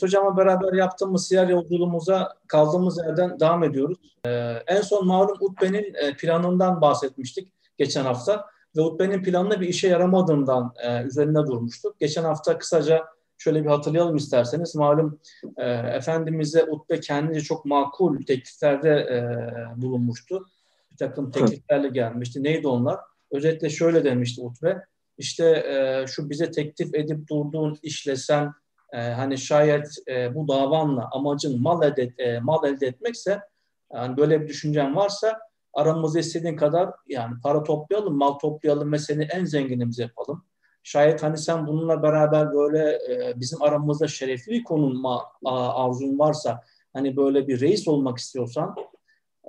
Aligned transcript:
Hocamla 0.00 0.36
beraber 0.36 0.72
yaptığımız 0.72 1.28
siyer 1.28 1.48
yolculuğumuza 1.48 2.36
kaldığımız 2.46 2.98
yerden 2.98 3.40
devam 3.40 3.64
ediyoruz. 3.64 3.98
Ee, 4.26 4.30
en 4.66 4.80
son 4.80 5.06
malum 5.06 5.36
Utbe'nin 5.40 5.94
e, 5.94 6.16
planından 6.16 6.80
bahsetmiştik 6.80 7.52
geçen 7.78 8.04
hafta 8.04 8.46
ve 8.76 8.80
Utbe'nin 8.80 9.22
planına 9.22 9.60
bir 9.60 9.68
işe 9.68 9.88
yaramadığından 9.88 10.74
e, 10.82 11.02
üzerinde 11.02 11.38
durmuştuk. 11.38 12.00
Geçen 12.00 12.24
hafta 12.24 12.58
kısaca 12.58 13.04
şöyle 13.38 13.64
bir 13.64 13.68
hatırlayalım 13.68 14.16
isterseniz. 14.16 14.74
Malum 14.74 15.20
e, 15.56 15.70
Efendimiz'e 15.72 16.64
Utbe 16.64 17.00
kendince 17.00 17.40
çok 17.40 17.64
makul 17.64 18.22
tekliflerde 18.22 18.90
e, 18.90 19.82
bulunmuştu. 19.82 20.46
Bir 20.92 20.96
takım 20.96 21.30
tekliflerle 21.30 21.88
gelmişti. 21.88 22.42
Neydi 22.42 22.68
onlar? 22.68 23.00
Özetle 23.30 23.70
şöyle 23.70 24.04
demişti 24.04 24.42
Utbe. 24.42 24.84
İşte 25.18 25.44
e, 25.44 26.06
şu 26.06 26.30
bize 26.30 26.50
teklif 26.50 26.94
edip 26.94 27.28
durduğun 27.28 27.78
işle 27.82 28.16
sen 28.16 28.52
e, 28.94 28.96
hani 28.96 29.38
şayet 29.38 29.88
e, 30.08 30.34
bu 30.34 30.48
davanla 30.48 31.08
amacın 31.12 31.62
mal 31.62 31.82
elde, 31.82 32.14
e, 32.18 32.40
mal 32.40 32.64
elde 32.64 32.86
etmekse 32.86 33.40
yani 33.94 34.16
böyle 34.16 34.42
bir 34.42 34.48
düşüncen 34.48 34.96
varsa 34.96 35.38
aramızda 35.72 36.18
istediğin 36.18 36.56
kadar 36.56 36.90
yani 37.08 37.34
para 37.42 37.62
toplayalım, 37.62 38.16
mal 38.16 38.32
toplayalım 38.32 38.92
ve 38.92 38.98
seni 38.98 39.24
en 39.24 39.44
zenginimiz 39.44 39.98
yapalım. 39.98 40.44
Şayet 40.82 41.22
hani 41.22 41.38
sen 41.38 41.66
bununla 41.66 42.02
beraber 42.02 42.52
böyle 42.52 42.98
e, 43.08 43.40
bizim 43.40 43.62
aramızda 43.62 44.08
şerefli 44.08 44.52
bir 44.52 44.64
konulma 44.64 45.24
arzun 45.74 46.18
varsa 46.18 46.60
hani 46.92 47.16
böyle 47.16 47.48
bir 47.48 47.60
reis 47.60 47.88
olmak 47.88 48.18
istiyorsan 48.18 48.74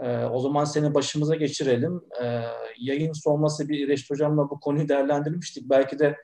e, 0.02 0.26
o 0.26 0.40
zaman 0.40 0.66
seni 0.66 0.94
başımıza 0.94 1.36
geçirelim. 1.36 2.02
E, 2.24 2.42
yayın 2.80 3.14
sonrası 3.14 3.70
bir 3.70 3.80
İreşit 3.80 4.10
Hocam'la 4.10 4.50
bu 4.50 4.60
konuyu 4.60 4.90
değerlendirmiştik. 4.90 5.70
Belki 5.70 6.00
de 6.00 6.16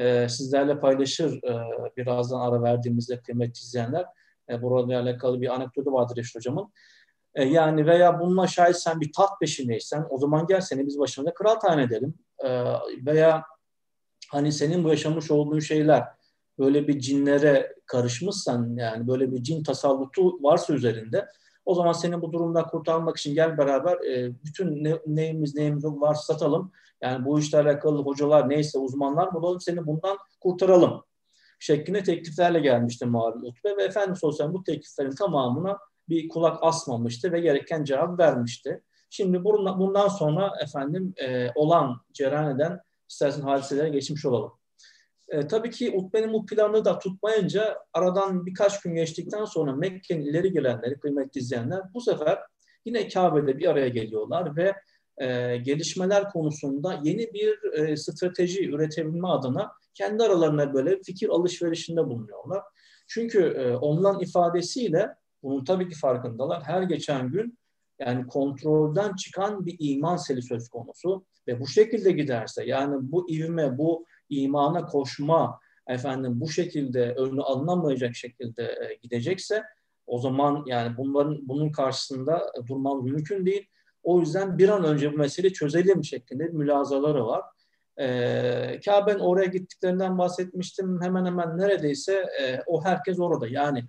e, 0.00 0.28
sizlerle 0.28 0.80
paylaşır 0.80 1.42
e, 1.42 1.52
birazdan 1.96 2.40
ara 2.40 2.62
verdiğimizde 2.62 3.20
kıymetli 3.20 3.60
izleyenler. 3.60 4.04
E, 4.50 4.62
burada 4.62 4.98
alakalı 4.98 5.40
bir 5.40 5.54
anekdotu 5.54 5.92
vardır 5.92 6.16
Reşit 6.16 6.36
Hocam'ın. 6.36 6.72
E, 7.34 7.44
yani 7.44 7.86
veya 7.86 8.20
bununla 8.20 8.46
şayet 8.46 8.76
sen 8.76 9.00
bir 9.00 9.12
taht 9.12 9.40
peşindeysen 9.40 10.06
o 10.10 10.18
zaman 10.18 10.46
gel 10.46 10.60
seni 10.60 10.86
biz 10.86 10.98
başımıza 10.98 11.34
kral 11.34 11.54
tayin 11.54 11.78
edelim. 11.78 12.14
E, 12.44 12.64
veya 13.06 13.44
hani 14.30 14.52
senin 14.52 14.84
bu 14.84 14.88
yaşamış 14.88 15.30
olduğun 15.30 15.60
şeyler 15.60 16.04
böyle 16.58 16.88
bir 16.88 17.00
cinlere 17.00 17.74
karışmışsan 17.86 18.76
yani 18.76 19.08
böyle 19.08 19.32
bir 19.32 19.42
cin 19.42 19.62
tasallutu 19.62 20.42
varsa 20.42 20.74
üzerinde 20.74 21.28
o 21.64 21.74
zaman 21.74 21.92
seni 21.92 22.22
bu 22.22 22.32
durumdan 22.32 22.66
kurtarmak 22.66 23.16
için 23.16 23.34
gel 23.34 23.58
beraber 23.58 23.92
e, 23.92 24.32
bütün 24.44 24.84
ne, 24.84 24.98
neyimiz 25.06 25.54
neyimiz 25.54 25.84
varsa 25.84 26.32
satalım. 26.32 26.72
Yani 27.02 27.24
bu 27.24 27.38
işle 27.40 27.58
alakalı 27.58 28.02
hocalar 28.02 28.48
neyse 28.48 28.78
uzmanlar 28.78 29.34
bulalım 29.34 29.60
seni 29.60 29.86
bundan 29.86 30.18
kurtaralım 30.40 31.02
şeklinde 31.58 32.02
tekliflerle 32.02 32.60
gelmişti 32.60 33.06
malum 33.06 33.44
Utbe 33.44 33.76
ve 33.76 33.82
Efendimiz 33.82 34.18
Sosyal 34.18 34.52
bu 34.52 34.62
tekliflerin 34.62 35.14
tamamına 35.14 35.78
bir 36.08 36.28
kulak 36.28 36.58
asmamıştı 36.62 37.32
ve 37.32 37.40
gereken 37.40 37.84
cevap 37.84 38.18
vermişti. 38.18 38.82
Şimdi 39.10 39.44
bundan 39.44 40.08
sonra 40.08 40.52
efendim 40.62 41.14
e, 41.16 41.48
olan, 41.54 42.00
cereyan 42.12 42.80
istersen 43.08 43.42
hadiselere 43.42 43.88
geçmiş 43.88 44.26
olalım. 44.26 44.52
E, 45.28 45.46
tabii 45.46 45.70
ki 45.70 45.92
Utbe'nin 45.96 46.32
bu 46.32 46.46
planı 46.46 46.84
da 46.84 46.98
tutmayınca 46.98 47.78
aradan 47.92 48.46
birkaç 48.46 48.80
gün 48.80 48.94
geçtikten 48.94 49.44
sonra 49.44 49.72
Mekke'nin 49.72 50.22
ileri 50.22 50.52
gelenleri, 50.52 51.00
kıymetli 51.00 51.40
izleyenler 51.40 51.80
bu 51.94 52.00
sefer 52.00 52.38
yine 52.84 53.08
Kabe'de 53.08 53.58
bir 53.58 53.70
araya 53.70 53.88
geliyorlar 53.88 54.56
ve 54.56 54.74
e, 55.20 55.56
gelişmeler 55.56 56.28
konusunda 56.28 57.00
yeni 57.04 57.32
bir 57.32 57.72
e, 57.72 57.96
strateji 57.96 58.70
üretebilme 58.70 59.28
adına 59.28 59.72
kendi 59.94 60.22
aralarında 60.22 60.74
böyle 60.74 61.02
fikir 61.02 61.28
alışverişinde 61.28 62.06
bulunuyorlar. 62.06 62.62
Çünkü 63.08 63.40
e, 63.40 63.76
onların 63.76 64.20
ifadesiyle 64.20 65.08
bunun 65.42 65.64
tabii 65.64 65.88
ki 65.88 65.98
farkındalar. 65.98 66.62
Her 66.62 66.82
geçen 66.82 67.28
gün 67.28 67.58
yani 67.98 68.26
kontrolden 68.26 69.14
çıkan 69.14 69.66
bir 69.66 69.76
iman 69.78 70.16
seli 70.16 70.42
söz 70.42 70.68
konusu 70.68 71.24
ve 71.48 71.60
bu 71.60 71.66
şekilde 71.66 72.12
giderse 72.12 72.64
yani 72.64 72.96
bu 73.00 73.30
ivme, 73.30 73.78
bu 73.78 74.06
imana 74.28 74.86
koşma 74.86 75.60
efendim 75.88 76.40
bu 76.40 76.48
şekilde 76.48 77.14
önü 77.14 77.42
alınamayacak 77.42 78.16
şekilde 78.16 78.62
e, 78.62 78.94
gidecekse 79.02 79.62
o 80.06 80.18
zaman 80.18 80.64
yani 80.66 80.96
bunların 80.96 81.48
bunun 81.48 81.72
karşısında 81.72 82.52
durmam 82.68 83.04
mümkün 83.04 83.46
değil. 83.46 83.66
O 84.02 84.20
yüzden 84.20 84.58
bir 84.58 84.68
an 84.68 84.84
önce 84.84 85.12
bu 85.12 85.16
meseleyi 85.16 85.52
çözelim 85.52 86.04
şeklinde 86.04 86.44
mülazaları 86.44 87.26
var. 87.26 87.42
Ee, 88.00 88.80
Kabe'nin 88.84 89.18
oraya 89.18 89.46
gittiklerinden 89.46 90.18
bahsetmiştim. 90.18 91.02
Hemen 91.02 91.24
hemen 91.24 91.58
neredeyse 91.58 92.12
e, 92.42 92.60
o 92.66 92.84
herkes 92.84 93.20
orada. 93.20 93.48
Yani 93.48 93.84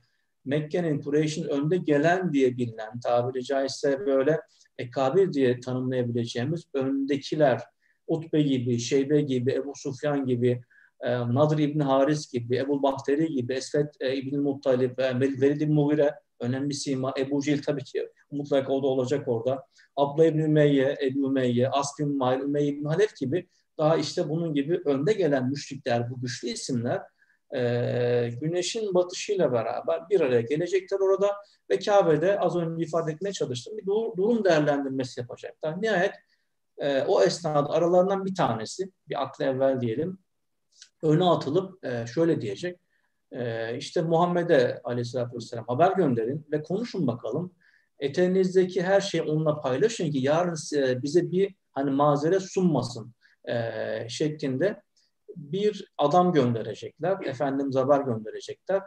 Mekke'nin, 0.46 1.02
Kureyş'in 1.02 1.44
önde 1.44 1.78
gelen 1.78 2.34
diye 2.34 2.58
bilinen, 2.58 3.00
tabiri 3.00 3.44
caizse 3.44 4.06
böyle 4.06 4.40
ekabir 4.78 5.34
diye 5.34 5.60
tanımlayabileceğimiz 5.60 6.66
öndekiler, 6.74 7.62
Utbe 8.08 8.42
gibi, 8.42 8.80
Şeybe 8.80 9.22
gibi, 9.22 9.52
Ebu 9.52 9.74
Sufyan 9.76 10.26
gibi, 10.26 10.62
e, 11.02 11.20
Nadir 11.20 11.58
İbni 11.58 11.84
Haris 11.84 12.32
gibi, 12.32 12.58
Ebu 12.58 12.84
Bahteri 12.84 13.28
gibi, 13.28 13.54
Esvet 13.54 13.96
e, 14.00 14.16
İbni 14.16 14.38
Muttalib, 14.38 14.98
e, 14.98 15.20
Velid 15.20 15.62
İbni 15.62 15.74
Mughire, 15.74 16.16
önemli 16.42 16.74
sima, 16.74 17.14
Ebu 17.18 17.42
Cil 17.42 17.64
tabii 17.64 17.84
ki 17.84 18.10
mutlaka 18.32 18.74
o 18.74 18.84
da 18.84 18.88
olacak 18.88 19.28
orada. 19.28 19.68
Abla 19.96 20.26
İbni 20.26 20.42
Ümeyye, 20.42 20.98
Ebu 21.04 21.30
Ümeyye, 21.30 21.70
Asb 21.70 22.00
İbni 22.00 22.16
Mahir, 22.16 22.40
Ümeyye 22.40 22.72
İbni 22.72 22.88
Halef 22.88 23.16
gibi 23.18 23.48
daha 23.78 23.98
işte 23.98 24.30
bunun 24.30 24.54
gibi 24.54 24.82
önde 24.86 25.14
gelen 25.14 25.50
müşrikler, 25.50 26.10
bu 26.10 26.22
güçlü 26.22 26.50
isimler 26.50 27.02
e, 27.56 28.30
güneşin 28.42 28.94
batışıyla 28.94 29.52
beraber 29.52 30.10
bir 30.10 30.22
araya 30.22 30.42
gelecekler 30.42 31.00
orada 31.00 31.36
ve 31.70 31.80
Kabe'de 31.80 32.40
az 32.40 32.56
önce 32.56 32.86
ifade 32.86 33.12
etmeye 33.12 33.34
çalıştım 33.34 33.78
bir 33.78 33.86
durum 34.18 34.44
değerlendirmesi 34.44 35.20
yapacaklar. 35.20 35.82
Nihayet 35.82 36.14
e, 36.78 37.02
o 37.02 37.24
esnada 37.24 37.70
aralarından 37.70 38.26
bir 38.26 38.36
tanesi, 38.36 38.92
bir 39.10 39.24
aklı 39.24 39.46
evvel 39.46 39.82
diyelim, 39.82 40.18
öne 41.04 41.24
atılıp 41.26 41.86
e, 41.86 42.06
şöyle 42.08 42.42
diyecek. 42.42 42.80
E, 43.32 43.78
işte 43.78 44.02
Muhammed'e 44.02 44.82
aleyhissalatü 44.84 45.36
vesselam 45.36 45.66
haber 45.68 45.92
gönderin 45.92 46.48
ve 46.52 46.64
konuşun 46.64 47.08
bakalım. 47.08 47.54
Eteğinizdeki 48.00 48.84
her 48.84 49.02
şeyi 49.02 49.24
onunla 49.24 49.60
paylaşın 49.60 50.12
ki 50.12 50.18
yarın 50.18 50.56
bize 51.04 51.32
bir 51.32 51.56
hani 51.72 51.92
mazeret 51.92 52.42
sunmasın 52.42 53.14
e, 53.46 54.10
şeklinde 54.10 54.82
bir 55.36 55.94
adam 55.98 56.34
gönderecekler. 56.34 57.18
Efendim 57.26 57.72
haber 57.74 58.02
gönderecekler. 58.02 58.82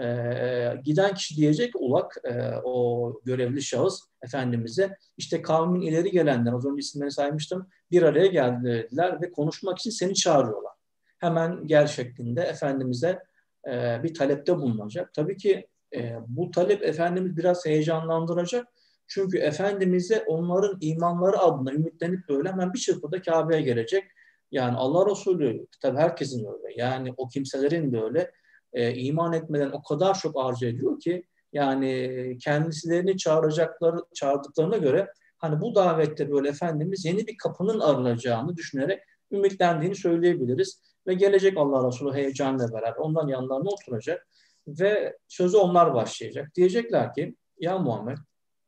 E, 0.00 0.80
giden 0.84 1.14
kişi 1.14 1.36
diyecek 1.36 1.72
ulak 1.76 2.16
e, 2.24 2.50
o 2.64 3.20
görevli 3.24 3.62
şahıs 3.62 4.00
Efendimiz'e 4.22 4.96
işte 5.16 5.42
kavmin 5.42 5.80
ileri 5.80 6.10
gelenler 6.10 6.52
az 6.52 6.66
önce 6.66 6.80
isimlerini 6.80 7.12
saymıştım 7.12 7.68
bir 7.90 8.02
araya 8.02 8.26
geldiler 8.26 9.22
ve 9.22 9.30
konuşmak 9.30 9.78
için 9.78 9.90
seni 9.90 10.14
çağırıyorlar. 10.14 10.72
Hemen 11.18 11.66
gel 11.66 11.86
şeklinde 11.86 12.42
Efendimiz'e 12.42 13.18
e, 13.68 14.02
bir 14.02 14.14
talepte 14.14 14.56
bulunacak. 14.56 15.14
Tabii 15.14 15.36
ki 15.36 15.68
e, 15.94 16.16
bu 16.26 16.50
talep 16.50 16.82
Efendimiz 16.82 17.36
biraz 17.36 17.66
heyecanlandıracak. 17.66 18.66
Çünkü 19.06 19.38
Efendimiz'e 19.38 20.24
onların 20.26 20.78
imanları 20.80 21.38
adına 21.38 21.72
ümitlenip 21.72 22.28
böyle 22.28 22.48
hemen 22.48 22.72
bir 22.72 22.78
çırpıda 22.78 23.22
Kabe'ye 23.22 23.62
gelecek. 23.62 24.04
Yani 24.50 24.76
Allah 24.76 25.10
Resulü 25.10 25.66
tabii 25.82 25.98
herkesin 25.98 26.46
öyle. 26.46 26.74
Yani 26.76 27.14
o 27.16 27.28
kimselerin 27.28 27.92
de 27.92 28.02
öyle 28.02 28.30
e, 28.72 28.94
iman 28.94 29.32
etmeden 29.32 29.70
o 29.70 29.82
kadar 29.82 30.18
çok 30.18 30.44
arzu 30.44 30.66
ediyor 30.66 31.00
ki 31.00 31.24
yani 31.52 32.38
kendisilerini 32.44 33.16
çağıracakları 33.16 33.96
çağırdıklarına 34.14 34.76
göre 34.76 35.08
hani 35.38 35.60
bu 35.60 35.74
davette 35.74 36.32
böyle 36.32 36.48
Efendimiz 36.48 37.04
yeni 37.04 37.26
bir 37.26 37.36
kapının 37.36 37.80
arılacağını 37.80 38.56
düşünerek 38.56 39.02
ümitlendiğini 39.30 39.94
söyleyebiliriz. 39.94 40.80
Ve 41.06 41.14
gelecek 41.14 41.58
Allah 41.58 41.88
Resulü 41.88 42.14
heyecanla 42.14 42.72
beraber 42.72 42.96
ondan 42.96 43.28
yanlarına 43.28 43.68
oturacak 43.68 44.28
ve 44.66 45.18
sözü 45.28 45.56
onlar 45.56 45.94
başlayacak. 45.94 46.54
Diyecekler 46.54 47.14
ki 47.14 47.36
ya 47.58 47.78
Muhammed 47.78 48.18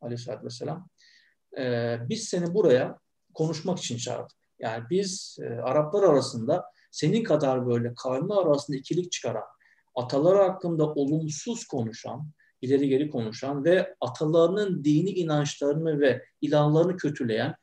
aleyhissalatü 0.01 0.45
vesselam 0.45 0.89
e, 1.59 1.97
biz 2.09 2.25
seni 2.25 2.55
buraya 2.55 2.99
konuşmak 3.35 3.79
için 3.79 3.97
çağırdık. 3.97 4.37
Yani 4.59 4.85
biz 4.91 5.37
e, 5.43 5.47
Araplar 5.49 6.03
arasında 6.03 6.65
senin 6.91 7.25
kadar 7.25 7.67
böyle 7.67 7.95
kavmi 7.95 8.35
arasında 8.35 8.77
ikilik 8.77 9.13
çıkaran, 9.13 9.45
ataları 9.95 10.43
hakkında 10.43 10.87
olumsuz 10.87 11.67
konuşan, 11.67 12.31
ileri 12.61 12.89
geri 12.89 13.11
konuşan 13.11 13.65
ve 13.65 13.95
atalarının 14.01 14.85
dini 14.85 15.11
inançlarını 15.11 16.01
ve 16.01 16.25
ilahlarını 16.41 16.97
kötüleyen 16.97 17.55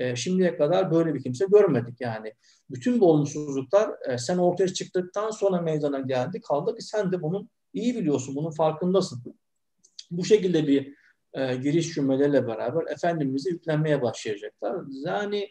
e, 0.00 0.16
şimdiye 0.16 0.56
kadar 0.56 0.90
böyle 0.90 1.14
bir 1.14 1.22
kimse 1.22 1.46
görmedik 1.46 2.00
yani. 2.00 2.34
Bütün 2.70 3.00
bu 3.00 3.10
olumsuzluklar 3.10 3.90
e, 4.08 4.18
sen 4.18 4.38
ortaya 4.38 4.68
çıktıktan 4.68 5.30
sonra 5.30 5.60
meydana 5.60 6.00
geldi. 6.00 6.40
Kaldı 6.40 6.76
ki 6.76 6.82
sen 6.82 7.12
de 7.12 7.22
bunun 7.22 7.50
iyi 7.72 7.96
biliyorsun, 7.96 8.36
bunun 8.36 8.50
farkındasın. 8.50 9.22
Bu 10.10 10.24
şekilde 10.24 10.66
bir 10.66 10.94
e, 11.32 11.56
giriş 11.56 11.94
cümlelerle 11.94 12.46
beraber 12.46 12.92
Efendimiz'i 12.92 13.50
yüklenmeye 13.50 14.02
başlayacaklar. 14.02 14.76
Yani 14.90 15.48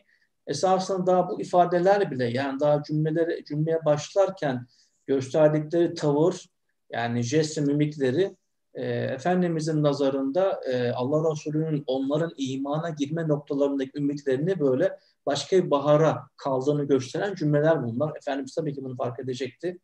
esasında 0.47 1.07
daha 1.07 1.29
bu 1.29 1.41
ifadeler 1.41 2.11
bile 2.11 2.25
yani 2.25 2.59
daha 2.59 2.83
cümleleri 2.83 3.45
cümleye 3.45 3.85
başlarken 3.85 4.67
gösterdikleri 5.07 5.93
tavır 5.93 6.49
yani 6.91 7.23
jest 7.23 7.61
mimikleri 7.61 8.35
e, 8.73 8.83
Efendimizin 8.87 9.83
nazarında 9.83 10.61
e, 10.71 10.91
Allah 10.91 11.31
Resulü'nün 11.31 11.83
onların 11.87 12.31
imana 12.37 12.89
girme 12.89 13.27
noktalarındaki 13.27 13.91
ümitlerini 13.95 14.59
böyle 14.59 14.97
başka 15.25 15.57
bir 15.57 15.71
bahara 15.71 16.23
kaldığını 16.37 16.83
gösteren 16.83 17.35
cümleler 17.35 17.83
bunlar. 17.83 18.17
Efendimiz 18.17 18.55
tabii 18.55 18.73
ki 18.73 18.83
bunu 18.83 18.95
fark 18.95 19.19
edecekti. 19.19 19.79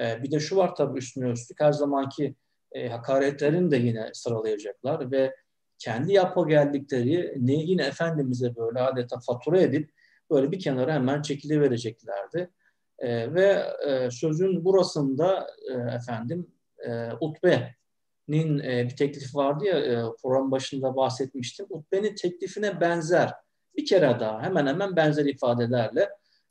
E, 0.00 0.22
bir 0.22 0.30
de 0.30 0.40
şu 0.40 0.56
var 0.56 0.74
tabii 0.74 0.98
üstüne 0.98 1.30
üstlük 1.30 1.60
her 1.60 1.72
zamanki 1.72 2.34
e, 2.72 2.88
hakaretlerini 2.88 3.70
de 3.70 3.76
yine 3.76 4.10
sıralayacaklar 4.12 5.10
ve 5.10 5.34
kendi 5.78 6.12
yapı 6.12 6.48
geldikleri 6.48 7.34
ne 7.36 7.54
yine 7.54 7.82
Efendimiz'e 7.82 8.56
böyle 8.56 8.80
adeta 8.80 9.20
fatura 9.20 9.60
edip 9.60 9.90
böyle 10.30 10.52
bir 10.52 10.60
kenara 10.60 10.94
hemen 10.94 11.22
çekilivereceklerdi. 11.22 12.50
E, 12.98 13.34
ve 13.34 13.62
e, 13.86 14.10
sözün 14.10 14.64
burasında 14.64 15.46
e, 15.70 15.94
efendim 15.94 16.46
e, 16.88 17.10
Utbe'nin 18.30 18.58
e, 18.58 18.84
bir 18.84 18.96
teklifi 18.96 19.36
vardı 19.36 19.64
ya 19.64 19.78
e, 19.78 20.02
program 20.22 20.50
başında 20.50 20.96
bahsetmiştim. 20.96 21.66
Utbe'nin 21.70 22.14
teklifine 22.14 22.80
benzer 22.80 23.34
bir 23.76 23.86
kere 23.86 24.20
daha 24.20 24.42
hemen 24.42 24.66
hemen 24.66 24.96
benzer 24.96 25.24
ifadelerle 25.24 26.08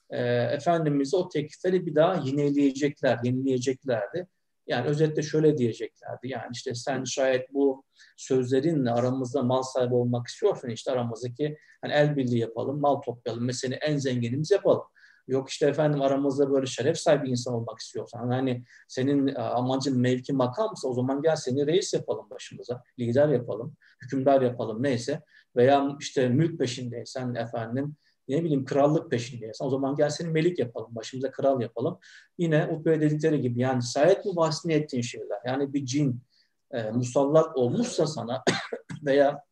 e, 0.10 0.24
Efendimiz'e 0.28 1.18
o 1.18 1.30
teklifleri 1.30 1.86
bir 1.86 1.96
daha 1.96 2.16
yineleyecekler, 2.16 3.20
yenileyeceklerdi. 3.24 4.28
Yani 4.68 4.88
özetle 4.88 5.22
şöyle 5.22 5.58
diyeceklerdi. 5.58 6.28
Yani 6.28 6.50
işte 6.54 6.76
sen 6.76 7.04
şayet 7.04 7.54
bu 7.54 7.84
sözlerinle 8.18 8.92
aramızda 8.92 9.44
mal 9.44 9.62
sahibi 9.62 9.94
olmak 9.94 10.28
istiyorsan 10.28 10.70
işte 10.70 10.92
aramızdaki 10.92 11.58
hani 11.82 11.94
el 11.94 12.18
birliği 12.18 12.40
yapalım, 12.40 12.80
mal 12.80 12.96
toplayalım 12.96 13.48
ve 13.48 13.54
seni 13.54 13.74
en 13.74 13.98
zenginimiz 13.98 14.52
yapalım. 14.52 14.84
Yok 15.30 15.50
işte 15.50 15.68
efendim 15.68 16.02
aramızda 16.02 16.52
böyle 16.52 16.66
şeref 16.66 16.98
sahibi 16.98 17.30
insan 17.30 17.54
olmak 17.54 17.80
istiyorsan 17.80 18.28
hani 18.28 18.64
senin 18.88 19.28
e, 19.28 19.34
amacın 19.34 20.00
mevki 20.00 20.34
makamsa 20.34 20.88
o 20.88 20.94
zaman 20.94 21.22
gel 21.22 21.36
seni 21.36 21.68
reis 21.68 21.94
yapalım 21.94 22.30
başımıza, 22.30 22.84
lider 23.00 23.30
yapalım, 23.30 23.76
hükümdar 24.04 24.42
yapalım 24.42 24.84
neyse 24.84 25.22
veya 25.56 25.98
işte 26.00 26.30
mülk 26.30 26.60
peşindeysen 26.60 27.36
efendim 27.36 27.96
ne 28.28 28.44
bileyim 28.44 28.66
krallık 28.66 29.12
peşindeysen 29.12 29.66
o 29.66 29.70
zaman 29.70 29.96
gel 29.96 30.10
seni 30.10 30.30
melik 30.30 30.60
yapalım, 30.60 30.96
başımıza 30.96 31.32
kral 31.32 31.62
yapalım. 31.62 32.00
Yine 32.38 32.68
Utbe 32.68 33.02
dedikleri 33.02 33.42
gibi 33.42 33.60
yani 33.60 33.82
sayet 33.82 34.26
bu 34.26 34.36
bahsini 34.36 34.74
ettiğin 34.74 35.04
şeyler. 35.04 35.40
Yani 35.46 35.74
bir 35.74 35.86
cin 35.86 36.22
e, 36.72 36.92
musallat 36.92 37.58
olmuşsa 37.58 38.08
sana 38.08 38.44
veya 39.06 39.44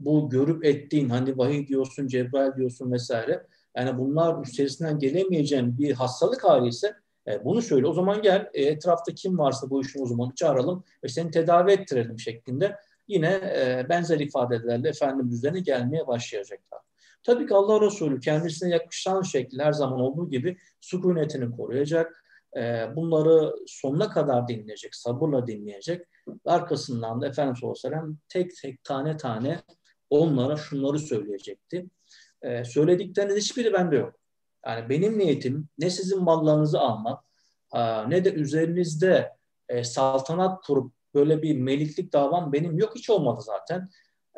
bu 0.00 0.30
görüp 0.30 0.64
ettiğin 0.64 1.08
hani 1.08 1.38
vahiy 1.38 1.66
diyorsun, 1.66 2.06
Cebrail 2.06 2.56
diyorsun 2.56 2.92
vesaire. 2.92 3.46
Yani 3.76 3.98
bunlar 3.98 4.42
üstesinden 4.42 4.98
gelemeyeceğin 4.98 5.78
bir 5.78 5.92
hastalık 5.92 6.44
hali 6.44 6.68
ise 6.68 6.94
e, 7.28 7.44
bunu 7.44 7.62
söyle. 7.62 7.86
O 7.86 7.92
zaman 7.92 8.22
gel 8.22 8.50
e, 8.54 8.62
etrafta 8.62 9.14
kim 9.14 9.38
varsa 9.38 9.70
bu 9.70 9.80
işin 9.82 10.02
uzmanı 10.02 10.34
çağıralım 10.34 10.84
ve 11.04 11.08
seni 11.08 11.30
tedavi 11.30 11.72
ettirelim 11.72 12.18
şeklinde 12.18 12.76
yine 13.08 13.28
e, 13.28 13.86
benzer 13.88 14.20
ifadelerle 14.20 14.88
Efendimiz 14.88 15.34
üzerine 15.34 15.60
gelmeye 15.60 16.06
başlayacaklar. 16.06 16.80
Tabii 17.22 17.46
ki 17.46 17.54
Allah 17.54 17.80
Resulü 17.80 18.20
kendisine 18.20 18.70
yakışan 18.70 19.22
şekilde 19.22 19.64
her 19.64 19.72
zaman 19.72 20.00
olduğu 20.00 20.30
gibi 20.30 20.56
sükunetini 20.80 21.56
koruyacak. 21.56 22.24
E, 22.56 22.86
bunları 22.96 23.54
sonuna 23.66 24.10
kadar 24.10 24.48
dinleyecek, 24.48 24.94
sabırla 24.94 25.46
dinleyecek. 25.46 26.06
Arkasından 26.44 27.20
da 27.20 27.26
Efendimiz 27.26 27.58
sallallahu 27.60 27.78
aleyhi 27.84 27.96
ve 27.96 28.00
sellem 28.00 28.18
tek 28.28 28.56
tek 28.62 28.84
tane 28.84 29.16
tane 29.16 29.60
onlara 30.10 30.56
şunları 30.56 30.98
söyleyecekti. 30.98 31.86
E, 32.42 32.64
söyledikleriniz 32.64 33.36
hiçbiri 33.36 33.72
bende 33.72 33.96
yok. 33.96 34.14
Yani 34.66 34.88
benim 34.88 35.18
niyetim 35.18 35.68
ne 35.78 35.90
sizin 35.90 36.22
mallarınızı 36.22 36.80
almak 36.80 37.24
ne 38.08 38.24
de 38.24 38.32
üzerinizde 38.32 39.32
e, 39.68 39.84
saltanat 39.84 40.66
kurup 40.66 40.92
böyle 41.14 41.42
bir 41.42 41.56
meliklik 41.56 42.12
davam 42.12 42.52
benim 42.52 42.78
yok 42.78 42.92
hiç 42.96 43.10
olmadı 43.10 43.40
zaten. 43.42 43.88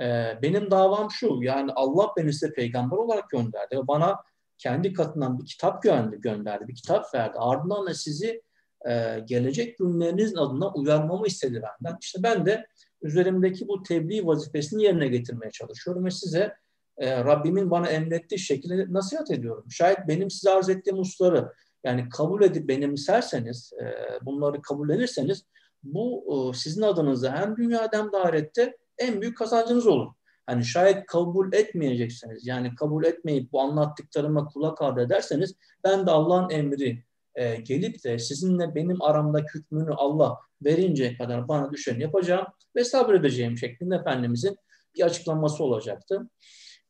E, 0.01 0.39
benim 0.43 0.71
davam 0.71 1.11
şu 1.11 1.39
yani 1.43 1.73
Allah 1.73 2.13
beni 2.17 2.33
size 2.33 2.53
peygamber 2.53 2.97
olarak 2.97 3.31
gönderdi 3.31 3.77
bana 3.83 4.17
kendi 4.59 4.93
katından 4.93 5.39
bir 5.39 5.47
kitap 5.47 5.83
gönderdi, 5.83 6.21
gönderdi 6.21 6.69
bir 6.69 6.75
kitap 6.75 7.15
verdi. 7.15 7.39
Ardından 7.39 7.87
da 7.87 7.95
sizi 7.95 8.43
e, 8.89 9.21
gelecek 9.25 9.79
günlerinizin 9.79 10.37
adına 10.37 10.73
uyarmamı 10.73 11.27
istedi 11.27 11.63
benden. 11.63 11.99
İşte 12.01 12.23
ben 12.23 12.47
de 12.47 12.67
üzerimdeki 13.03 13.69
bu 13.69 13.83
tebliğ 13.83 14.27
vazifesini 14.27 14.83
yerine 14.83 15.09
getirmeye 15.09 15.51
çalışıyorum 15.51 16.05
ve 16.05 16.11
size 16.11 16.55
e, 16.99 17.25
Rabbimin 17.25 17.71
bana 17.71 17.89
emrettiği 17.89 18.39
şekilde 18.39 18.87
nasihat 18.93 19.31
ediyorum. 19.31 19.65
Şayet 19.71 19.99
benim 20.09 20.31
size 20.31 20.51
arz 20.51 20.69
ettiğim 20.69 20.99
hususları 20.99 21.53
yani 21.85 22.09
kabul 22.09 22.43
edip 22.43 22.69
benimserseniz, 22.69 23.73
e, 23.83 23.85
bunları 24.25 24.63
kabullenirseniz 24.63 25.45
bu 25.83 26.25
e, 26.55 26.59
sizin 26.59 26.83
adınıza 26.83 27.37
hem 27.37 27.57
dünyada 27.57 27.99
hem 27.99 28.13
de 28.13 28.17
ahirette 28.17 28.77
en 28.99 29.21
büyük 29.21 29.39
kazancınız 29.39 29.87
olur. 29.87 30.13
Hani 30.47 30.65
şayet 30.65 31.07
kabul 31.07 31.53
etmeyecekseniz 31.53 32.47
yani 32.47 32.75
kabul 32.75 33.05
etmeyip 33.05 33.53
bu 33.53 33.61
anlattıklarıma 33.61 34.47
kulak 34.47 34.83
ardı 34.83 35.01
ederseniz 35.01 35.55
ben 35.85 36.07
de 36.07 36.11
Allah'ın 36.11 36.51
emri 36.51 37.05
e, 37.35 37.57
gelip 37.57 38.05
de 38.05 38.19
sizinle 38.19 38.75
benim 38.75 39.03
aramdaki 39.03 39.55
hükmünü 39.55 39.91
Allah 39.95 40.39
verinceye 40.63 41.17
kadar 41.17 41.49
bana 41.49 41.73
düşeni 41.73 42.03
yapacağım 42.03 42.47
ve 42.77 42.85
sabredeceğim 42.85 43.59
şeklinde 43.59 43.95
Efendimizin 43.97 44.57
bir 44.95 45.03
açıklaması 45.03 45.65
olacaktı. 45.65 46.31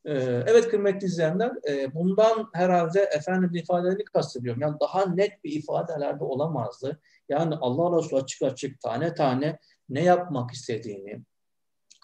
E, 0.04 0.12
evet 0.46 0.68
kıymetli 0.68 1.06
izleyenler 1.06 1.52
e, 1.68 1.94
bundan 1.94 2.50
herhalde 2.52 3.00
efendim 3.00 3.50
ifadelerini 3.54 4.04
kastediyorum. 4.04 4.62
Yani 4.62 4.76
daha 4.80 5.06
net 5.06 5.44
bir 5.44 5.52
ifadelerde 5.52 6.24
olamazdı. 6.24 7.00
Yani 7.28 7.54
Allah 7.60 7.98
Resulü 7.98 8.20
açık 8.20 8.42
açık 8.42 8.80
tane 8.80 9.14
tane 9.14 9.58
ne 9.88 10.04
yapmak 10.04 10.50
istediğini, 10.50 11.22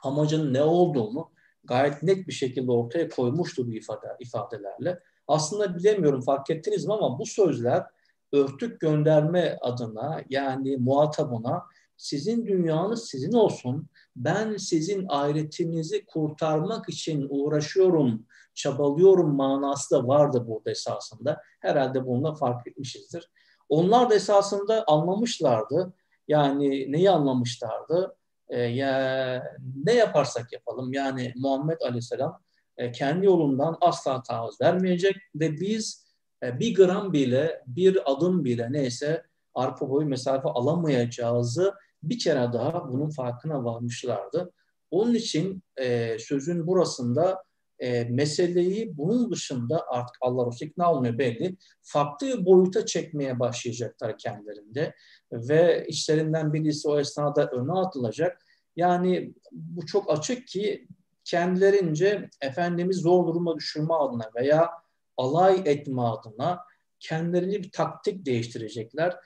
amacın 0.04 0.54
ne 0.54 0.62
olduğunu 0.62 1.30
gayet 1.64 2.02
net 2.02 2.28
bir 2.28 2.32
şekilde 2.32 2.72
ortaya 2.72 3.08
koymuştu 3.08 3.66
bu 3.66 3.72
ifade, 3.72 4.06
ifadelerle. 4.20 5.00
Aslında 5.28 5.76
bilemiyorum 5.76 6.20
fark 6.20 6.50
ettiniz 6.50 6.86
mi 6.86 6.92
ama 6.94 7.18
bu 7.18 7.26
sözler 7.26 7.86
örtük 8.32 8.80
gönderme 8.80 9.58
adına 9.60 10.22
yani 10.30 10.76
muhatabına 10.76 11.62
sizin 12.00 12.46
dünyanız 12.46 13.08
sizin 13.08 13.32
olsun. 13.32 13.88
Ben 14.16 14.56
sizin 14.56 15.06
ahiretinizi 15.08 16.06
kurtarmak 16.06 16.88
için 16.88 17.26
uğraşıyorum, 17.30 18.26
çabalıyorum 18.54 19.34
manası 19.34 19.94
da 19.94 20.08
vardı 20.08 20.44
burada 20.46 20.70
esasında. 20.70 21.42
Herhalde 21.60 22.06
bununla 22.06 22.34
fark 22.34 22.66
etmişizdir. 22.66 23.30
Onlar 23.68 24.10
da 24.10 24.14
esasında 24.14 24.84
anlamışlardı. 24.86 25.92
Yani 26.28 26.92
neyi 26.92 27.10
anlamışlardı? 27.10 28.16
Ee, 28.48 28.60
ya 28.60 29.42
ne 29.84 29.94
yaparsak 29.94 30.52
yapalım 30.52 30.92
yani 30.92 31.32
Muhammed 31.36 31.80
Aleyhisselam 31.80 32.40
e, 32.76 32.92
kendi 32.92 33.26
yolundan 33.26 33.76
asla 33.80 34.22
taviz 34.22 34.60
vermeyecek 34.60 35.16
ve 35.34 35.60
biz 35.60 36.06
e, 36.42 36.58
bir 36.58 36.74
gram 36.74 37.12
bile 37.12 37.62
bir 37.66 38.12
adım 38.12 38.44
bile 38.44 38.72
neyse 38.72 39.22
arpa 39.54 39.90
boyu 39.90 40.08
mesafe 40.08 40.48
alamayacağızı 40.48 41.74
bir 42.02 42.18
kere 42.18 42.52
daha 42.52 42.88
bunun 42.88 43.10
farkına 43.10 43.64
varmışlardı. 43.64 44.52
Onun 44.90 45.14
için 45.14 45.62
e, 45.76 46.18
sözün 46.18 46.66
burasında 46.66 47.44
e, 47.78 48.04
meseleyi 48.04 48.96
bunun 48.96 49.32
dışında 49.32 49.84
artık 49.88 50.16
Allah 50.20 50.46
Resulü 50.46 50.68
ikna 50.68 50.92
olmuyor 50.92 51.18
belli. 51.18 51.56
Farklı 51.82 52.26
bir 52.26 52.44
boyuta 52.44 52.86
çekmeye 52.86 53.40
başlayacaklar 53.40 54.18
kendilerinde 54.18 54.94
ve 55.32 55.86
işlerinden 55.88 56.52
birisi 56.52 56.88
o 56.88 57.00
esnada 57.00 57.46
öne 57.46 57.72
atılacak. 57.72 58.42
Yani 58.76 59.34
bu 59.52 59.86
çok 59.86 60.12
açık 60.12 60.48
ki 60.48 60.88
kendilerince 61.24 62.28
Efendimiz 62.40 62.96
zor 62.96 63.26
duruma 63.26 63.56
düşürme 63.56 63.94
adına 63.94 64.30
veya 64.36 64.70
alay 65.16 65.62
etme 65.64 66.02
adına 66.02 66.60
kendilerini 67.00 67.62
bir 67.62 67.70
taktik 67.70 68.26
değiştirecekler 68.26 69.16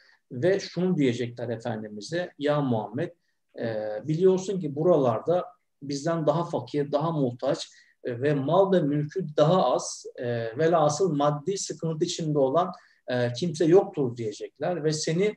ve 0.43 0.61
şunu 0.61 0.97
diyecekler 0.97 1.49
Efendimiz'e 1.49 2.33
ya 2.38 2.61
Muhammed 2.61 3.11
e, 3.59 3.88
biliyorsun 4.05 4.61
ki 4.61 4.76
buralarda 4.76 5.45
bizden 5.83 6.26
daha 6.26 6.45
fakir, 6.45 6.93
daha 6.93 7.12
muhtaç 7.12 7.69
e, 8.05 8.23
ve 8.23 8.35
mal 8.35 8.73
ve 8.73 8.81
mülkü 8.81 9.26
daha 9.37 9.73
az 9.73 10.07
e, 10.17 10.59
velhasıl 10.59 11.14
maddi 11.14 11.59
sıkıntı 11.59 12.05
içinde 12.05 12.38
olan 12.38 12.73
e, 13.09 13.33
kimse 13.33 13.64
yoktur 13.64 14.17
diyecekler. 14.17 14.85
Ve 14.85 14.93
seni 14.93 15.37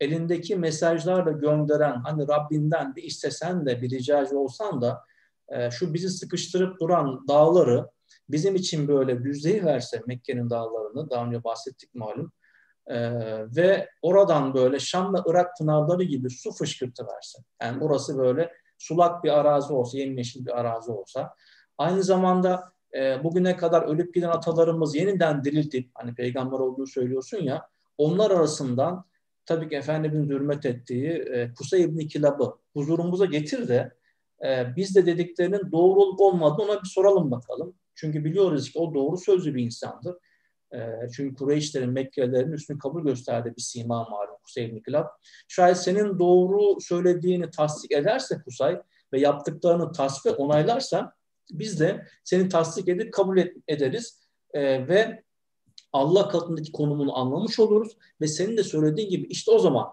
elindeki 0.00 0.56
mesajlarla 0.56 1.32
gönderen 1.32 2.00
hani 2.04 2.28
Rabbinden 2.28 2.96
bir 2.96 3.02
istesen 3.02 3.66
de 3.66 3.82
bir 3.82 3.90
ricacı 3.90 4.38
olsan 4.38 4.80
da 4.80 5.04
e, 5.48 5.70
şu 5.70 5.94
bizi 5.94 6.08
sıkıştırıp 6.08 6.80
duran 6.80 7.28
dağları 7.28 7.86
bizim 8.28 8.54
için 8.54 8.88
böyle 8.88 9.24
düzleyi 9.24 9.64
verse 9.64 10.02
Mekke'nin 10.06 10.50
dağlarını 10.50 11.10
daha 11.10 11.26
önce 11.26 11.44
bahsettik 11.44 11.94
malum 11.94 12.32
e, 12.86 13.10
ve 13.56 13.88
oradan 14.02 14.54
böyle 14.54 14.78
Şam 14.78 15.14
ve 15.14 15.18
Irak 15.26 15.58
pınarları 15.58 16.02
gibi 16.02 16.30
su 16.30 16.52
fışkırtı 16.52 17.06
verse. 17.06 17.38
Yani 17.62 17.80
burası 17.80 18.18
böyle 18.18 18.52
sulak 18.78 19.24
bir 19.24 19.38
arazi 19.38 19.72
olsa, 19.72 19.98
yemyeşil 19.98 20.46
bir 20.46 20.60
arazi 20.60 20.90
olsa. 20.90 21.34
Aynı 21.78 22.02
zamanda 22.02 22.72
e, 22.94 23.24
bugüne 23.24 23.56
kadar 23.56 23.82
ölüp 23.82 24.14
giden 24.14 24.28
atalarımız 24.28 24.94
yeniden 24.94 25.44
diriltip, 25.44 25.90
hani 25.94 26.14
peygamber 26.14 26.58
olduğunu 26.58 26.86
söylüyorsun 26.86 27.42
ya, 27.42 27.68
onlar 27.98 28.30
arasından 28.30 29.04
tabii 29.46 29.68
ki 29.68 29.76
Efendimiz'in 29.76 30.28
hürmet 30.28 30.66
ettiği 30.66 31.10
e, 31.10 31.54
Kusay 31.54 31.82
İbni 31.82 32.08
Kilab'ı 32.08 32.56
huzurumuza 32.72 33.24
getir 33.24 33.68
de 33.68 33.92
e, 34.44 34.76
biz 34.76 34.96
de 34.96 35.06
dediklerinin 35.06 35.72
doğru 35.72 36.00
olup 36.00 36.20
olmadığını 36.20 36.66
ona 36.66 36.82
bir 36.82 36.88
soralım 36.88 37.30
bakalım. 37.30 37.74
Çünkü 37.94 38.24
biliyoruz 38.24 38.72
ki 38.72 38.78
o 38.78 38.94
doğru 38.94 39.16
sözlü 39.16 39.54
bir 39.54 39.62
insandır. 39.62 40.16
E, 40.76 41.08
çünkü 41.16 41.34
Kureyşlerin, 41.34 41.90
Mekkelilerin 41.90 42.52
üstünü 42.52 42.78
kabul 42.78 43.04
gösterdiği 43.04 43.56
bir 43.56 43.62
sima 43.62 44.04
malum 44.04 44.36
Kusay 44.44 44.64
İbni 44.64 44.82
Kilab. 44.82 45.06
Şayet 45.48 45.76
senin 45.76 46.18
doğru 46.18 46.80
söylediğini 46.80 47.50
tasdik 47.50 47.92
ederse 47.92 48.42
Kusay 48.44 48.82
ve 49.12 49.20
yaptıklarını 49.20 49.92
tasvip 49.92 50.40
onaylarsa 50.40 51.12
biz 51.50 51.80
de 51.80 52.06
seni 52.24 52.48
tasdik 52.48 52.88
edip 52.88 53.12
kabul 53.12 53.38
ederiz 53.68 54.20
e, 54.54 54.88
ve 54.88 55.22
Allah 55.92 56.28
katındaki 56.28 56.72
konumunu 56.72 57.18
anlamış 57.18 57.58
oluruz 57.58 57.96
ve 58.20 58.26
senin 58.26 58.56
de 58.56 58.64
söylediğin 58.64 59.10
gibi 59.10 59.26
işte 59.26 59.50
o 59.50 59.58
zaman 59.58 59.88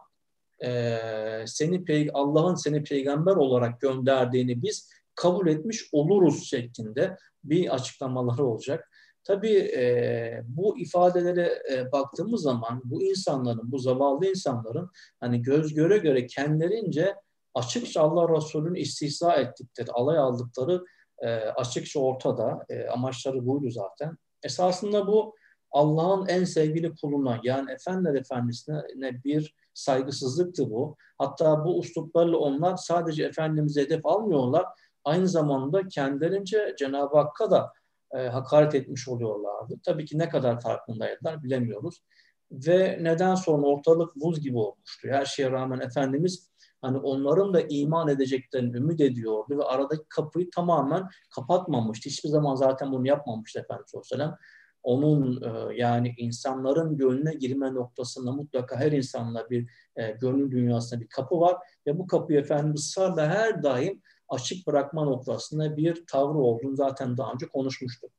e, 0.65 0.99
seni 1.45 2.09
Allah'ın 2.13 2.55
seni 2.55 2.83
peygamber 2.83 3.35
olarak 3.35 3.81
gönderdiğini 3.81 4.61
biz 4.61 4.89
kabul 5.15 5.47
etmiş 5.47 5.89
oluruz 5.91 6.49
şeklinde 6.49 7.17
bir 7.43 7.75
açıklamaları 7.75 8.45
olacak. 8.45 8.89
Tabii 9.23 9.57
e, 9.57 10.43
bu 10.47 10.79
ifadelere 10.79 11.63
e, 11.71 11.91
baktığımız 11.91 12.41
zaman 12.41 12.81
bu 12.83 13.03
insanların, 13.03 13.71
bu 13.71 13.79
zavallı 13.79 14.25
insanların 14.25 14.89
hani 15.19 15.41
göz 15.41 15.73
göre 15.73 15.97
göre 15.97 16.27
kendilerince 16.27 17.15
açıkça 17.53 18.01
Allah 18.01 18.35
Resulü'nü 18.37 18.79
istihza 18.79 19.33
ettikleri, 19.33 19.91
alay 19.91 20.17
aldıkları 20.17 20.85
e, 21.19 21.35
açıkça 21.35 21.99
ortada. 21.99 22.65
E, 22.69 22.87
amaçları 22.87 23.45
buydu 23.45 23.69
zaten. 23.69 24.17
Esasında 24.43 25.07
bu 25.07 25.35
Allah'ın 25.71 26.27
en 26.27 26.43
sevgili 26.43 26.95
kuluna 26.95 27.39
yani 27.43 27.71
Efendiler 27.71 28.15
Efendisi'ne 28.15 29.23
bir 29.23 29.55
saygısızlıktı 29.73 30.69
bu. 30.69 30.97
Hatta 31.17 31.65
bu 31.65 31.77
usluplarla 31.77 32.37
onlar 32.37 32.77
sadece 32.77 33.23
Efendimiz'e 33.23 33.81
hedef 33.81 34.05
almıyorlar. 34.05 34.65
Aynı 35.03 35.27
zamanda 35.27 35.87
kendilerince 35.87 36.75
Cenab-ı 36.79 37.17
Hakk'a 37.17 37.51
da 37.51 37.73
e, 38.17 38.27
hakaret 38.27 38.75
etmiş 38.75 39.08
oluyorlardı. 39.08 39.79
Tabii 39.86 40.05
ki 40.05 40.20
ne 40.20 40.29
kadar 40.29 40.62
farkındaydılar 40.62 41.43
bilemiyoruz. 41.43 42.03
Ve 42.51 42.98
neden 43.01 43.36
sonra 43.36 43.67
ortalık 43.67 44.15
buz 44.15 44.41
gibi 44.41 44.58
olmuştu. 44.58 45.08
Her 45.08 45.25
şeye 45.25 45.51
rağmen 45.51 45.79
Efendimiz 45.79 46.50
hani 46.82 46.98
onların 46.98 47.53
da 47.53 47.62
iman 47.62 48.08
edeceklerini 48.08 48.77
ümit 48.77 49.01
ediyordu 49.01 49.58
ve 49.58 49.63
aradaki 49.63 50.03
kapıyı 50.10 50.50
tamamen 50.55 51.10
kapatmamıştı. 51.36 52.10
Hiçbir 52.10 52.29
zaman 52.29 52.55
zaten 52.55 52.91
bunu 52.91 53.08
yapmamıştı 53.08 53.60
Efendimiz 53.60 53.96
Aleyhisselam. 53.96 54.38
Onun 54.84 55.41
e, 55.41 55.75
yani 55.75 56.15
insanların 56.17 56.98
gönlüne 56.98 57.34
girme 57.34 57.74
noktasında 57.74 58.32
mutlaka 58.32 58.79
her 58.79 58.91
insanla 58.91 59.50
bir 59.50 59.70
e, 59.96 60.12
gönül 60.12 60.51
dünyasında 60.51 61.01
bir 61.01 61.08
kapı 61.08 61.39
var 61.39 61.55
ve 61.88 61.98
bu 61.98 62.08
kapıyı 62.08 62.39
Efendimiz 62.39 62.82
ısrarla 62.82 63.27
her 63.27 63.63
daim 63.63 64.01
açık 64.29 64.67
bırakma 64.67 65.03
noktasında 65.03 65.77
bir 65.77 66.05
tavrı 66.05 66.37
olduğunu 66.37 66.75
zaten 66.75 67.17
daha 67.17 67.33
önce 67.33 67.47
konuşmuştuk. 67.47 68.11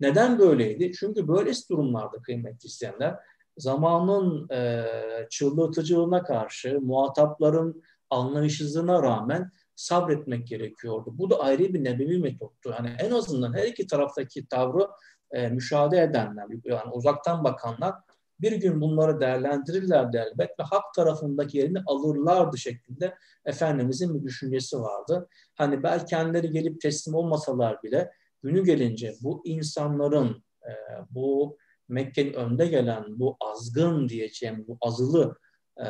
Neden 0.00 0.38
böyleydi? 0.38 0.92
Çünkü 0.92 1.28
böylesi 1.28 1.68
durumlarda 1.68 2.22
kıymetli 2.22 2.66
isteyenler 2.66 3.16
zamanın 3.56 4.48
e, 4.50 4.84
çıldırtıcılığına 5.30 6.22
karşı 6.22 6.80
muhatapların 6.80 7.82
anlayışsızlığına 8.10 9.02
rağmen 9.02 9.50
sabretmek 9.76 10.46
gerekiyordu. 10.46 11.10
Bu 11.18 11.30
da 11.30 11.40
ayrı 11.40 11.74
bir 11.74 11.84
nebevi 11.84 12.18
metottu. 12.18 12.70
Yani 12.70 12.96
en 12.98 13.10
azından 13.10 13.56
her 13.56 13.66
iki 13.66 13.86
taraftaki 13.86 14.46
tavrı 14.46 14.88
e, 15.30 15.48
müşahede 15.48 16.00
edenler, 16.00 16.46
yani 16.64 16.90
uzaktan 16.92 17.44
bakanlar 17.44 17.94
bir 18.40 18.52
gün 18.52 18.80
bunları 18.80 19.20
değerlendirirlerdi 19.20 20.16
elbet 20.16 20.50
ve 20.60 20.62
hak 20.62 20.94
tarafındaki 20.94 21.58
yerini 21.58 21.78
alırlardı 21.86 22.58
şeklinde 22.58 23.14
Efendimizin 23.44 24.14
bir 24.14 24.22
düşüncesi 24.22 24.80
vardı. 24.80 25.28
Hani 25.54 25.82
belki 25.82 26.04
kendileri 26.06 26.50
gelip 26.50 26.80
teslim 26.80 27.14
olmasalar 27.14 27.82
bile 27.82 28.10
günü 28.42 28.64
gelince 28.64 29.14
bu 29.22 29.42
insanların, 29.44 30.44
e, 30.62 30.72
bu 31.10 31.58
Mekke'nin 31.88 32.32
önde 32.32 32.66
gelen 32.66 33.04
bu 33.08 33.36
azgın 33.40 34.08
diyeceğim, 34.08 34.64
bu 34.68 34.78
azılı 34.80 35.36
e, 35.80 35.86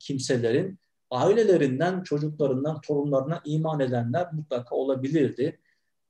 kimselerin 0.00 0.78
ailelerinden, 1.10 2.02
çocuklarından, 2.02 2.80
torunlarına 2.80 3.42
iman 3.44 3.80
edenler 3.80 4.32
mutlaka 4.32 4.76
olabilirdi. 4.76 5.60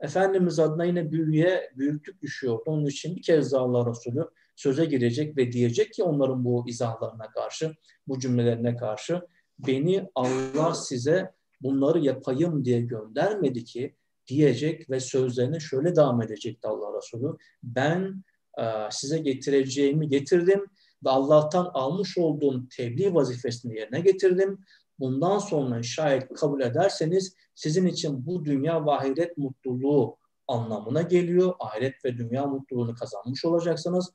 Efendimiz 0.01 0.59
adına 0.59 0.85
yine 0.85 1.13
büyüye 1.13 1.73
büyüklük 1.77 2.23
düşüyordu. 2.23 2.63
Onun 2.67 2.87
için 2.87 3.17
bir 3.17 3.23
kez 3.23 3.53
daha 3.53 3.63
Allah 3.63 3.91
Resulü 3.91 4.29
söze 4.59 4.85
girecek 4.85 5.37
ve 5.37 5.53
diyecek 5.53 5.93
ki 5.93 6.03
onların 6.03 6.45
bu 6.45 6.65
izahlarına 6.69 7.31
karşı, 7.31 7.75
bu 8.09 8.19
cümlelerine 8.19 8.77
karşı 8.77 9.23
beni 9.59 10.09
Allah 10.15 10.75
size 10.75 11.33
bunları 11.63 11.99
yapayım 11.99 12.65
diye 12.65 12.81
göndermedi 12.81 13.65
ki 13.65 13.95
diyecek 14.27 14.91
ve 14.91 15.01
sözlerine 15.01 15.61
şöyle 15.61 15.97
devam 15.97 16.23
edecekti 16.23 16.69
Allah 16.69 16.99
Resulü. 16.99 17.37
Ben 17.63 18.25
e, 18.59 18.65
size 18.91 19.19
getireceğimi 19.19 20.09
getirdim 20.09 20.67
ve 21.05 21.11
Allah'tan 21.11 21.71
almış 21.75 22.19
olduğum 22.19 22.69
tebliğ 22.77 23.15
vazifesini 23.15 23.77
yerine 23.77 24.01
getirdim 24.01 24.65
bundan 24.99 25.39
sonra 25.39 25.83
şayet 25.83 26.35
kabul 26.35 26.61
ederseniz 26.61 27.35
sizin 27.55 27.87
için 27.87 28.27
bu 28.27 28.45
dünya 28.45 28.87
ve 28.87 29.35
mutluluğu 29.37 30.19
anlamına 30.49 31.03
geliyor. 31.03 31.55
Ahiret 31.59 32.05
ve 32.05 32.19
dünya 32.19 32.47
mutluluğunu 32.47 32.95
kazanmış 32.95 33.45
olacaksınız. 33.45 34.13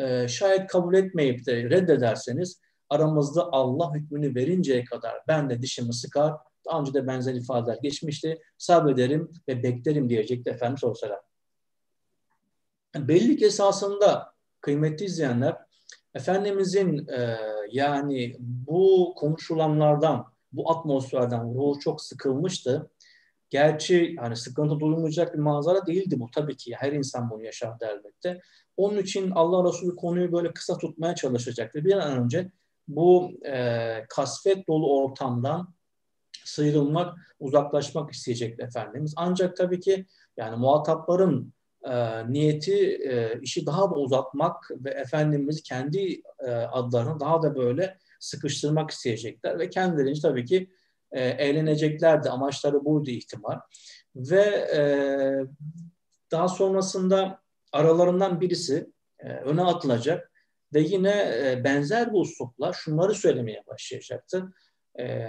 Ee, 0.00 0.28
şayet 0.28 0.66
kabul 0.66 0.94
etmeyip 0.94 1.46
de 1.46 1.70
reddederseniz 1.70 2.60
aramızda 2.88 3.52
Allah 3.52 3.94
hükmünü 3.94 4.34
verinceye 4.34 4.84
kadar 4.84 5.14
ben 5.28 5.50
de 5.50 5.62
dişimi 5.62 5.94
sıkar. 5.94 6.34
Daha 6.66 6.80
önce 6.80 6.94
de 6.94 7.06
benzer 7.06 7.34
ifadeler 7.34 7.78
geçmişti. 7.82 8.42
Sabrederim 8.58 9.32
ve 9.48 9.62
beklerim 9.62 10.08
diyecekti 10.08 10.50
Efendimiz 10.50 10.84
Aleyhisselam. 10.84 11.20
Belli 12.96 13.36
ki 13.36 13.46
esasında 13.46 14.32
kıymetli 14.60 15.04
izleyenler 15.04 15.56
Efendimizin 16.14 17.08
e, 17.08 17.38
yani 17.70 18.36
bu 18.38 19.14
konuşulanlardan, 19.16 20.26
bu 20.52 20.70
atmosferden 20.70 21.54
ruhu 21.54 21.80
çok 21.80 22.00
sıkılmıştı. 22.02 22.90
Gerçi 23.52 24.16
hani 24.20 24.36
sıkıntı 24.36 24.80
duyulmayacak 24.80 25.34
bir 25.34 25.38
manzara 25.38 25.86
değildi 25.86 26.20
bu 26.20 26.30
tabii 26.34 26.56
ki. 26.56 26.74
Her 26.76 26.92
insan 26.92 27.30
bunu 27.30 27.44
yaşardı 27.44 27.84
elbette. 27.84 28.40
Onun 28.76 28.98
için 28.98 29.30
Allah 29.30 29.68
Resulü 29.68 29.96
konuyu 29.96 30.32
böyle 30.32 30.52
kısa 30.52 30.78
tutmaya 30.78 31.14
çalışacaktı. 31.14 31.84
Bir 31.84 31.92
an 31.92 32.24
önce 32.24 32.50
bu 32.88 33.30
e, 33.46 34.04
kasvet 34.08 34.68
dolu 34.68 34.96
ortamdan 34.96 35.74
sıyrılmak, 36.44 37.18
uzaklaşmak 37.40 38.12
isteyecekti 38.12 38.64
Efendimiz. 38.64 39.14
Ancak 39.16 39.56
tabii 39.56 39.80
ki 39.80 40.06
yani 40.36 40.56
muhatapların 40.56 41.52
e, 41.84 41.92
niyeti 42.32 42.96
e, 42.96 43.40
işi 43.40 43.66
daha 43.66 43.90
da 43.90 43.94
uzatmak 43.94 44.70
ve 44.70 44.90
Efendimiz 44.90 45.62
kendi 45.62 46.22
e, 46.46 46.50
adlarını 46.50 47.20
daha 47.20 47.42
da 47.42 47.56
böyle 47.56 47.98
sıkıştırmak 48.20 48.90
isteyecekler 48.90 49.58
ve 49.58 49.70
kendilerince 49.70 50.20
tabii 50.22 50.44
ki 50.44 50.70
e, 51.12 51.24
eğleneceklerdi. 51.24 52.30
Amaçları 52.30 52.84
buydu 52.84 53.10
ihtimal. 53.10 53.60
Ve 54.16 54.42
e, 54.76 54.82
daha 56.30 56.48
sonrasında 56.48 57.42
aralarından 57.72 58.40
birisi 58.40 58.92
e, 59.18 59.28
öne 59.28 59.62
atılacak 59.62 60.32
ve 60.74 60.80
yine 60.80 61.10
e, 61.10 61.64
benzer 61.64 62.12
bir 62.12 62.18
uslupla 62.18 62.72
şunları 62.72 63.14
söylemeye 63.14 63.62
başlayacaktı. 63.66 64.52
E, 64.98 65.28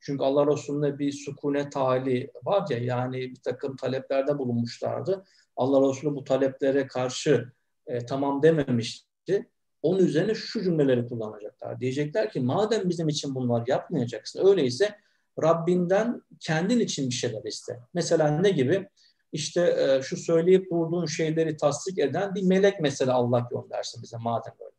çünkü 0.00 0.24
Allah 0.24 0.46
Resulü'nde 0.46 0.98
bir 0.98 1.12
sukune 1.12 1.70
hali 1.74 2.30
var 2.44 2.66
ya 2.70 2.78
yani 2.78 3.16
bir 3.16 3.40
takım 3.44 3.76
taleplerde 3.76 4.38
bulunmuşlardı. 4.38 5.24
Allah 5.56 5.88
Resulü 5.88 6.14
bu 6.14 6.24
taleplere 6.24 6.86
karşı 6.86 7.52
e, 7.86 8.06
tamam 8.06 8.42
dememişti. 8.42 9.50
Onun 9.82 9.98
üzerine 9.98 10.34
şu 10.34 10.62
cümleleri 10.62 11.06
kullanacaklar. 11.06 11.80
Diyecekler 11.80 12.30
ki 12.30 12.40
madem 12.40 12.88
bizim 12.88 13.08
için 13.08 13.34
bunlar 13.34 13.66
yapmayacaksın 13.66 14.46
öyleyse 14.46 14.96
Rabbinden 15.42 16.22
kendin 16.40 16.80
için 16.80 17.08
bir 17.08 17.14
şeyler 17.14 17.44
iste. 17.44 17.80
Mesela 17.94 18.40
ne 18.40 18.50
gibi? 18.50 18.88
İşte 19.32 19.60
e, 19.60 20.02
şu 20.02 20.16
söyleyip 20.16 20.70
durduğun 20.70 21.06
şeyleri 21.06 21.56
tasdik 21.56 21.98
eden 21.98 22.34
bir 22.34 22.42
melek 22.42 22.80
mesela 22.80 23.14
Allah 23.14 23.48
göndersin 23.50 24.02
bize 24.02 24.16
madem 24.16 24.54
böyle. 24.60 24.70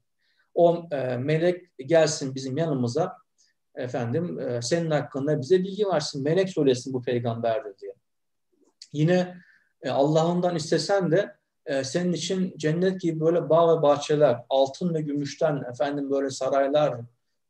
O 0.55 0.85
e, 0.91 1.17
melek 1.17 1.77
gelsin 1.77 2.35
bizim 2.35 2.57
yanımıza 2.57 3.17
efendim 3.75 4.39
e, 4.39 4.61
senin 4.61 4.91
hakkında 4.91 5.41
bize 5.41 5.59
bilgi 5.59 5.87
versin. 5.87 6.23
Melek 6.23 6.49
söylesin 6.49 6.93
bu 6.93 7.01
peygamberdir 7.01 7.77
diye. 7.77 7.93
Yine 8.93 9.37
e, 9.81 9.89
Allah'ından 9.89 10.55
istesen 10.55 11.11
de 11.11 11.35
e, 11.65 11.83
senin 11.83 12.13
için 12.13 12.53
cennet 12.57 13.01
gibi 13.01 13.19
böyle 13.19 13.49
bağ 13.49 13.77
ve 13.77 13.81
bahçeler, 13.81 14.37
altın 14.49 14.93
ve 14.93 15.01
gümüşten 15.01 15.63
efendim 15.71 16.11
böyle 16.11 16.29
saraylar, 16.29 16.97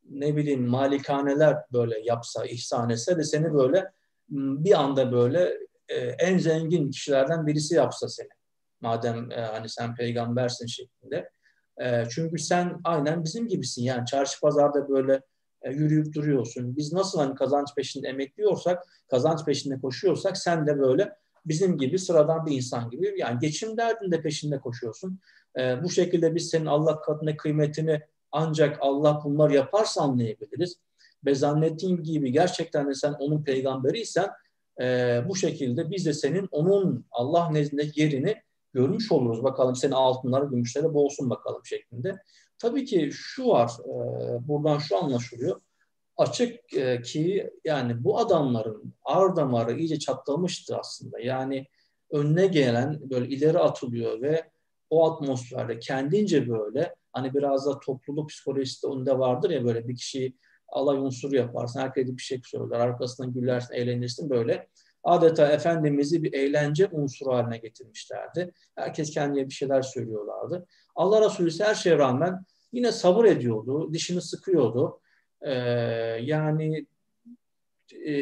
ne 0.09 0.35
bileyim 0.35 0.67
malikaneler 0.67 1.57
böyle 1.73 1.99
yapsa, 1.99 2.45
ihsan 2.45 2.89
etse 2.89 3.17
de 3.17 3.23
seni 3.23 3.53
böyle 3.53 3.91
bir 4.29 4.79
anda 4.79 5.11
böyle 5.11 5.57
e, 5.89 5.95
en 5.97 6.37
zengin 6.37 6.91
kişilerden 6.91 7.47
birisi 7.47 7.75
yapsa 7.75 8.09
seni. 8.09 8.29
Madem 8.81 9.31
e, 9.31 9.41
hani 9.41 9.69
sen 9.69 9.95
peygambersin 9.95 10.65
şeklinde. 10.65 11.29
E, 11.81 12.03
çünkü 12.09 12.37
sen 12.37 12.81
aynen 12.83 13.23
bizim 13.23 13.47
gibisin. 13.47 13.83
Yani 13.83 14.05
çarşı 14.05 14.39
pazarda 14.39 14.89
böyle 14.89 15.21
yürüyüp 15.65 16.13
duruyorsun. 16.13 16.77
Biz 16.77 16.93
nasıl 16.93 17.19
hani 17.19 17.35
kazanç 17.35 17.67
peşinde 17.75 18.07
emekliyorsak, 18.07 18.83
kazanç 19.09 19.45
peşinde 19.45 19.79
koşuyorsak 19.79 20.37
sen 20.37 20.67
de 20.67 20.79
böyle 20.79 21.11
bizim 21.45 21.77
gibi 21.77 21.99
sıradan 21.99 22.45
bir 22.45 22.55
insan 22.55 22.89
gibi 22.89 23.13
yani 23.17 23.39
geçim 23.39 23.77
derdinde 23.77 24.21
peşinde 24.21 24.59
koşuyorsun. 24.59 25.19
E, 25.59 25.83
bu 25.83 25.89
şekilde 25.89 26.35
biz 26.35 26.49
senin 26.49 26.65
Allah 26.65 27.01
katında 27.01 27.37
kıymetini 27.37 28.01
ancak 28.31 28.77
Allah 28.81 29.21
bunlar 29.23 29.49
yaparsa 29.49 30.01
anlayabiliriz. 30.01 30.77
Ve 31.25 31.35
zannettiğim 31.35 32.03
gibi 32.03 32.31
gerçekten 32.31 32.89
de 32.89 32.93
sen 32.93 33.13
onun 33.13 33.43
peygamberiysen 33.43 34.29
e, 34.81 34.85
bu 35.29 35.35
şekilde 35.35 35.89
biz 35.89 36.05
de 36.05 36.13
senin 36.13 36.47
onun 36.51 37.05
Allah 37.11 37.49
nezdinde 37.49 37.91
yerini 37.95 38.35
görmüş 38.73 39.11
oluruz. 39.11 39.43
Bakalım 39.43 39.75
senin 39.75 39.91
altınları, 39.91 40.45
gümüşleri 40.45 40.93
bolsun 40.93 41.29
bakalım 41.29 41.65
şeklinde. 41.65 42.15
Tabii 42.57 42.85
ki 42.85 43.09
şu 43.13 43.47
var, 43.47 43.71
e, 43.85 44.47
buradan 44.47 44.77
şu 44.77 44.97
anlaşılıyor. 44.97 45.61
Açık 46.17 46.73
e, 46.73 47.01
ki 47.01 47.51
yani 47.65 48.03
bu 48.03 48.19
adamların 48.19 48.93
ağır 49.03 49.35
damarı 49.35 49.77
iyice 49.77 49.99
çatlamıştı 49.99 50.77
aslında. 50.77 51.19
Yani 51.19 51.67
önüne 52.11 52.47
gelen 52.47 53.09
böyle 53.09 53.27
ileri 53.27 53.59
atılıyor 53.59 54.21
ve 54.21 54.50
o 54.91 55.11
atmosferde 55.11 55.79
kendince 55.79 56.49
böyle 56.49 56.95
hani 57.13 57.33
biraz 57.33 57.65
da 57.65 57.79
topluluk 57.79 58.29
psikolojisi 58.29 58.83
de 58.83 58.87
onda 58.87 59.19
vardır 59.19 59.49
ya 59.49 59.65
böyle 59.65 59.87
bir 59.87 59.95
kişiyi 59.95 60.37
alay 60.67 60.97
unsuru 60.97 61.35
yaparsın. 61.35 61.79
Herkese 61.79 62.17
bir 62.17 62.21
şey 62.21 62.41
söyler. 62.45 62.79
Arkasından 62.79 63.33
gülersin, 63.33 63.73
eğlenirsin 63.73 64.29
böyle. 64.29 64.67
Adeta 65.03 65.47
Efendimiz'i 65.47 66.23
bir 66.23 66.33
eğlence 66.33 66.87
unsuru 66.91 67.33
haline 67.33 67.57
getirmişlerdi. 67.57 68.53
Herkes 68.75 69.11
kendine 69.11 69.45
bir 69.45 69.53
şeyler 69.53 69.81
söylüyorlardı. 69.81 70.67
Allah 70.95 71.25
Resulü 71.25 71.47
ise 71.47 71.63
her 71.63 71.75
şeye 71.75 71.97
rağmen 71.97 72.45
yine 72.71 72.91
sabır 72.91 73.25
ediyordu, 73.25 73.93
dişini 73.93 74.21
sıkıyordu. 74.21 74.99
Ee, 75.41 75.51
yani 76.21 76.85
e, 78.05 78.13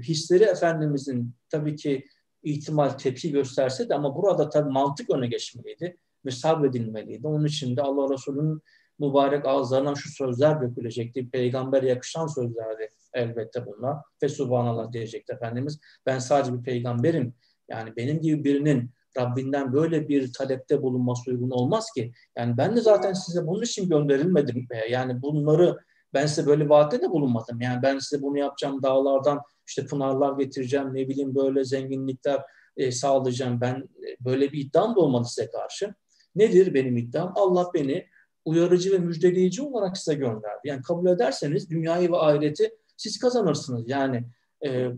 hisleri 0.00 0.44
Efendimizin 0.44 1.34
tabii 1.50 1.76
ki 1.76 2.04
ihtimal 2.42 2.88
tepki 2.88 3.32
gösterse 3.32 3.88
de 3.88 3.94
ama 3.94 4.16
burada 4.16 4.48
tabii 4.48 4.70
mantık 4.70 5.10
öne 5.10 5.26
geçmeliydi 5.26 5.96
ve 6.26 6.30
sabredilmeliydi. 6.30 7.26
Onun 7.26 7.44
için 7.44 7.76
de 7.76 7.82
Allah 7.82 8.14
Resulü'nün 8.14 8.62
mübarek 8.98 9.46
ağızlarından 9.46 9.94
şu 9.94 10.08
sözler 10.08 10.60
dökülecekti. 10.60 11.30
Peygamber 11.30 11.82
yakışan 11.82 12.26
sözlerdi 12.26 12.90
elbette 13.14 13.66
bunlar. 13.66 13.96
Ve 14.22 14.28
subhanallah 14.28 14.92
diyecekti 14.92 15.32
Efendimiz. 15.32 15.80
Ben 16.06 16.18
sadece 16.18 16.58
bir 16.58 16.62
peygamberim. 16.62 17.34
Yani 17.68 17.96
benim 17.96 18.20
gibi 18.20 18.44
birinin 18.44 18.90
Rabbinden 19.18 19.72
böyle 19.72 20.08
bir 20.08 20.32
talepte 20.32 20.82
bulunması 20.82 21.30
uygun 21.30 21.50
olmaz 21.50 21.90
ki. 21.94 22.12
Yani 22.36 22.56
ben 22.56 22.76
de 22.76 22.80
zaten 22.80 23.12
size 23.12 23.46
bunun 23.46 23.62
için 23.62 23.88
gönderilmedim. 23.88 24.66
Yani 24.90 25.22
bunları 25.22 25.78
ben 26.14 26.26
size 26.26 26.46
böyle 26.46 26.68
vaatte 26.68 27.02
de 27.02 27.10
bulunmadım. 27.10 27.60
Yani 27.60 27.82
ben 27.82 27.98
size 27.98 28.22
bunu 28.22 28.38
yapacağım 28.38 28.82
dağlardan 28.82 29.40
işte 29.66 29.86
pınarlar 29.86 30.38
getireceğim 30.38 30.94
ne 30.94 31.08
bileyim 31.08 31.34
böyle 31.34 31.64
zenginlikler 31.64 32.42
e, 32.76 32.92
sağlayacağım. 32.92 33.60
Ben 33.60 33.74
e, 33.76 34.24
böyle 34.24 34.52
bir 34.52 34.58
iddiam 34.64 34.96
da 34.96 35.00
olmadı 35.00 35.28
size 35.28 35.50
karşı. 35.50 35.94
Nedir 36.38 36.74
benim 36.74 36.96
iddiam? 36.96 37.32
Allah 37.36 37.70
beni 37.74 38.06
uyarıcı 38.44 38.92
ve 38.92 38.98
müjdeleyici 38.98 39.62
olarak 39.62 39.98
size 39.98 40.14
gönderdi. 40.14 40.60
Yani 40.64 40.82
kabul 40.82 41.06
ederseniz 41.06 41.70
dünyayı 41.70 42.12
ve 42.12 42.16
ahireti 42.16 42.70
siz 42.96 43.18
kazanırsınız. 43.18 43.88
Yani 43.88 44.24
e, 44.66 44.88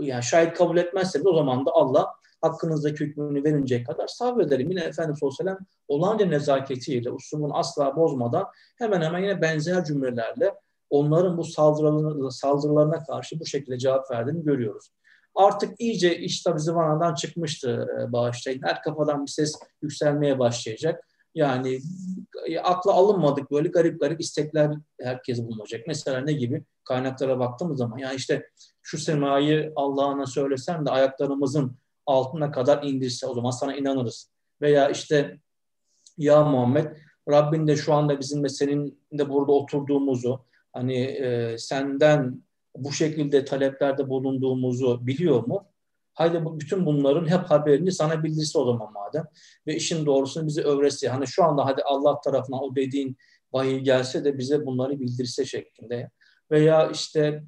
yani 0.00 0.22
şayet 0.22 0.54
kabul 0.54 0.76
etmezseniz 0.76 1.26
o 1.26 1.34
zaman 1.34 1.66
da 1.66 1.70
Allah 1.72 2.06
hakkınızdaki 2.40 3.04
hükmünü 3.04 3.44
verinceye 3.44 3.84
kadar 3.84 4.06
sabrederim. 4.06 4.70
Yine 4.70 4.80
Efendimiz 4.80 5.22
Aleyhisselam 5.22 5.58
olanca 5.88 6.26
nezaketiyle, 6.26 7.10
usulünü 7.10 7.52
asla 7.52 7.96
bozmadan 7.96 8.46
hemen 8.78 9.02
hemen 9.02 9.18
yine 9.18 9.42
benzer 9.42 9.84
cümlelerle 9.84 10.54
onların 10.90 11.38
bu 11.38 11.44
saldırılarına, 11.44 12.30
saldırılarına 12.30 13.04
karşı 13.04 13.40
bu 13.40 13.46
şekilde 13.46 13.78
cevap 13.78 14.10
verdiğini 14.10 14.44
görüyoruz. 14.44 14.90
Artık 15.34 15.80
iyice 15.80 16.18
iş 16.18 16.42
tabi 16.42 16.60
zıvanadan 16.60 17.14
çıkmıştı 17.14 17.88
e, 18.00 18.12
bağışlayın. 18.12 18.62
Her 18.62 18.82
kafadan 18.82 19.22
bir 19.22 19.30
ses 19.30 19.54
yükselmeye 19.82 20.38
başlayacak. 20.38 21.08
Yani 21.34 21.80
e, 22.46 22.58
akla 22.58 22.92
alınmadık 22.92 23.50
böyle 23.50 23.68
garip 23.68 24.00
garip 24.00 24.20
istekler 24.20 24.70
herkes 25.00 25.42
bulunacak. 25.42 25.86
Mesela 25.86 26.20
ne 26.20 26.32
gibi? 26.32 26.64
Kaynaklara 26.84 27.38
baktığımız 27.38 27.78
zaman 27.78 27.98
yani 27.98 28.16
işte 28.16 28.48
şu 28.82 28.98
semayı 28.98 29.72
Allah'ına 29.76 30.26
söylesem 30.26 30.86
de 30.86 30.90
ayaklarımızın 30.90 31.76
altına 32.06 32.50
kadar 32.50 32.82
indirse 32.82 33.26
o 33.26 33.34
zaman 33.34 33.50
sana 33.50 33.76
inanırız. 33.76 34.30
Veya 34.60 34.90
işte 34.90 35.38
ya 36.18 36.44
Muhammed 36.44 36.96
Rabbin 37.30 37.66
de 37.66 37.76
şu 37.76 37.94
anda 37.94 38.20
bizim 38.20 38.44
ve 38.44 38.48
senin 38.48 39.02
de 39.12 39.28
burada 39.28 39.52
oturduğumuzu 39.52 40.44
hani 40.72 40.98
e, 40.98 41.58
senden 41.58 42.42
bu 42.76 42.92
şekilde 42.92 43.44
taleplerde 43.44 44.08
bulunduğumuzu 44.08 45.06
biliyor 45.06 45.46
mu? 45.46 45.64
Haydi 46.14 46.44
bu, 46.44 46.60
bütün 46.60 46.86
bunların 46.86 47.30
hep 47.30 47.44
haberini 47.50 47.92
sana 47.92 48.24
bildirse 48.24 48.58
o 48.58 48.64
zaman 48.64 48.92
madem. 48.92 49.24
Ve 49.66 49.76
işin 49.76 50.06
doğrusunu 50.06 50.46
bize 50.46 50.62
öğretse. 50.62 51.08
Hani 51.08 51.26
şu 51.26 51.44
anda 51.44 51.66
hadi 51.66 51.82
Allah 51.82 52.20
tarafından 52.20 52.62
o 52.62 52.76
dediğin 52.76 53.16
vahiy 53.52 53.78
gelse 53.78 54.24
de 54.24 54.38
bize 54.38 54.66
bunları 54.66 55.00
bildirse 55.00 55.44
şeklinde. 55.44 56.10
Veya 56.50 56.90
işte 56.90 57.44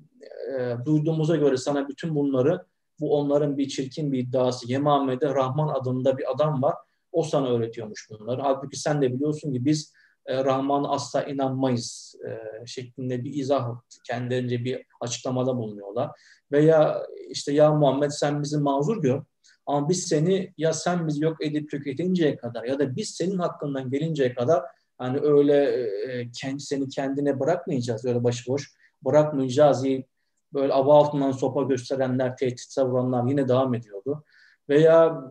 e, 0.59 0.77
duyduğumuza 0.85 1.37
göre 1.37 1.57
sana 1.57 1.89
bütün 1.89 2.15
bunları 2.15 2.67
bu 3.01 3.19
onların 3.19 3.59
bir 3.59 3.69
çirkin 3.69 4.13
bir 4.13 4.19
iddiası. 4.19 4.73
Yemame'de 4.73 5.35
Rahman 5.35 5.69
adında 5.69 6.19
bir 6.19 6.33
adam 6.33 6.63
var. 6.63 6.75
O 7.13 7.23
sana 7.23 7.49
öğretiyormuş 7.49 8.11
bunları. 8.11 8.43
Halbuki 8.43 8.77
sen 8.81 9.03
de 9.03 9.13
biliyorsun 9.13 9.53
ki 9.53 9.65
biz 9.65 9.93
e, 10.27 10.45
Rahman'a 10.45 10.89
asla 10.91 11.23
inanmayız 11.23 12.15
e, 12.29 12.67
şeklinde 12.67 13.25
bir 13.25 13.35
izah 13.35 13.81
kendilerince 14.07 14.65
bir 14.65 14.87
açıklamada 15.01 15.57
bulunuyorlar. 15.57 16.11
Veya 16.53 17.03
işte 17.29 17.53
ya 17.53 17.75
Muhammed 17.75 18.11
sen 18.11 18.43
bizi 18.43 18.59
mazur 18.59 19.03
gör 19.03 19.23
ama 19.67 19.89
biz 19.89 20.03
seni 20.03 20.55
ya 20.59 20.73
sen 20.73 21.09
bizi 21.09 21.25
yok 21.25 21.45
edip 21.45 21.71
tüketinceye 21.71 22.37
kadar 22.37 22.65
ya 22.65 22.79
da 22.79 22.97
biz 22.97 23.09
senin 23.09 23.39
hakkından 23.39 23.91
gelinceye 23.91 24.35
kadar 24.35 24.63
hani 24.99 25.19
öyle 25.21 25.65
e, 25.65 26.31
kendi, 26.31 26.61
seni 26.61 26.89
kendine 26.89 27.41
bırakmayacağız 27.41 28.05
öyle 28.05 28.25
başıboş 28.25 28.73
bırakmayacağız 29.05 29.85
deyip 29.85 30.07
böyle 30.55 30.73
ava 30.73 30.95
altından 30.95 31.33
sopa 31.33 31.63
gösterenler, 31.63 32.37
tehdit 32.37 32.61
savuranlar 32.61 33.27
yine 33.29 33.49
devam 33.49 33.75
ediyordu. 33.75 34.25
Veya 34.69 35.23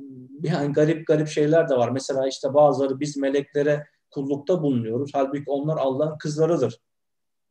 yani 0.41 0.73
garip 0.73 1.08
garip 1.08 1.27
şeyler 1.27 1.69
de 1.69 1.75
var. 1.75 1.89
Mesela 1.89 2.27
işte 2.27 2.53
bazıları 2.53 2.99
biz 2.99 3.17
meleklere 3.17 3.88
kullukta 4.13 4.62
bulunuyoruz. 4.62 5.12
Halbuki 5.13 5.43
onlar 5.47 5.78
Allah'ın 5.78 6.17
kızlarıdır 6.17 6.80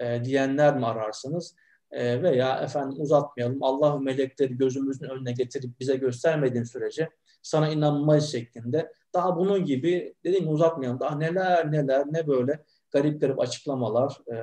e, 0.00 0.24
diyenler 0.24 0.76
mi 0.76 0.86
ararsınız? 0.86 1.56
E, 1.90 2.22
veya 2.22 2.60
efendim 2.60 3.00
uzatmayalım 3.00 3.62
Allah 3.62 3.98
melekleri 3.98 4.56
gözümüzün 4.56 5.08
önüne 5.08 5.32
getirip 5.32 5.80
bize 5.80 5.96
göstermediğin 5.96 6.64
sürece 6.64 7.10
sana 7.42 7.68
inanmayız 7.68 8.32
şeklinde. 8.32 8.92
Daha 9.14 9.36
bunun 9.36 9.64
gibi 9.64 10.14
dediğim 10.24 10.48
uzatmayalım. 10.48 11.00
Daha 11.00 11.16
neler 11.16 11.72
neler 11.72 12.04
ne 12.10 12.26
böyle 12.26 12.64
garip 12.90 13.20
garip 13.20 13.40
açıklamalar 13.40 14.18
e, 14.32 14.36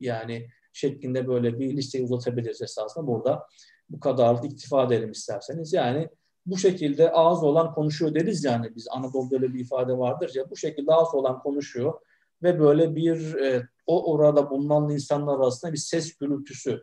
yani 0.00 0.48
şeklinde 0.72 1.28
böyle 1.28 1.58
bir 1.58 1.76
listeyi 1.76 2.04
uzatabiliriz 2.04 2.62
esasında 2.62 3.06
burada. 3.06 3.46
Bu 3.90 4.00
kadar 4.00 4.44
iktifa 4.44 4.84
edelim 4.84 5.10
isterseniz. 5.10 5.72
Yani 5.72 6.08
bu 6.46 6.58
şekilde 6.58 7.10
ağız 7.12 7.42
olan 7.42 7.74
konuşuyor 7.74 8.14
deriz 8.14 8.44
yani 8.44 8.74
biz 8.76 8.88
Anadolu'da 8.90 9.36
öyle 9.36 9.54
bir 9.54 9.60
ifade 9.60 9.98
vardır 9.98 10.32
ya 10.34 10.50
bu 10.50 10.56
şekilde 10.56 10.92
ağız 10.92 11.14
olan 11.14 11.38
konuşuyor 11.38 11.94
ve 12.42 12.60
böyle 12.60 12.96
bir 12.96 13.34
e, 13.34 13.68
o 13.86 14.12
orada 14.12 14.50
bulunan 14.50 14.90
insanlar 14.90 15.38
arasında 15.38 15.72
bir 15.72 15.78
ses 15.78 16.16
gürültüsü 16.16 16.82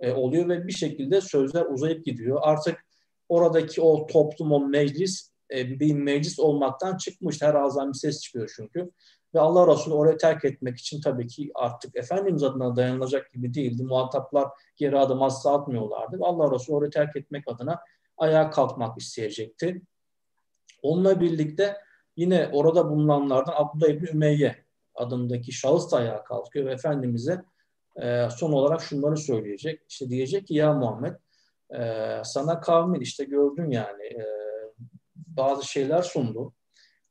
e, 0.00 0.12
oluyor 0.12 0.48
ve 0.48 0.66
bir 0.66 0.72
şekilde 0.72 1.20
sözler 1.20 1.66
uzayıp 1.66 2.04
gidiyor. 2.04 2.38
Artık 2.42 2.86
oradaki 3.28 3.82
o 3.82 4.06
toplum, 4.06 4.52
o 4.52 4.60
meclis 4.60 5.30
e, 5.54 5.80
bir 5.80 5.94
meclis 5.94 6.38
olmaktan 6.38 6.96
çıkmış. 6.96 7.42
Her 7.42 7.54
ağızdan 7.54 7.88
bir 7.88 7.98
ses 7.98 8.20
çıkıyor 8.20 8.52
çünkü. 8.56 8.90
Ve 9.34 9.40
Allah 9.40 9.72
Resulü 9.72 9.94
orayı 9.94 10.18
terk 10.18 10.44
etmek 10.44 10.78
için 10.78 11.00
tabii 11.00 11.26
ki 11.26 11.50
artık 11.54 11.96
Efendimiz 11.96 12.42
adına 12.42 12.76
dayanılacak 12.76 13.32
gibi 13.32 13.54
değildi. 13.54 13.82
Muhataplar 13.82 14.48
geri 14.76 14.98
adım 14.98 15.22
asla 15.22 15.54
atmıyorlardı. 15.54 16.20
Ve 16.20 16.24
Allah 16.24 16.54
Resulü 16.54 16.76
orayı 16.76 16.90
terk 16.90 17.16
etmek 17.16 17.44
adına 17.46 17.80
ayağa 18.18 18.50
kalkmak 18.50 18.98
isteyecekti. 18.98 19.82
Onunla 20.82 21.20
birlikte 21.20 21.76
yine 22.16 22.50
orada 22.52 22.90
bulunanlardan 22.90 23.54
Abdullah 23.56 23.88
İbni 23.88 24.08
Ümeyye 24.10 24.64
adındaki 24.94 25.52
şahıs 25.52 25.92
da 25.92 25.96
ayağa 25.96 26.24
kalkıyor 26.24 26.66
ve 26.66 26.72
Efendimiz'e 26.72 27.44
e, 28.02 28.28
son 28.36 28.52
olarak 28.52 28.80
şunları 28.80 29.16
söyleyecek. 29.16 29.82
İşte 29.88 30.10
diyecek 30.10 30.46
ki 30.46 30.54
ya 30.54 30.72
Muhammed 30.72 31.14
e, 31.74 32.12
sana 32.24 32.60
kavmin 32.60 33.00
işte 33.00 33.24
gördün 33.24 33.70
yani 33.70 34.04
e, 34.04 34.24
bazı 35.16 35.66
şeyler 35.68 36.02
sundu. 36.02 36.52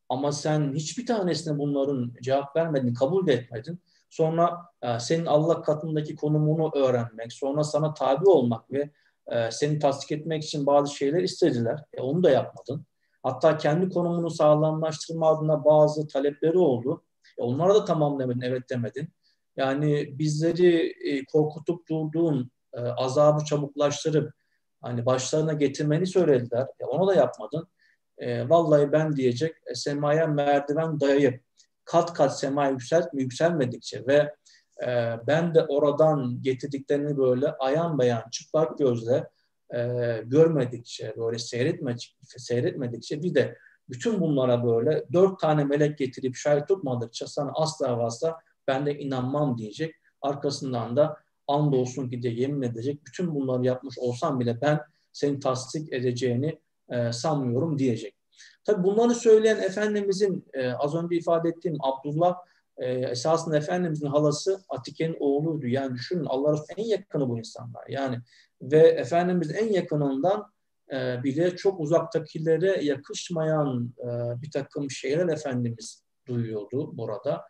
Ama 0.10 0.32
sen 0.32 0.74
hiçbir 0.74 1.06
tanesine 1.06 1.58
bunların 1.58 2.14
cevap 2.22 2.56
vermedin, 2.56 2.94
kabul 2.94 3.28
de 3.28 3.34
etmedin. 3.34 3.82
Sonra 4.10 4.58
e, 4.82 5.00
senin 5.00 5.26
Allah 5.26 5.62
katındaki 5.62 6.16
konumunu 6.16 6.72
öğrenmek, 6.76 7.34
sonra 7.34 7.64
sana 7.64 7.94
tabi 7.94 8.30
olmak 8.30 8.72
ve 8.72 8.90
e, 9.32 9.52
seni 9.52 9.80
tasdik 9.80 10.12
etmek 10.12 10.44
için 10.44 10.66
bazı 10.66 10.96
şeyler 10.96 11.24
istediler. 11.24 11.80
E, 11.94 12.02
onu 12.02 12.24
da 12.24 12.30
yapmadın. 12.30 12.86
Hatta 13.24 13.58
kendi 13.58 13.90
konumunu 13.90 14.30
sağlamlaştırma 14.30 15.30
adına 15.30 15.66
bazı 15.66 16.08
talepleri 16.08 16.58
oldu. 16.58 17.04
E 17.40 17.42
onlara 17.42 17.76
da 17.76 17.86
tamam 17.86 18.20
demedin, 18.20 18.42
evet 18.42 18.64
demedin. 18.70 19.10
Yani 19.58 20.20
bizleri 20.20 20.94
e, 21.10 21.26
korkutup 21.26 21.90
durduğun, 21.90 22.52
e, 22.74 22.80
azabı 22.80 23.46
çabuklaştırıp 23.46 24.34
hani 24.82 25.06
başlarına 25.06 25.54
getirmeni 25.54 26.08
söylediler. 26.08 26.68
E 26.80 26.86
onu 26.86 27.08
da 27.08 27.16
yapmadın. 27.16 27.68
E, 28.18 28.50
vallahi 28.50 28.92
ben 28.92 29.16
diyecek 29.16 29.56
e, 29.66 29.76
semaya 29.76 30.28
merdiven 30.28 31.00
dayayıp 31.00 31.44
kat 31.86 32.14
kat 32.14 32.40
sema 32.40 32.68
yüksel, 32.68 33.04
yükselmedikçe 33.14 34.08
ve 34.08 34.36
e, 34.84 34.88
ben 35.28 35.56
de 35.56 35.66
oradan 35.66 36.40
getirdiklerini 36.42 37.18
böyle 37.18 37.52
ayan 37.52 38.00
beyan 38.00 38.24
çıplak 38.32 38.78
gözle 38.78 39.30
e, 39.76 39.82
görmedikçe, 40.26 41.14
böyle 41.18 41.40
seyretmedikçe, 41.40 42.14
seyretmedikçe 42.38 43.24
bir 43.24 43.36
de 43.36 43.58
bütün 43.90 44.22
bunlara 44.22 44.66
böyle 44.66 45.04
dört 45.14 45.40
tane 45.40 45.64
melek 45.64 45.98
getirip 45.98 46.36
şahit 46.36 46.68
tutmadıkça 46.68 47.28
sana 47.28 47.52
asla 47.56 47.98
vasla 47.98 48.38
ben 48.68 48.86
de 48.86 49.00
inanmam 49.00 49.58
diyecek. 49.58 49.96
Arkasından 50.22 50.96
da 50.96 51.18
andolsun 51.48 52.10
ki 52.10 52.24
de 52.24 52.30
yemin 52.30 52.62
edecek. 52.62 53.06
Bütün 53.06 53.36
bunları 53.36 53.66
yapmış 53.66 53.98
olsam 53.98 54.40
bile 54.40 54.62
ben 54.62 54.80
seni 55.14 55.40
tasdik 55.40 55.94
edeceğini 55.94 56.60
e, 56.90 57.12
sanmıyorum 57.12 57.80
diyecek. 57.80 58.16
Tabi 58.64 58.84
bunları 58.84 59.14
söyleyen 59.16 59.58
Efendimizin 59.58 60.46
e, 60.54 60.72
az 60.72 60.96
önce 60.96 61.16
ifade 61.16 61.50
ettiğim 61.50 61.78
Abdullah 61.80 62.36
e, 62.78 62.92
esasında 62.92 63.58
Efendimizin 63.58 64.08
halası 64.08 64.64
Atike'nin 64.70 65.18
oğluydu. 65.20 65.68
Yani 65.68 65.96
düşünün 65.96 66.26
Allah 66.26 66.64
en 66.78 66.84
yakını 66.84 67.30
bu 67.30 67.38
insanlar. 67.38 67.84
Yani 67.90 68.20
ve 68.62 68.78
Efendimiz 68.78 69.56
en 69.56 69.74
yakınından 69.74 70.52
e, 70.92 71.24
bile 71.24 71.56
çok 71.56 71.80
uzaktakilere 71.80 72.84
yakışmayan 72.84 73.94
e, 74.00 74.42
bir 74.42 74.52
takım 74.52 74.92
şeyler 74.92 75.28
Efendimiz 75.28 76.04
duyuyordu 76.28 76.98
burada. 76.98 77.44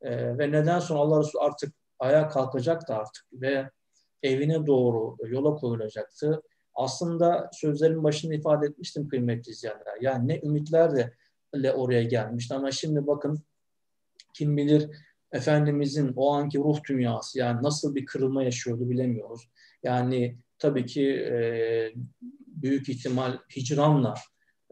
E, 0.00 0.38
ve 0.38 0.52
neden 0.52 0.78
sonra 0.78 1.00
Allah 1.00 1.20
Resulü 1.20 1.42
artık 1.42 1.74
ayağa 1.98 2.28
kalkacaktı 2.28 2.94
artık 2.94 3.24
ve 3.32 3.70
evine 4.22 4.66
doğru 4.66 5.16
yola 5.26 5.54
koyulacaktı. 5.54 6.42
Aslında 6.74 7.50
sözlerin 7.52 8.04
başında 8.04 8.34
ifade 8.34 8.66
etmiştim 8.66 9.08
kıymetli 9.08 9.50
izleyenler. 9.50 9.96
Yani 10.00 10.28
ne 10.28 10.40
ümitlerle 10.40 11.12
oraya 11.74 12.02
gelmişti 12.02 12.54
ama 12.54 12.70
şimdi 12.70 13.06
bakın 13.06 13.42
kim 14.32 14.56
bilir 14.56 14.88
Efendimizin 15.32 16.12
o 16.16 16.32
anki 16.32 16.58
ruh 16.58 16.78
dünyası 16.88 17.38
yani 17.38 17.62
nasıl 17.62 17.94
bir 17.94 18.06
kırılma 18.06 18.44
yaşıyordu 18.44 18.90
bilemiyoruz. 18.90 19.48
Yani 19.82 20.38
tabii 20.58 20.86
ki 20.86 21.10
e, 21.10 21.36
büyük 22.46 22.88
ihtimal 22.88 23.38
hicranla 23.56 24.14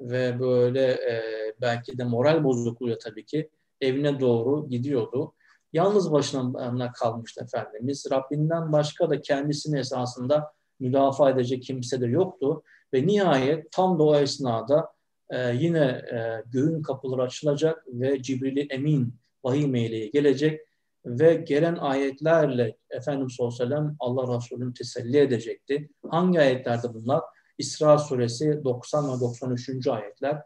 ve 0.01 0.41
böyle 0.41 0.87
e, 0.93 1.23
belki 1.61 1.99
de 1.99 2.05
moral 2.05 2.45
bozukluğuyla 2.45 2.99
tabii 2.99 3.27
ki 3.27 3.51
evine 3.81 4.21
doğru 4.21 4.69
gidiyordu. 4.69 5.35
Yalnız 5.73 6.13
başına 6.13 6.93
kalmıştı 6.93 7.45
Efendimiz. 7.45 8.07
Rabbinden 8.11 8.73
başka 8.73 9.11
da 9.11 9.21
kendisini 9.21 9.79
esasında 9.79 10.53
müdafaa 10.81 11.31
edecek 11.31 11.63
kimse 11.63 12.01
de 12.01 12.07
yoktu. 12.07 12.63
Ve 12.95 13.07
nihayet 13.07 13.73
tam 13.73 13.99
da 13.99 14.03
o 14.03 14.17
esnada 14.17 14.93
e, 15.31 15.55
yine 15.55 15.87
e, 16.13 16.43
göğün 16.47 16.83
kapıları 16.83 17.23
açılacak 17.23 17.85
ve 17.89 18.23
Cibril 18.23 18.67
Emin 18.71 19.15
vahiy 19.45 19.67
meleği 19.67 20.11
gelecek 20.11 20.61
ve 21.07 21.35
gelen 21.35 21.77
ayetlerle 21.77 22.77
Efendimiz 22.91 23.35
sallallahu 23.35 23.55
aleyhi 23.55 23.71
ve 23.71 23.77
sellem 23.77 23.97
Allah 24.01 24.37
Resulü'nü 24.37 24.75
teselli 24.75 25.19
edecekti. 25.19 25.89
Hangi 26.11 26.41
ayetlerde 26.41 26.95
bunlar? 26.95 27.21
İsra 27.59 27.99
suresi 27.99 28.65
90 28.65 29.09
ve 29.09 29.21
93. 29.21 29.87
ayetler. 29.87 30.43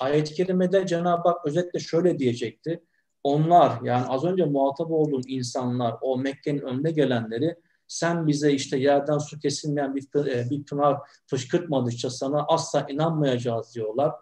Ayet-i 0.00 0.34
kerimede 0.34 0.86
Cenab-ı 0.86 1.28
Hak 1.28 1.46
özetle 1.46 1.78
şöyle 1.78 2.18
diyecekti. 2.18 2.84
Onlar 3.24 3.82
yani 3.82 4.06
az 4.06 4.24
önce 4.24 4.44
muhatap 4.44 4.90
olduğun 4.90 5.22
insanlar, 5.26 5.94
o 6.00 6.18
Mekke'nin 6.18 6.60
önüne 6.60 6.90
gelenleri 6.90 7.56
sen 7.88 8.26
bize 8.26 8.52
işte 8.52 8.78
yerden 8.78 9.18
su 9.18 9.38
kesilmeyen 9.38 9.96
bir, 9.96 10.26
e, 10.26 10.50
bir 10.50 10.64
pınar 10.64 10.96
fışkırtmadıkça 11.26 12.10
sana 12.10 12.44
asla 12.48 12.86
inanmayacağız 12.90 13.74
diyorlar. 13.74 14.12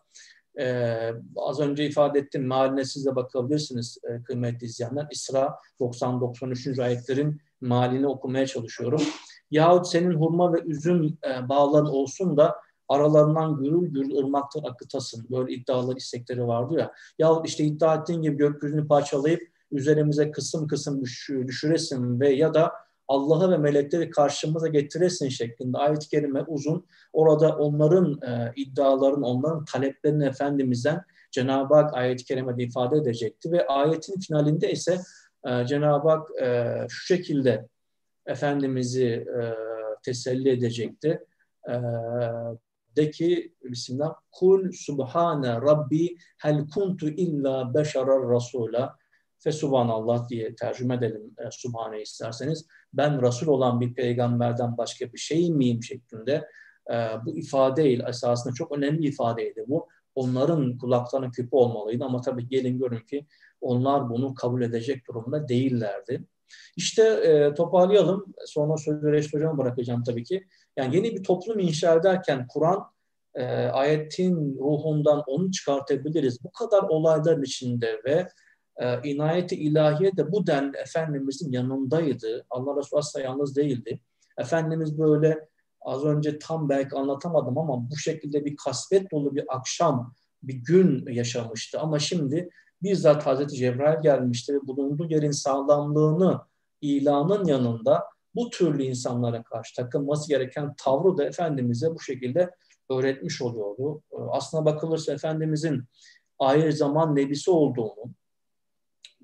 Ee, 0.58 1.12
az 1.36 1.60
önce 1.60 1.86
ifade 1.86 2.18
ettim, 2.18 2.46
mealine 2.46 2.84
siz 2.84 3.06
de 3.06 3.16
bakabilirsiniz 3.16 3.98
e, 4.04 4.22
kıymetli 4.22 4.66
izleyenler. 4.66 5.06
İsra 5.10 5.58
90-93. 5.80 6.82
ayetlerin 6.82 7.40
mealini 7.60 8.06
okumaya 8.06 8.46
çalışıyorum. 8.46 9.02
Yahut 9.50 9.86
senin 9.88 10.14
hurma 10.14 10.52
ve 10.52 10.60
üzüm 10.64 11.18
e, 11.24 11.48
bağların 11.48 11.90
olsun 11.90 12.36
da 12.36 12.56
aralarından 12.88 13.56
gürül 13.56 13.88
gürül 13.88 14.16
ırmaklar 14.16 14.70
akıtasın. 14.70 15.26
Böyle 15.30 15.52
iddialar, 15.52 15.96
istekleri 15.96 16.46
vardı 16.46 16.74
ya. 16.78 16.92
Yahut 17.18 17.48
işte 17.48 17.64
iddia 17.64 17.94
ettiğin 17.94 18.22
gibi 18.22 18.36
gökyüzünü 18.36 18.88
parçalayıp 18.88 19.50
üzerimize 19.72 20.30
kısım 20.30 20.66
kısım 20.68 21.02
düş, 21.02 21.30
düşüresin 21.46 22.20
ve 22.20 22.32
ya 22.32 22.54
da 22.54 22.72
Allah'ı 23.10 23.50
ve 23.50 23.56
melekleri 23.56 24.10
karşımıza 24.10 24.68
getiresin 24.68 25.28
şeklinde 25.28 25.78
ayet-i 25.78 26.08
kerime 26.08 26.42
uzun. 26.42 26.86
Orada 27.12 27.56
onların 27.56 28.20
e, 28.22 28.52
iddiaların, 28.56 29.22
onların 29.22 29.64
taleplerini 29.64 30.24
Efendimiz'den 30.24 31.02
Cenab-ı 31.30 31.74
Hak 31.74 31.94
ayet-i 31.94 32.24
kerimede 32.24 32.62
ifade 32.62 32.96
edecekti 32.96 33.52
ve 33.52 33.66
ayetin 33.66 34.20
finalinde 34.20 34.72
ise 34.72 35.00
e, 35.46 35.66
Cenab-ı 35.66 36.08
Hak 36.08 36.28
e, 36.42 36.76
şu 36.88 37.06
şekilde 37.06 37.68
Efendimiz'i 38.26 39.06
e, 39.06 39.42
teselli 40.02 40.48
edecekti. 40.48 41.20
E, 41.68 41.74
de 42.96 43.10
ki 43.10 43.54
Bismillah 43.64 44.14
Kul 44.32 44.72
subhane 44.72 45.54
rabbi 45.54 46.16
hel 46.38 46.68
kuntu 46.74 47.08
illa 47.08 47.74
beşerer 47.74 48.28
rasula 48.30 48.96
fe 49.40 49.52
subhanallah 49.52 50.28
diye 50.28 50.54
tercüme 50.54 50.94
edelim 50.94 51.34
e, 51.38 51.50
subhane 51.50 52.02
isterseniz. 52.02 52.66
Ben 52.92 53.22
Resul 53.22 53.46
olan 53.46 53.80
bir 53.80 53.94
peygamberden 53.94 54.76
başka 54.76 55.12
bir 55.12 55.18
şey 55.18 55.50
miyim 55.50 55.82
şeklinde 55.82 56.48
e, 56.90 56.94
bu 57.26 57.36
ifadeyle 57.36 58.04
esasında 58.08 58.54
çok 58.54 58.72
önemli 58.72 59.06
ifadeydi 59.06 59.64
bu. 59.68 59.88
Onların 60.14 60.78
kulaklarına 60.78 61.30
küpe 61.30 61.56
olmalıydı 61.56 62.04
ama 62.04 62.20
tabii 62.20 62.48
gelin 62.48 62.78
görün 62.78 63.06
ki 63.06 63.26
onlar 63.60 64.10
bunu 64.10 64.34
kabul 64.34 64.62
edecek 64.62 65.08
durumda 65.08 65.48
değillerdi. 65.48 66.24
İşte 66.76 67.02
e, 67.02 67.54
toparlayalım. 67.54 68.34
Sonra 68.46 68.76
sözü 68.76 69.12
Reşit 69.12 69.34
Hocam'a 69.34 69.58
bırakacağım 69.58 70.02
tabii 70.02 70.24
ki. 70.24 70.46
Yani 70.76 70.96
yeni 70.96 71.16
bir 71.16 71.22
toplum 71.22 71.58
inşa 71.58 71.94
ederken 71.94 72.46
Kur'an 72.48 72.84
e, 73.34 73.44
ayetin 73.54 74.58
ruhundan 74.58 75.22
onu 75.26 75.50
çıkartabiliriz. 75.50 76.44
Bu 76.44 76.52
kadar 76.52 76.82
olayların 76.82 77.42
içinde 77.42 78.00
ve 78.04 78.28
e, 78.80 79.08
inayeti 79.10 79.54
ilahiye 79.56 80.16
de 80.16 80.32
bu 80.32 80.46
denli 80.46 80.76
Efendimizin 80.76 81.52
yanındaydı. 81.52 82.46
Allah 82.50 82.76
Resulü 82.76 82.98
asla 82.98 83.20
yalnız 83.20 83.56
değildi. 83.56 84.00
Efendimiz 84.38 84.98
böyle 84.98 85.48
az 85.80 86.04
önce 86.04 86.38
tam 86.38 86.68
belki 86.68 86.96
anlatamadım 86.96 87.58
ama 87.58 87.90
bu 87.90 87.96
şekilde 87.96 88.44
bir 88.44 88.56
kasvet 88.56 89.10
dolu 89.10 89.34
bir 89.34 89.44
akşam, 89.56 90.14
bir 90.42 90.54
gün 90.54 91.06
yaşamıştı. 91.12 91.80
Ama 91.80 91.98
şimdi 91.98 92.50
bizzat 92.82 93.26
Hazreti 93.26 93.56
Cebrail 93.56 94.02
gelmişti 94.02 94.54
ve 94.54 94.66
bulunduğu 94.66 95.06
yerin 95.08 95.30
sağlamlığını 95.30 96.40
ilanın 96.80 97.44
yanında 97.44 98.04
bu 98.34 98.50
türlü 98.50 98.82
insanlara 98.82 99.42
karşı 99.42 99.76
takılması 99.76 100.28
gereken 100.28 100.74
tavrı 100.78 101.18
da 101.18 101.24
Efendimiz'e 101.24 101.94
bu 101.94 102.00
şekilde 102.00 102.50
öğretmiş 102.90 103.42
oluyordu. 103.42 104.02
Ee, 104.12 104.16
aslına 104.30 104.64
bakılırsa 104.64 105.12
Efendimiz'in 105.12 105.84
ayrı 106.38 106.72
zaman 106.72 107.16
nebisi 107.16 107.50
olduğunu, 107.50 108.12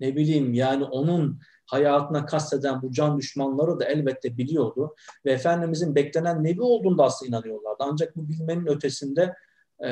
ne 0.01 0.17
bileyim 0.17 0.55
yani 0.55 0.85
onun 0.85 1.41
hayatına 1.67 2.27
kasteden 2.27 2.83
bu 2.83 2.93
can 2.93 3.19
düşmanları 3.19 3.81
da 3.81 3.85
elbette 3.85 4.37
biliyordu. 4.37 4.95
Ve 5.25 5.33
Efendimizin 5.33 5.95
beklenen 5.95 6.45
nebi 6.45 6.63
olduğunu 6.63 6.99
da 6.99 7.05
aslında 7.05 7.29
inanıyorlardı. 7.29 7.85
Ancak 7.91 8.17
bu 8.17 8.29
bilmenin 8.29 8.67
ötesinde 8.67 9.35
e, 9.81 9.91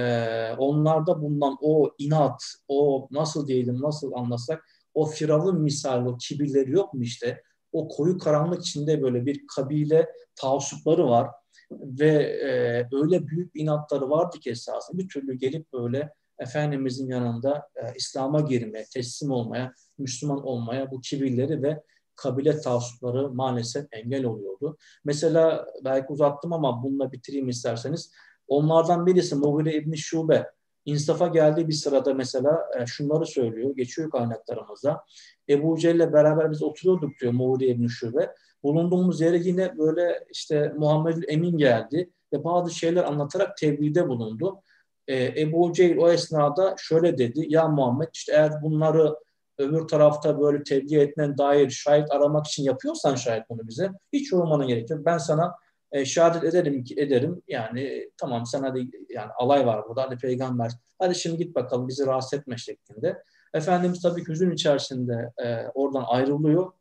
onlarda 0.58 1.22
bulunan 1.22 1.56
o 1.60 1.90
inat, 1.98 2.42
o 2.68 3.08
nasıl 3.10 3.46
diyelim, 3.46 3.82
nasıl 3.82 4.12
anlasak, 4.12 4.64
o 4.94 5.06
firavun 5.06 5.60
misali, 5.60 6.08
o 6.08 6.16
kibirleri 6.16 6.70
yok 6.70 6.94
mu 6.94 7.02
işte? 7.02 7.42
O 7.72 7.88
koyu 7.88 8.18
karanlık 8.18 8.60
içinde 8.60 9.02
böyle 9.02 9.26
bir 9.26 9.46
kabile 9.56 10.08
taassupları 10.36 11.06
var 11.08 11.30
ve 11.70 12.12
e, 12.22 12.48
öyle 12.92 13.26
büyük 13.26 13.56
inatları 13.56 14.10
vardı 14.10 14.38
ki 14.38 14.50
esasında 14.50 14.98
bir 14.98 15.08
türlü 15.08 15.34
gelip 15.34 15.72
böyle 15.72 16.12
Efendimizin 16.38 17.08
yanında 17.08 17.68
e, 17.76 17.94
İslam'a 17.96 18.40
girmeye, 18.40 18.84
teslim 18.94 19.30
olmaya, 19.30 19.72
Müslüman 19.98 20.46
olmaya 20.46 20.90
bu 20.90 21.00
kibirleri 21.00 21.62
ve 21.62 21.82
kabile 22.16 22.60
taassupları 22.60 23.30
maalesef 23.30 23.86
engel 23.92 24.24
oluyordu. 24.24 24.76
Mesela 25.04 25.66
belki 25.84 26.12
uzattım 26.12 26.52
ama 26.52 26.82
bununla 26.82 27.12
bitireyim 27.12 27.48
isterseniz. 27.48 28.12
Onlardan 28.48 29.06
birisi 29.06 29.34
Mughire 29.34 29.76
İbni 29.76 29.98
Şube 29.98 30.46
İnsafa 30.84 31.26
geldiği 31.26 31.68
bir 31.68 31.72
sırada 31.72 32.14
mesela 32.14 32.68
e, 32.80 32.86
şunları 32.86 33.26
söylüyor, 33.26 33.76
geçiyor 33.76 34.10
kaynaklarımızda. 34.10 35.04
Ebu 35.48 35.78
Cehil'le 35.78 36.12
beraber 36.12 36.50
biz 36.50 36.62
oturuyorduk 36.62 37.10
diyor 37.20 37.32
Mughire 37.32 37.68
İbni 37.68 37.88
Şube. 37.88 38.34
Bulunduğumuz 38.62 39.20
yere 39.20 39.38
yine 39.38 39.78
böyle 39.78 40.26
işte 40.30 40.72
Muhammed 40.78 41.22
Emin 41.28 41.58
geldi 41.58 42.10
ve 42.32 42.44
bazı 42.44 42.74
şeyler 42.74 43.04
anlatarak 43.04 43.56
tebliğde 43.56 44.08
bulundu. 44.08 44.62
E, 45.08 45.42
Ebu 45.42 45.72
Cehil 45.72 45.96
o 45.96 46.10
esnada 46.10 46.74
şöyle 46.78 47.18
dedi. 47.18 47.46
Ya 47.48 47.68
Muhammed 47.68 48.08
işte 48.12 48.32
eğer 48.32 48.62
bunları 48.62 49.14
öbür 49.58 49.88
tarafta 49.88 50.40
böyle 50.40 50.62
tebliğ 50.62 50.98
etmen 50.98 51.38
dair 51.38 51.70
şahit 51.70 52.10
aramak 52.10 52.46
için 52.46 52.64
yapıyorsan 52.64 53.14
şahit 53.14 53.44
bunu 53.50 53.68
bize 53.68 53.90
hiç 54.12 54.32
yorulmana 54.32 54.64
gerek 54.64 54.90
yok. 54.90 55.06
Ben 55.06 55.18
sana 55.18 55.54
e, 55.92 56.04
şehadet 56.04 56.44
ederim 56.44 56.84
ki 56.84 56.94
ederim. 56.98 57.42
Yani 57.48 58.10
tamam 58.16 58.46
sen 58.46 58.62
hadi 58.62 58.90
yani 59.08 59.30
alay 59.38 59.66
var 59.66 59.88
burada 59.88 60.02
hadi 60.02 60.16
peygamber. 60.16 60.72
Hadi 60.98 61.14
şimdi 61.14 61.36
git 61.36 61.54
bakalım 61.54 61.88
bizi 61.88 62.06
rahatsız 62.06 62.38
etme 62.38 62.56
şeklinde. 62.56 63.22
Efendimiz 63.54 64.02
tabii 64.02 64.28
hüzün 64.28 64.50
içerisinde 64.50 65.32
e, 65.44 65.66
oradan 65.74 66.04
ayrılıyor. 66.06 66.72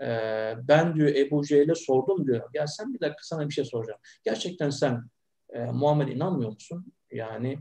E, 0.00 0.06
ben 0.68 0.94
diyor 0.94 1.08
Ebu 1.08 1.44
Cehil'e 1.44 1.74
sordum 1.74 2.26
diyor. 2.26 2.48
Gel 2.52 2.66
sen 2.66 2.94
bir 2.94 3.00
dakika 3.00 3.20
sana 3.22 3.48
bir 3.48 3.54
şey 3.54 3.64
soracağım. 3.64 4.00
Gerçekten 4.24 4.70
sen 4.70 5.04
e, 5.52 5.64
Muhammed 5.64 6.08
inanmıyor 6.08 6.50
musun? 6.50 6.92
Yani 7.14 7.58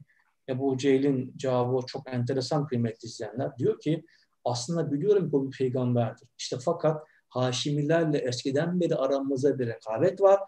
Ebu 0.49 0.77
Cehil'in 0.77 1.33
cevabı 1.37 1.85
çok 1.85 2.13
enteresan 2.13 2.67
kıymetli 2.67 3.05
izleyenler. 3.05 3.57
Diyor 3.57 3.79
ki 3.79 4.05
aslında 4.45 4.91
biliyorum 4.91 5.29
ki 5.29 5.35
o 5.35 5.45
bir 5.45 5.57
peygamberdir. 5.57 6.27
İşte 6.37 6.57
fakat 6.65 7.03
Haşimilerle 7.29 8.17
eskiden 8.17 8.79
beri 8.79 8.95
aramızda 8.95 9.59
bir 9.59 9.67
rekabet 9.67 10.21
var. 10.21 10.39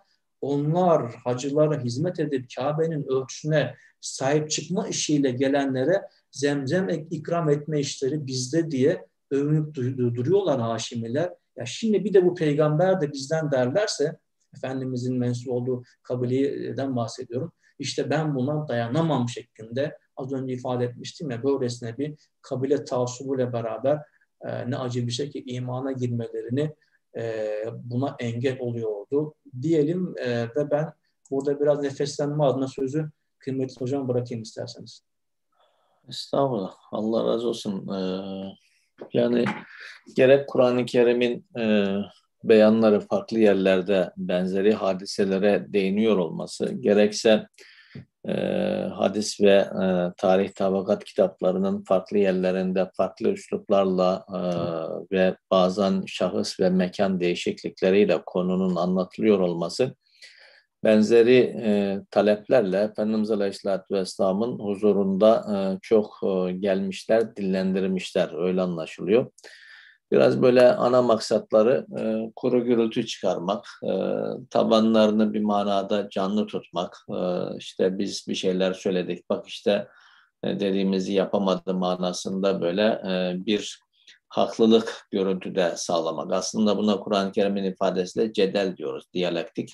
Onlar 0.41 1.15
hacılara 1.15 1.83
hizmet 1.83 2.19
edip 2.19 2.45
Kabe'nin 2.55 3.03
ölçüsüne 3.03 3.75
sahip 4.01 4.51
çıkma 4.51 4.87
işiyle 4.87 5.31
gelenlere 5.31 6.01
zemzem 6.31 6.89
ikram 7.11 7.49
etme 7.49 7.79
işleri 7.79 8.27
bizde 8.27 8.71
diye 8.71 9.07
övünüp 9.31 9.75
duruyorlar 10.15 10.61
Haşimiler. 10.61 11.33
Ya 11.57 11.65
şimdi 11.65 12.05
bir 12.05 12.13
de 12.13 12.25
bu 12.25 12.35
peygamber 12.35 13.01
de 13.01 13.13
bizden 13.13 13.51
derlerse 13.51 14.17
Efendimizin 14.55 15.17
mensup 15.17 15.53
olduğu 15.53 15.83
kabileden 16.03 16.95
bahsediyorum. 16.95 17.51
İşte 17.79 18.09
ben 18.09 18.35
buna 18.35 18.67
dayanamam 18.67 19.29
şeklinde 19.29 19.97
az 20.17 20.33
önce 20.33 20.53
ifade 20.53 20.85
etmiştim 20.85 21.31
ya 21.31 21.43
böylesine 21.43 21.97
bir 21.97 22.15
kabile 22.41 22.83
taasubuyla 22.83 23.53
beraber 23.53 23.99
e, 24.41 24.71
ne 24.71 24.77
acı 24.77 25.07
bir 25.07 25.11
şey 25.11 25.29
ki 25.29 25.43
imana 25.47 25.91
girmelerini 25.91 26.75
e, 27.17 27.53
buna 27.83 28.15
engel 28.19 28.57
oluyordu 28.59 29.33
diyelim 29.61 30.13
e, 30.17 30.43
ve 30.43 30.71
ben 30.71 30.93
burada 31.31 31.59
biraz 31.59 31.81
nefeslenme 31.81 32.43
adına 32.43 32.67
sözü 32.67 33.09
kıymetli 33.39 33.81
hocam 33.81 34.07
bırakayım 34.07 34.43
isterseniz. 34.43 35.03
Estağfurullah. 36.09 36.73
Allah 36.91 37.33
razı 37.33 37.47
olsun. 37.47 37.87
Ee, 37.87 38.57
yani 39.13 39.45
gerek 40.15 40.49
Kur'an-ı 40.49 40.85
Kerim'in 40.85 41.45
e, 41.57 41.95
beyanları 42.49 42.99
farklı 42.99 43.39
yerlerde 43.39 44.11
benzeri 44.17 44.73
hadiselere 44.73 45.65
değiniyor 45.69 46.17
olması, 46.17 46.73
gerekse 46.73 47.47
e, 48.27 48.33
hadis 48.93 49.41
ve 49.41 49.51
e, 49.53 50.13
tarih 50.17 50.49
tabakat 50.49 51.03
kitaplarının 51.03 51.83
farklı 51.83 52.17
yerlerinde 52.17 52.91
farklı 52.97 53.29
üsluplarla 53.29 54.25
e, 54.29 54.39
ve 55.15 55.35
bazen 55.51 56.03
şahıs 56.07 56.59
ve 56.59 56.69
mekan 56.69 57.19
değişiklikleriyle 57.19 58.21
konunun 58.25 58.75
anlatılıyor 58.75 59.39
olması 59.39 59.95
benzeri 60.85 61.37
e, 61.63 61.99
taleplerle 62.11 62.77
Efendimiz 62.77 63.31
Aleyhisselatü 63.31 63.95
Vesselam'ın 63.95 64.59
huzurunda 64.59 65.45
e, 65.53 65.57
çok 65.81 66.19
e, 66.23 66.51
gelmişler, 66.51 67.35
dillendirmişler. 67.35 68.45
Öyle 68.47 68.61
anlaşılıyor. 68.61 69.31
Biraz 70.15 70.41
böyle 70.41 70.75
ana 70.75 71.01
maksatları 71.01 71.85
e, 71.99 72.31
kuru 72.35 72.65
gürültü 72.65 73.05
çıkarmak, 73.05 73.65
e, 73.83 73.91
tabanlarını 74.49 75.33
bir 75.33 75.41
manada 75.41 76.09
canlı 76.09 76.47
tutmak. 76.47 76.97
E, 77.09 77.17
işte 77.57 77.97
biz 77.97 78.25
bir 78.27 78.35
şeyler 78.35 78.73
söyledik, 78.73 79.29
bak 79.29 79.47
işte 79.47 79.87
e, 80.43 80.59
dediğimizi 80.59 81.13
yapamadı 81.13 81.73
manasında 81.73 82.61
böyle 82.61 82.83
e, 82.83 83.45
bir 83.45 83.79
haklılık 84.29 85.07
görüntüde 85.11 85.73
sağlamak. 85.75 86.33
Aslında 86.33 86.77
buna 86.77 86.99
Kur'an-ı 86.99 87.31
Kerim'in 87.31 87.63
ifadesiyle 87.63 88.33
cedel 88.33 88.77
diyoruz, 88.77 89.05
diyalektik 89.13 89.69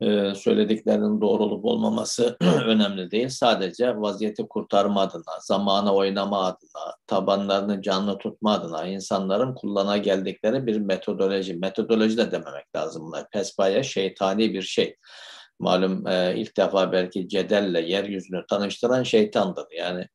e, 0.00 0.34
söylediklerinin 0.34 1.20
doğru 1.20 1.42
olup 1.42 1.64
olmaması 1.64 2.36
önemli 2.66 3.10
değil. 3.10 3.28
Sadece 3.28 3.96
vaziyeti 3.96 4.48
kurtarma 4.48 5.00
adına, 5.00 5.40
zamana 5.40 5.94
oynama 5.94 6.44
adına, 6.44 6.96
tabanlarını 7.06 7.82
canlı 7.82 8.18
tutma 8.18 8.52
adına 8.52 8.86
insanların 8.86 9.54
kullana 9.54 9.96
geldikleri 9.96 10.66
bir 10.66 10.76
metodoloji. 10.76 11.54
Metodoloji 11.54 12.16
de 12.16 12.30
dememek 12.30 12.76
lazım 12.76 13.02
buna. 13.06 13.26
Pesbaya 13.32 13.82
şeytani 13.82 14.54
bir 14.54 14.62
şey. 14.62 14.96
Malum 15.58 16.06
e, 16.06 16.34
ilk 16.36 16.56
defa 16.56 16.92
belki 16.92 17.28
cedelle 17.28 17.80
yeryüzünü 17.80 18.44
tanıştıran 18.48 19.02
şeytandır. 19.02 19.66
Yani 19.78 20.06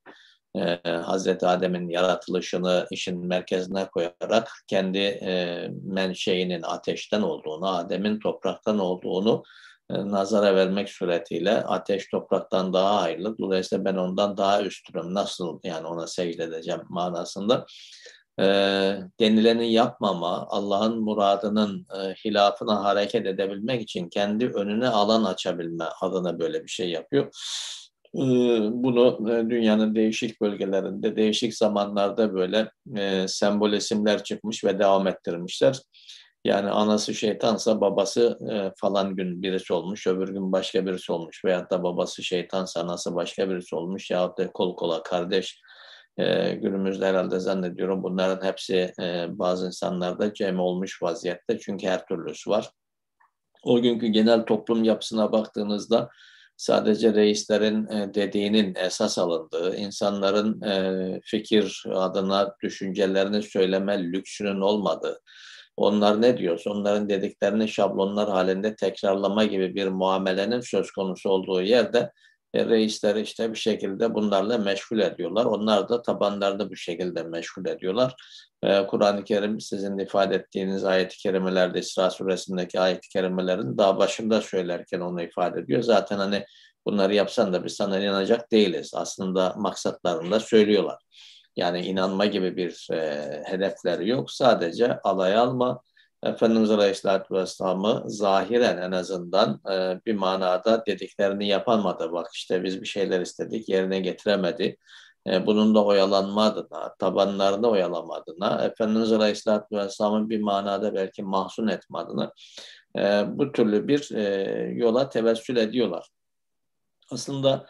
e, 0.55 0.89
Hazreti 0.89 1.47
Adem'in 1.47 1.89
yaratılışını 1.89 2.87
işin 2.91 3.27
merkezine 3.27 3.85
koyarak 3.85 4.51
kendi 4.67 4.97
e, 4.97 5.67
menşeinin 5.83 6.61
ateşten 6.61 7.21
olduğunu, 7.21 7.67
Adem'in 7.67 8.19
topraktan 8.19 8.79
olduğunu 8.79 9.43
nazara 9.89 10.55
vermek 10.55 10.89
suretiyle 10.89 11.51
ateş 11.51 12.07
topraktan 12.07 12.73
daha 12.73 13.01
hayırlı. 13.01 13.37
Dolayısıyla 13.37 13.85
ben 13.85 13.95
ondan 13.95 14.37
daha 14.37 14.61
üstünüm. 14.61 15.13
Nasıl 15.13 15.59
yani 15.63 15.87
ona 15.87 16.07
secde 16.07 16.43
edeceğim 16.43 16.81
manasında. 16.89 17.65
E, 18.39 18.43
denileni 19.19 19.71
yapmama, 19.71 20.47
Allah'ın 20.49 20.99
muradının 20.99 21.87
e, 21.95 22.13
hilafına 22.25 22.83
hareket 22.83 23.25
edebilmek 23.25 23.81
için 23.81 24.09
kendi 24.09 24.47
önüne 24.47 24.87
alan 24.87 25.23
açabilme 25.23 25.85
adına 26.01 26.39
böyle 26.39 26.63
bir 26.63 26.69
şey 26.69 26.89
yapıyor. 26.89 27.25
E, 28.15 28.21
bunu 28.71 29.31
e, 29.31 29.49
dünyanın 29.49 29.95
değişik 29.95 30.41
bölgelerinde, 30.41 31.15
değişik 31.15 31.57
zamanlarda 31.57 32.33
böyle 32.33 32.71
e, 32.97 33.27
sembol 33.27 33.71
isimler 33.71 34.23
çıkmış 34.23 34.63
ve 34.63 34.79
devam 34.79 35.07
ettirmişler. 35.07 35.79
Yani 36.45 36.69
anası 36.69 37.13
şeytansa 37.13 37.81
babası 37.81 38.39
e, 38.51 38.71
falan 38.77 39.15
gün 39.15 39.41
birisi 39.41 39.73
olmuş, 39.73 40.07
öbür 40.07 40.29
gün 40.29 40.51
başka 40.51 40.85
birisi 40.85 41.11
olmuş. 41.11 41.45
Veyahut 41.45 41.71
da 41.71 41.83
babası 41.83 42.23
şeytansa 42.23 42.81
anası 42.81 43.15
başka 43.15 43.49
birisi 43.49 43.75
olmuş. 43.75 44.11
Yahut 44.11 44.37
da 44.37 44.51
kol 44.51 44.75
kola 44.75 45.03
kardeş. 45.03 45.61
E, 46.17 46.51
günümüzde 46.51 47.05
herhalde 47.05 47.39
zannediyorum 47.39 48.03
bunların 48.03 48.45
hepsi 48.47 48.93
e, 49.01 49.25
bazı 49.29 49.65
insanlarda 49.65 50.33
cem 50.33 50.59
olmuş 50.59 51.03
vaziyette. 51.03 51.59
Çünkü 51.59 51.87
her 51.87 52.05
türlüsü 52.05 52.49
var. 52.49 52.69
O 53.63 53.81
günkü 53.81 54.07
genel 54.07 54.45
toplum 54.45 54.83
yapısına 54.83 55.31
baktığınızda 55.31 56.09
sadece 56.57 57.13
reislerin 57.13 57.87
e, 57.87 58.13
dediğinin 58.13 58.75
esas 58.75 59.17
alındığı, 59.17 59.75
insanların 59.75 60.61
e, 60.61 61.19
fikir 61.23 61.83
adına 61.93 62.55
düşüncelerini 62.63 63.43
söyleme 63.43 64.03
lüksünün 64.03 64.61
olmadığı, 64.61 65.21
onlar 65.77 66.21
ne 66.21 66.37
diyorsa 66.37 66.69
onların 66.69 67.09
dediklerini 67.09 67.67
şablonlar 67.67 68.29
halinde 68.29 68.75
tekrarlama 68.75 69.45
gibi 69.45 69.75
bir 69.75 69.87
muamelenin 69.87 70.61
söz 70.61 70.91
konusu 70.91 71.29
olduğu 71.29 71.61
yerde 71.61 72.11
e, 72.53 72.65
reisleri 72.65 73.21
işte 73.21 73.51
bir 73.51 73.57
şekilde 73.57 74.13
bunlarla 74.13 74.57
meşgul 74.57 74.99
ediyorlar. 74.99 75.45
Onlar 75.45 75.89
da 75.89 76.01
tabanlarını 76.01 76.69
bu 76.69 76.75
şekilde 76.75 77.23
meşgul 77.23 77.65
ediyorlar. 77.65 78.15
E, 78.63 78.87
Kur'an-ı 78.87 79.23
Kerim 79.23 79.59
sizin 79.59 79.97
ifade 79.97 80.35
ettiğiniz 80.35 80.83
ayet-i 80.83 81.17
kerimelerde 81.17 81.79
İsra 81.79 82.09
suresindeki 82.09 82.79
ayet-i 82.79 83.09
kerimelerin 83.09 83.77
daha 83.77 83.97
başında 83.97 84.41
söylerken 84.41 84.99
onu 84.99 85.21
ifade 85.21 85.59
ediyor. 85.59 85.81
Zaten 85.81 86.17
hani 86.17 86.45
bunları 86.85 87.15
yapsan 87.15 87.53
da 87.53 87.65
biz 87.65 87.73
sana 87.73 87.99
inanacak 87.99 88.51
değiliz. 88.51 88.91
Aslında 88.95 89.53
maksatlarında 89.57 90.39
söylüyorlar. 90.39 90.97
Yani 91.55 91.81
inanma 91.81 92.25
gibi 92.25 92.57
bir 92.57 92.87
e, 92.91 93.43
hedefleri 93.45 94.09
yok. 94.09 94.31
Sadece 94.31 94.99
alay 95.03 95.37
alma. 95.37 95.81
Efendimiz 96.23 96.71
Aleyhisselatü 96.71 97.33
Vesselam'ı 97.33 98.03
zahiren 98.05 98.77
en 98.77 98.91
azından 98.91 99.61
e, 99.71 99.99
bir 100.05 100.13
manada 100.15 100.85
dediklerini 100.85 101.47
yapamadı. 101.47 102.11
Bak 102.11 102.29
işte 102.33 102.63
biz 102.63 102.81
bir 102.81 102.87
şeyler 102.87 103.21
istedik 103.21 103.69
yerine 103.69 103.99
getiremedi. 103.99 104.77
E, 105.27 105.45
bunun 105.45 105.75
da 105.75 105.85
oyalanma 105.85 106.43
adına, 106.43 106.95
tabanlarını 106.99 107.69
oyalama 107.69 108.15
adına, 108.15 108.65
Efendimiz 108.65 109.11
Aleyhisselatü 109.11 109.75
Vesselam'ın 109.75 110.29
bir 110.29 110.41
manada 110.41 110.93
belki 110.93 111.23
mahzun 111.23 111.67
etme 111.67 111.99
adına 111.99 112.31
e, 112.97 113.23
bu 113.27 113.51
türlü 113.51 113.87
bir 113.87 114.11
e, 114.15 114.23
yola 114.73 115.09
tevessül 115.09 115.57
ediyorlar. 115.57 116.09
Aslında 117.11 117.65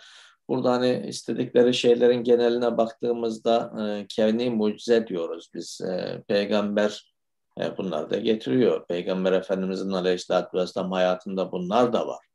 Burada 0.50 0.72
hani 0.72 1.06
istedikleri 1.08 1.74
şeylerin 1.74 2.24
geneline 2.24 2.78
baktığımızda 2.78 3.74
e, 3.82 4.08
kevni 4.08 4.50
mucize 4.50 5.08
diyoruz 5.08 5.50
biz. 5.54 5.82
E, 5.82 6.24
peygamber 6.28 7.14
e, 7.60 7.78
bunlar 7.78 8.10
da 8.10 8.18
getiriyor. 8.18 8.88
Peygamber 8.88 9.32
Efendimizin 9.32 9.92
Aleyhisselatü 9.92 10.58
Vesselam 10.58 10.92
hayatında 10.92 11.52
bunlar 11.52 11.94
da 11.94 12.08
var. 12.08 12.26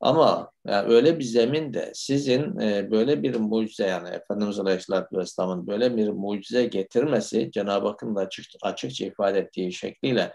Ama 0.00 0.50
yani 0.66 0.94
öyle 0.94 1.18
bir 1.18 1.24
zeminde 1.24 1.90
sizin 1.94 2.58
e, 2.58 2.90
böyle 2.90 3.22
bir 3.22 3.36
mucize 3.36 3.86
yani 3.86 4.08
Efendimiz 4.08 4.60
Aleyhisselatü 4.60 5.18
Vesselam'ın 5.18 5.66
böyle 5.66 5.96
bir 5.96 6.08
mucize 6.08 6.66
getirmesi 6.66 7.50
Cenab-ı 7.52 7.88
Hakk'ın 7.88 8.16
da 8.16 8.20
açık, 8.20 8.46
açıkça 8.62 9.06
ifade 9.06 9.38
ettiği 9.38 9.72
şekliyle 9.72 10.32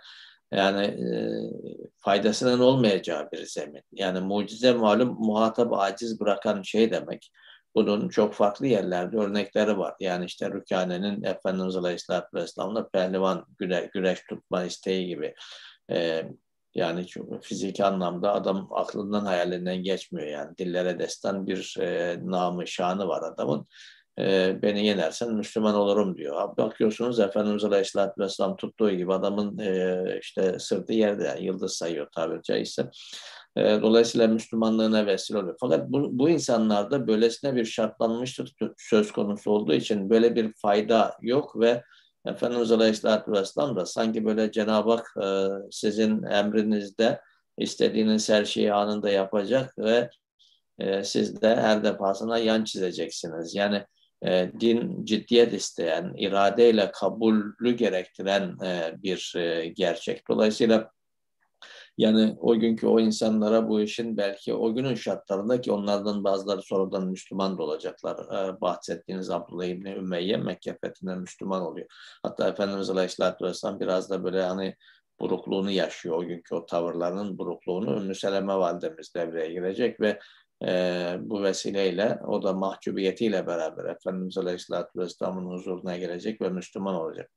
Yani 0.51 0.85
e, 0.85 1.15
faydasının 1.97 2.59
olmayacağı 2.59 3.31
bir 3.31 3.45
zemin. 3.45 3.83
Yani 3.91 4.19
mucize 4.19 4.73
malum 4.73 5.15
muhatap 5.19 5.73
aciz 5.73 6.19
bırakan 6.19 6.61
şey 6.61 6.91
demek. 6.91 7.31
Bunun 7.75 8.09
çok 8.09 8.33
farklı 8.33 8.67
yerlerde 8.67 9.17
örnekleri 9.17 9.77
var. 9.77 9.95
Yani 9.99 10.25
işte 10.25 10.51
Rükane'nin 10.51 11.23
Efendimiz 11.23 11.75
Aleyhisselatü 11.75 12.37
Vesselam'la 12.37 12.89
pehlivan 12.89 13.45
güre, 13.57 13.89
güreş 13.93 14.19
tutma 14.29 14.63
isteği 14.63 15.07
gibi. 15.07 15.33
Ee, 15.91 16.25
yani 16.75 17.05
fiziki 17.41 17.85
anlamda 17.85 18.33
adam 18.33 18.67
aklından 18.71 19.25
hayalinden 19.25 19.83
geçmiyor 19.83 20.27
yani. 20.27 20.57
Dillere 20.57 20.99
destan 20.99 21.47
bir 21.47 21.75
e, 21.79 22.19
namı, 22.23 22.67
şanı 22.67 23.07
var 23.07 23.23
adamın. 23.23 23.67
E, 24.21 24.61
beni 24.61 24.85
yenersen 24.85 25.33
Müslüman 25.33 25.75
olurum 25.75 26.17
diyor. 26.17 26.57
Bakıyorsunuz 26.57 27.19
Efendimiz 27.19 27.63
Aleyhisselatü 27.63 28.21
Vesselam 28.21 28.55
tuttuğu 28.55 28.91
gibi 28.91 29.13
adamın 29.13 29.57
e, 29.57 30.19
işte 30.21 30.59
sırtı 30.59 30.93
yerde 30.93 31.23
yani 31.23 31.45
yıldız 31.45 31.73
sayıyor 31.73 32.07
tabiri 32.15 32.41
caizse. 32.43 32.89
E, 33.57 33.81
dolayısıyla 33.81 34.27
Müslümanlığına 34.27 35.05
vesile 35.05 35.37
oluyor. 35.37 35.57
Fakat 35.59 35.89
bu, 35.89 36.19
bu 36.19 36.29
insanlarda 36.29 37.07
böylesine 37.07 37.55
bir 37.55 37.65
şartlanmışlık 37.65 38.47
söz 38.77 39.11
konusu 39.11 39.51
olduğu 39.51 39.73
için 39.73 40.09
böyle 40.09 40.35
bir 40.35 40.53
fayda 40.53 41.17
yok 41.21 41.59
ve 41.59 41.83
Efendimiz 42.25 42.71
Aleyhisselatü 42.71 43.31
Vesselam 43.31 43.75
da 43.75 43.85
sanki 43.85 44.25
böyle 44.25 44.51
Cenab-ı 44.51 44.91
Hak 44.91 45.15
sizin 45.71 46.23
emrinizde 46.23 47.21
istediğiniz 47.57 48.29
her 48.29 48.45
şeyi 48.45 48.73
anında 48.73 49.09
yapacak 49.09 49.77
ve 49.77 50.09
siz 51.03 51.41
de 51.41 51.55
her 51.55 51.83
defasında 51.83 52.37
yan 52.37 52.63
çizeceksiniz. 52.63 53.55
Yani 53.55 53.85
e, 54.25 54.51
din 54.59 55.05
ciddiyet 55.05 55.53
isteyen, 55.53 56.13
iradeyle 56.17 56.91
kabulü 56.91 57.75
gerektiren 57.75 58.57
e, 58.63 59.03
bir 59.03 59.33
e, 59.35 59.67
gerçek. 59.67 60.29
Dolayısıyla 60.29 60.91
yani 61.97 62.35
o 62.39 62.59
günkü 62.59 62.87
o 62.87 62.99
insanlara 62.99 63.69
bu 63.69 63.81
işin 63.81 64.17
belki 64.17 64.53
o 64.53 64.73
günün 64.73 64.95
şartlarında 64.95 65.61
ki 65.61 65.71
onlardan 65.71 66.23
bazıları 66.23 66.61
sonradan 66.61 67.07
Müslüman 67.07 67.57
da 67.57 67.63
olacaklar. 67.63 68.17
Ee, 68.17 68.61
bahsettiğiniz 68.61 69.29
Abdullah 69.29 69.65
İbni 69.65 69.89
Ümeyye 69.89 70.37
Mekke 70.37 70.77
fethinde 70.81 71.15
Müslüman 71.15 71.61
oluyor. 71.61 71.87
Hatta 72.23 72.47
Efendimiz 72.47 72.89
Aleyhisselatü 72.89 73.45
Vesselam 73.45 73.79
biraz 73.79 74.09
da 74.09 74.23
böyle 74.23 74.41
hani 74.41 74.75
burukluğunu 75.19 75.71
yaşıyor. 75.71 76.17
O 76.17 76.25
günkü 76.25 76.55
o 76.55 76.65
tavırlarının 76.65 77.37
burukluğunu 77.37 78.01
Ümmü 78.01 78.15
Seleme 78.15 78.55
validemiz 78.55 79.15
devreye 79.15 79.51
girecek 79.53 80.01
ve 80.01 80.19
e, 80.67 81.15
bu 81.19 81.43
vesileyle 81.43 82.19
o 82.27 82.43
da 82.43 82.53
mahcubiyetiyle 82.53 83.47
beraber 83.47 83.85
Efendimiz 83.85 84.37
Aleyhisselatü 84.37 84.99
Vesselam'ın 84.99 85.45
huzuruna 85.45 85.97
gelecek 85.97 86.41
ve 86.41 86.49
Müslüman 86.49 86.95
olacak. 86.95 87.31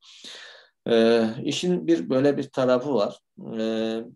E, 0.88 1.24
işin 1.42 1.87
bir 1.87 2.10
böyle 2.10 2.37
bir 2.37 2.50
tarafı 2.50 2.94
var. 2.94 3.18
E, 3.38 3.60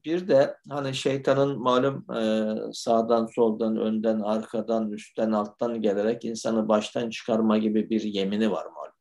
bir 0.05 0.29
de 0.29 0.57
hani 0.69 0.95
şeytanın 0.95 1.59
malum 1.59 2.17
e, 2.17 2.55
sağdan 2.73 3.27
soldan 3.27 3.77
önden 3.77 4.21
arkadan 4.21 4.91
üstten 4.91 5.33
alttan 5.33 5.83
gelerek 5.83 6.25
insanı 6.25 6.69
baştan 6.69 7.11
çıkarma 7.11 7.59
gibi 7.59 7.91
bir 7.91 8.03
yemini 8.03 8.51
var 8.51 8.67
malum. 8.67 8.93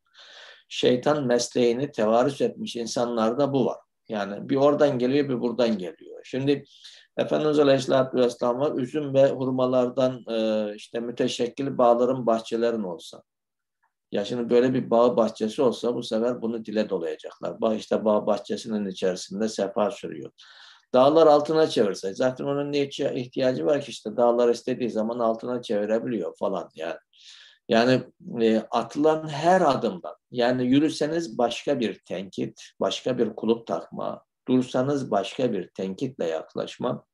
Şeytan 0.69 1.27
mesleğini 1.27 1.91
tevarüz 1.91 2.41
etmiş 2.41 2.75
insanlarda 2.75 3.53
bu 3.53 3.65
var. 3.65 3.77
Yani 4.09 4.49
bir 4.49 4.55
oradan 4.55 4.99
geliyor 4.99 5.29
bir 5.29 5.41
buradan 5.41 5.77
geliyor. 5.77 6.21
Şimdi 6.23 6.63
Efendimiz 7.17 7.59
Aleyhisselatü 7.59 8.17
Vesselam'a 8.17 8.69
üzüm 8.69 9.13
ve 9.13 9.29
hurmalardan 9.29 10.23
e, 10.29 10.75
işte 10.75 10.99
müteşekkil 10.99 11.77
bağların 11.77 12.25
bahçelerin 12.25 12.83
olsa. 12.83 13.23
Ya 14.11 14.25
şimdi 14.25 14.49
böyle 14.49 14.73
bir 14.73 14.89
bağ 14.89 15.17
bahçesi 15.17 15.61
olsa 15.61 15.95
bu 15.95 16.03
sefer 16.03 16.41
bunu 16.41 16.65
dile 16.65 16.89
dolayacaklar. 16.89 17.61
Bağ 17.61 17.75
işte 17.75 18.05
bağ 18.05 18.27
bahçesinin 18.27 18.89
içerisinde 18.89 19.49
sefa 19.49 19.91
sürüyor. 19.91 20.31
Dağlar 20.93 21.27
altına 21.27 21.67
çevirse 21.67 22.13
zaten 22.13 22.45
onun 22.45 22.71
ne 22.71 22.81
ihtiyacı 23.15 23.65
var 23.65 23.81
ki 23.81 23.91
işte 23.91 24.17
dağlar 24.17 24.49
istediği 24.49 24.89
zaman 24.89 25.19
altına 25.19 25.61
çevirebiliyor 25.61 26.37
falan 26.37 26.69
yani. 26.75 26.97
Yani 27.69 28.03
e, 28.41 28.59
atılan 28.71 29.27
her 29.29 29.61
adımdan 29.61 30.15
yani 30.31 30.65
yürüseniz 30.65 31.37
başka 31.37 31.79
bir 31.79 31.99
tenkit, 31.99 32.61
başka 32.79 33.17
bir 33.17 33.35
kulüp 33.35 33.67
takma, 33.67 34.23
dursanız 34.47 35.11
başka 35.11 35.53
bir 35.53 35.67
tenkitle 35.67 36.25
yaklaşma 36.25 37.05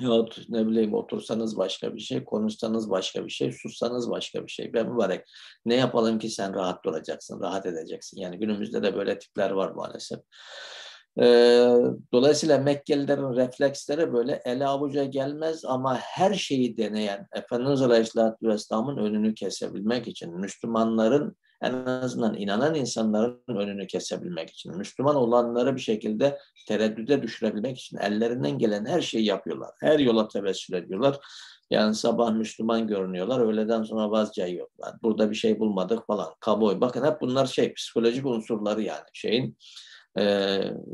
Yahut 0.00 0.48
ne 0.48 0.66
bileyim 0.66 0.94
otursanız 0.94 1.56
başka 1.56 1.94
bir 1.94 2.00
şey, 2.00 2.24
konuşsanız 2.24 2.90
başka 2.90 3.24
bir 3.24 3.30
şey, 3.30 3.52
sussanız 3.52 4.10
başka 4.10 4.46
bir 4.46 4.50
şey. 4.50 4.72
Ben 4.72 4.90
mübarek 4.90 5.26
ne 5.64 5.74
yapalım 5.74 6.18
ki 6.18 6.30
sen 6.30 6.54
rahat 6.54 6.84
duracaksın, 6.84 7.40
rahat 7.40 7.66
edeceksin. 7.66 8.20
Yani 8.20 8.38
günümüzde 8.38 8.82
de 8.82 8.96
böyle 8.96 9.18
tipler 9.18 9.50
var 9.50 9.70
maalesef. 9.70 10.18
Ee, 11.20 11.68
dolayısıyla 12.12 12.58
Mekkelilerin 12.58 13.36
refleksleri 13.36 14.12
böyle 14.12 14.42
ele 14.44 14.66
avuca 14.66 15.04
gelmez 15.04 15.64
ama 15.64 15.96
her 15.96 16.34
şeyi 16.34 16.76
deneyen 16.76 17.26
Efendimiz 17.32 17.82
Aleyhisselatü 17.82 18.48
Vesselam'ın 18.48 18.96
önünü 18.96 19.34
kesebilmek 19.34 20.08
için 20.08 20.40
Müslümanların 20.40 21.36
en 21.64 21.86
azından 21.86 22.34
inanan 22.34 22.74
insanların 22.74 23.42
önünü 23.48 23.86
kesebilmek 23.86 24.50
için, 24.50 24.76
Müslüman 24.76 25.16
olanları 25.16 25.76
bir 25.76 25.80
şekilde 25.80 26.38
tereddüde 26.68 27.22
düşürebilmek 27.22 27.78
için 27.78 27.96
ellerinden 27.98 28.58
gelen 28.58 28.86
her 28.86 29.00
şeyi 29.00 29.24
yapıyorlar. 29.24 29.70
Her 29.80 29.98
yola 29.98 30.28
tevessül 30.28 30.74
ediyorlar. 30.74 31.18
Yani 31.70 31.94
sabah 31.94 32.32
Müslüman 32.32 32.86
görünüyorlar, 32.86 33.40
öğleden 33.40 33.82
sonra 33.82 34.10
vazgeçiyorlar. 34.10 34.94
Burada 35.02 35.30
bir 35.30 35.34
şey 35.34 35.58
bulmadık 35.58 36.06
falan. 36.06 36.34
Kaboy. 36.40 36.80
Bakın 36.80 37.04
hep 37.04 37.20
bunlar 37.20 37.46
şey 37.46 37.74
psikolojik 37.74 38.26
unsurları 38.26 38.82
yani 38.82 39.04
şeyin 39.12 39.56
e, 40.18 40.22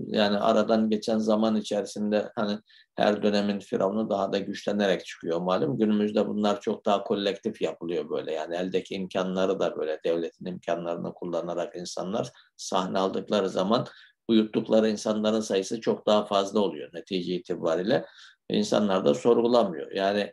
yani 0.07 0.39
aradan 0.39 0.91
geçen 0.91 1.19
zaman 1.19 1.57
içerisinde 1.57 2.33
hani 2.37 2.59
her 2.97 3.23
dönemin 3.23 3.61
firavunu 3.61 4.11
daha 4.11 4.33
da 4.33 4.39
güçlenerek 4.39 5.07
çıkıyor 5.07 5.41
malum. 5.41 5.79
Günümüzde 5.79 6.29
bunlar 6.29 6.61
çok 6.61 6.87
daha 6.87 7.05
kolektif 7.05 7.63
yapılıyor 7.63 8.11
böyle. 8.11 8.33
Yani 8.33 8.57
eldeki 8.57 8.95
imkanları 8.95 9.61
da 9.61 9.77
böyle 9.77 10.01
devletin 10.05 10.47
imkanlarını 10.47 11.15
kullanarak 11.15 11.77
insanlar 11.77 12.31
sahne 12.57 12.99
aldıkları 12.99 13.49
zaman 13.49 13.87
uyuttukları 14.29 14.89
insanların 14.89 15.41
sayısı 15.41 15.81
çok 15.81 16.07
daha 16.07 16.25
fazla 16.25 16.61
oluyor 16.61 16.91
netice 16.95 17.35
itibariyle. 17.35 18.07
İnsanlar 18.51 19.05
da 19.05 19.15
sorgulamıyor. 19.15 19.93
Yani 19.93 20.33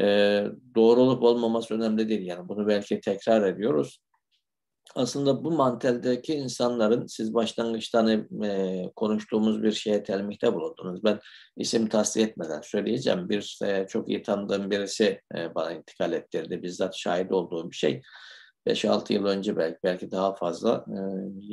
e, 0.00 0.44
doğru 0.74 1.00
olup 1.00 1.22
olmaması 1.22 1.74
önemli 1.74 2.08
değil. 2.08 2.26
Yani 2.26 2.48
bunu 2.48 2.68
belki 2.68 3.00
tekrar 3.00 3.42
ediyoruz 3.42 4.00
aslında 4.94 5.44
bu 5.44 5.50
manteldeki 5.50 6.34
insanların 6.34 7.06
siz 7.06 7.34
başlangıçta 7.34 7.98
hani, 7.98 8.46
e, 8.46 8.82
konuştuğumuz 8.96 9.62
bir 9.62 9.72
şeye 9.72 10.02
telmihte 10.02 10.54
bulundunuz. 10.54 11.04
Ben 11.04 11.20
isim 11.56 11.88
tasdik 11.88 12.28
etmeden 12.28 12.60
söyleyeceğim. 12.60 13.28
Bir 13.28 13.58
e, 13.64 13.86
çok 13.88 14.08
iyi 14.08 14.22
tanıdığım 14.22 14.70
birisi 14.70 15.20
e, 15.36 15.54
bana 15.54 15.72
intikal 15.72 16.12
ettirdi. 16.12 16.62
Bizzat 16.62 16.96
şahit 16.96 17.32
olduğum 17.32 17.70
bir 17.70 17.76
şey. 17.76 18.02
5-6 18.66 19.12
yıl 19.12 19.24
önce 19.26 19.56
belki 19.56 19.78
belki 19.84 20.10
daha 20.10 20.34
fazla 20.34 20.84
e, 20.88 20.98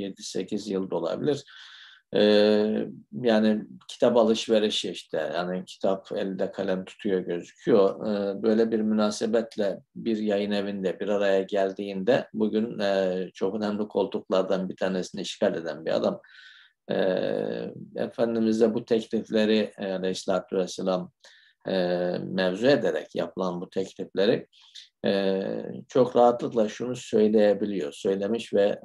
7-8 0.01 0.69
yıl 0.69 0.91
da 0.91 0.95
olabilir 0.95 1.43
ee, 2.15 2.87
yani 3.21 3.63
kitap 3.87 4.17
alışverişi 4.17 4.91
işte 4.91 5.31
yani 5.35 5.65
kitap 5.65 6.11
elde 6.11 6.51
kalem 6.51 6.85
tutuyor 6.85 7.19
gözüküyor. 7.19 8.07
Ee, 8.07 8.43
böyle 8.43 8.71
bir 8.71 8.79
münasebetle 8.79 9.79
bir 9.95 10.17
yayın 10.17 10.51
evinde 10.51 10.99
bir 10.99 11.07
araya 11.07 11.41
geldiğinde 11.41 12.27
bugün 12.33 12.79
e, 12.79 13.29
çok 13.33 13.55
önemli 13.55 13.87
koltuklardan 13.87 14.69
bir 14.69 14.75
tanesini 14.75 15.21
işgal 15.21 15.55
eden 15.55 15.85
bir 15.85 15.91
adam. 15.91 16.21
E, 16.91 16.95
Efendimiz'e 17.95 18.73
bu 18.73 18.85
teklifleri 18.85 19.71
e, 19.77 20.01
Vesselam 20.01 21.11
e, 21.67 21.73
mevzu 22.23 22.67
ederek 22.67 23.15
yapılan 23.15 23.61
bu 23.61 23.69
teklifleri 23.69 24.47
e, 25.05 25.41
çok 25.87 26.15
rahatlıkla 26.15 26.69
şunu 26.69 26.95
söyleyebiliyor. 26.95 27.91
Söylemiş 27.91 28.53
ve 28.53 28.79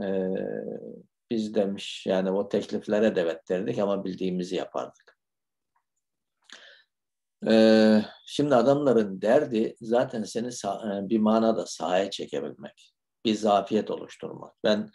biz 1.30 1.54
demiş 1.54 2.06
yani 2.06 2.30
o 2.30 2.48
tekliflere 2.48 3.16
de 3.16 3.20
evet 3.20 3.48
derdik 3.48 3.78
ama 3.78 4.04
bildiğimizi 4.04 4.56
yapardık. 4.56 5.20
Ee, 7.48 8.02
şimdi 8.26 8.54
adamların 8.54 9.22
derdi 9.22 9.76
zaten 9.80 10.22
seni 10.22 10.46
e, 10.46 11.08
bir 11.08 11.18
manada 11.18 11.66
sahaya 11.66 12.10
çekebilmek. 12.10 12.92
Bir 13.24 13.34
zafiyet 13.34 13.90
oluşturmak. 13.90 14.54
Ben 14.64 14.90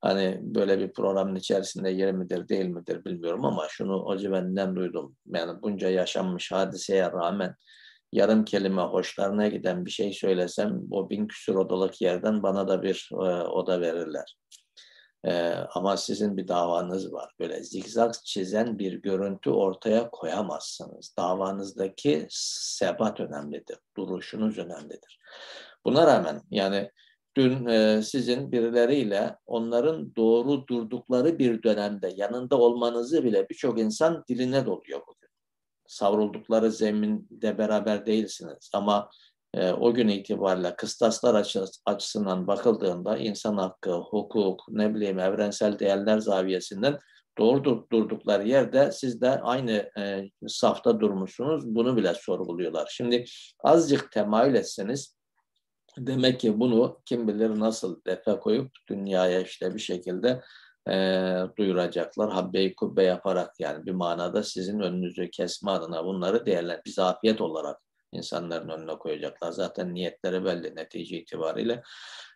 hani 0.00 0.38
böyle 0.42 0.78
bir 0.78 0.92
programın 0.92 1.34
içerisinde 1.34 1.90
yer 1.90 2.12
midir 2.12 2.48
değil 2.48 2.66
midir 2.66 3.04
bilmiyorum 3.04 3.44
ama 3.44 3.66
şunu 3.68 4.02
Hoca 4.04 4.32
benden 4.32 4.76
duydum. 4.76 5.16
Yani 5.26 5.62
bunca 5.62 5.88
yaşanmış 5.88 6.52
hadiseye 6.52 7.12
rağmen 7.12 7.54
yarım 8.12 8.44
kelime 8.44 8.82
hoşlarına 8.82 9.48
giden 9.48 9.86
bir 9.86 9.90
şey 9.90 10.12
söylesem 10.12 10.80
o 10.90 11.10
bin 11.10 11.26
küsur 11.26 11.56
odalık 11.56 12.00
yerden 12.00 12.42
bana 12.42 12.68
da 12.68 12.82
bir 12.82 13.08
e, 13.12 13.42
oda 13.42 13.80
verirler. 13.80 14.36
Ee, 15.24 15.54
ama 15.74 15.96
sizin 15.96 16.36
bir 16.36 16.48
davanız 16.48 17.12
var. 17.12 17.32
Böyle 17.40 17.62
zigzag 17.62 18.14
çizen 18.24 18.78
bir 18.78 18.92
görüntü 18.92 19.50
ortaya 19.50 20.10
koyamazsınız. 20.10 21.14
Davanızdaki 21.18 22.26
sebat 22.30 23.20
önemlidir. 23.20 23.78
Duruşunuz 23.96 24.58
önemlidir. 24.58 25.18
Buna 25.84 26.06
rağmen 26.06 26.42
yani 26.50 26.90
dün 27.36 27.66
e, 27.66 28.02
sizin 28.02 28.52
birileriyle 28.52 29.36
onların 29.46 30.16
doğru 30.16 30.66
durdukları 30.66 31.38
bir 31.38 31.62
dönemde 31.62 32.12
yanında 32.16 32.58
olmanızı 32.58 33.24
bile 33.24 33.48
birçok 33.48 33.80
insan 33.80 34.24
diline 34.28 34.66
doluyor 34.66 35.00
bugün. 35.00 35.30
Savruldukları 35.86 36.72
zeminde 36.72 37.58
beraber 37.58 38.06
değilsiniz 38.06 38.70
ama 38.74 39.10
e, 39.54 39.72
o 39.72 39.94
gün 39.94 40.08
itibariyle 40.08 40.76
kıstaslar 40.76 41.46
açısından 41.86 42.46
bakıldığında 42.46 43.18
insan 43.18 43.56
hakkı, 43.56 43.92
hukuk, 43.92 44.60
ne 44.68 44.94
bileyim 44.94 45.18
evrensel 45.18 45.78
değerler 45.78 46.18
zaviyesinden 46.18 46.98
doğru 47.38 47.86
durdukları 47.92 48.48
yerde 48.48 48.92
siz 48.92 49.20
de 49.20 49.40
aynı 49.40 49.90
e, 49.98 50.30
safta 50.46 51.00
durmuşsunuz. 51.00 51.74
Bunu 51.74 51.96
bile 51.96 52.14
sorguluyorlar. 52.14 52.88
Şimdi 52.90 53.24
azıcık 53.64 54.12
temayül 54.12 54.54
etseniz 54.54 55.16
demek 55.98 56.40
ki 56.40 56.60
bunu 56.60 57.00
kim 57.06 57.28
bilir 57.28 57.60
nasıl 57.60 58.04
defa 58.06 58.40
koyup 58.40 58.70
dünyaya 58.88 59.40
işte 59.40 59.74
bir 59.74 59.80
şekilde 59.80 60.42
e, 60.88 60.94
duyuracaklar. 61.58 62.32
Habbe-i 62.32 62.74
kubbe 62.74 63.04
yaparak 63.04 63.60
yani 63.60 63.86
bir 63.86 63.92
manada 63.92 64.42
sizin 64.42 64.80
önünüzü 64.80 65.30
kesme 65.30 65.70
adına 65.70 66.04
bunları 66.04 66.46
değerlen 66.46 66.80
bir 66.86 66.90
zafiyet 66.90 67.40
olarak 67.40 67.89
insanların 68.12 68.68
önüne 68.68 68.98
koyacaklar. 68.98 69.52
Zaten 69.52 69.94
niyetleri 69.94 70.44
belli 70.44 70.76
netice 70.76 71.18
itibariyle. 71.18 71.82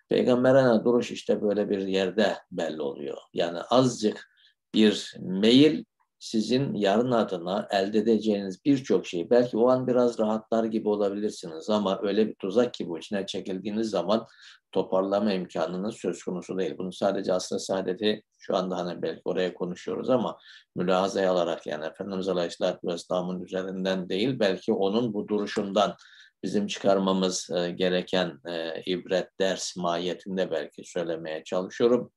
Peygamberine 0.08 0.84
duruş 0.84 1.10
işte 1.10 1.42
böyle 1.42 1.70
bir 1.70 1.86
yerde 1.86 2.36
belli 2.50 2.82
oluyor. 2.82 3.18
Yani 3.32 3.58
azıcık 3.60 4.30
bir 4.74 5.14
mail 5.20 5.84
sizin 6.24 6.74
yarın 6.74 7.10
adına 7.10 7.68
elde 7.70 7.98
edeceğiniz 7.98 8.64
birçok 8.64 9.06
şey 9.06 9.30
belki 9.30 9.56
o 9.56 9.68
an 9.68 9.86
biraz 9.86 10.18
rahatlar 10.18 10.64
gibi 10.64 10.88
olabilirsiniz 10.88 11.70
ama 11.70 12.00
öyle 12.02 12.28
bir 12.28 12.34
tuzak 12.34 12.74
ki 12.74 12.88
bu 12.88 12.98
içine 12.98 13.26
çekildiğiniz 13.26 13.90
zaman 13.90 14.26
toparlama 14.72 15.32
imkanınız 15.32 15.96
söz 15.96 16.22
konusu 16.22 16.58
değil. 16.58 16.74
Bunu 16.78 16.92
sadece 16.92 17.32
asr 17.32 17.58
saadeti 17.58 18.22
şu 18.38 18.56
anda 18.56 18.76
hani 18.76 19.02
belki 19.02 19.20
oraya 19.24 19.54
konuşuyoruz 19.54 20.10
ama 20.10 20.38
mülahazaya 20.76 21.32
alarak 21.32 21.66
yani 21.66 21.86
Efendimiz 21.86 22.28
Aleyhisselatü 22.28 22.88
Vesselam'ın 22.88 23.42
üzerinden 23.44 24.08
değil 24.08 24.38
belki 24.38 24.72
onun 24.72 25.14
bu 25.14 25.28
duruşundan 25.28 25.94
bizim 26.42 26.66
çıkarmamız 26.66 27.50
e, 27.50 27.70
gereken 27.70 28.38
e, 28.48 28.82
ibret, 28.86 29.28
ders 29.40 29.76
mahiyetinde 29.76 30.50
belki 30.50 30.84
söylemeye 30.84 31.44
çalışıyorum. 31.44 32.12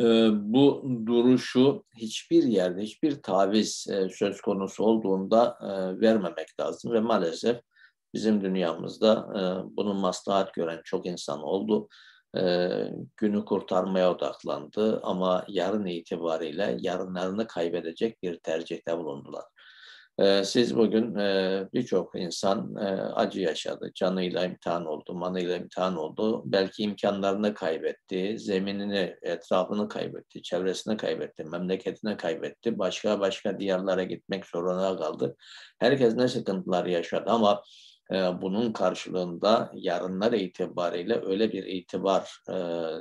Ee, 0.00 0.28
bu 0.32 0.90
duruşu 1.06 1.84
hiçbir 1.96 2.42
yerde, 2.42 2.82
hiçbir 2.82 3.22
taviz 3.22 3.86
e, 3.90 4.08
söz 4.08 4.40
konusu 4.40 4.84
olduğunda 4.84 5.58
e, 5.62 6.00
vermemek 6.00 6.60
lazım 6.60 6.92
ve 6.92 7.00
maalesef 7.00 7.60
bizim 8.14 8.40
dünyamızda 8.40 9.28
e, 9.36 9.40
bunun 9.76 9.96
maslahat 9.96 10.54
gören 10.54 10.80
çok 10.84 11.06
insan 11.06 11.42
oldu. 11.42 11.88
Günü 13.16 13.44
kurtarmaya 13.44 14.12
odaklandı 14.12 15.00
ama 15.02 15.44
yarın 15.48 15.86
itibariyle 15.86 16.76
yarınlarını 16.80 17.46
kaybedecek 17.46 18.22
bir 18.22 18.38
tercihte 18.38 18.98
bulundular. 18.98 19.44
Ee, 20.20 20.44
siz 20.44 20.76
bugün 20.76 21.14
e, 21.14 21.68
birçok 21.74 22.18
insan 22.18 22.76
e, 22.76 22.84
acı 23.02 23.40
yaşadı, 23.40 23.90
canıyla 23.94 24.44
imtihan 24.44 24.86
oldu, 24.86 25.14
manıyla 25.14 25.56
imtihan 25.56 25.96
oldu. 25.96 26.42
Belki 26.44 26.82
imkanlarını 26.82 27.54
kaybetti, 27.54 28.38
zeminini, 28.38 29.16
etrafını 29.22 29.88
kaybetti, 29.88 30.42
çevresini 30.42 30.96
kaybetti, 30.96 31.44
memleketini 31.44 32.16
kaybetti. 32.16 32.78
Başka 32.78 33.20
başka 33.20 33.60
diyarlara 33.60 34.02
gitmek 34.02 34.46
zorunda 34.46 34.96
kaldı. 34.96 35.36
Herkes 35.78 36.16
ne 36.16 36.28
sıkıntılar 36.28 36.86
yaşadı 36.86 37.30
ama 37.30 37.62
e, 38.12 38.16
bunun 38.16 38.72
karşılığında 38.72 39.70
yarınlar 39.74 40.32
itibariyle 40.32 41.20
öyle 41.26 41.52
bir 41.52 41.64
itibar 41.64 42.40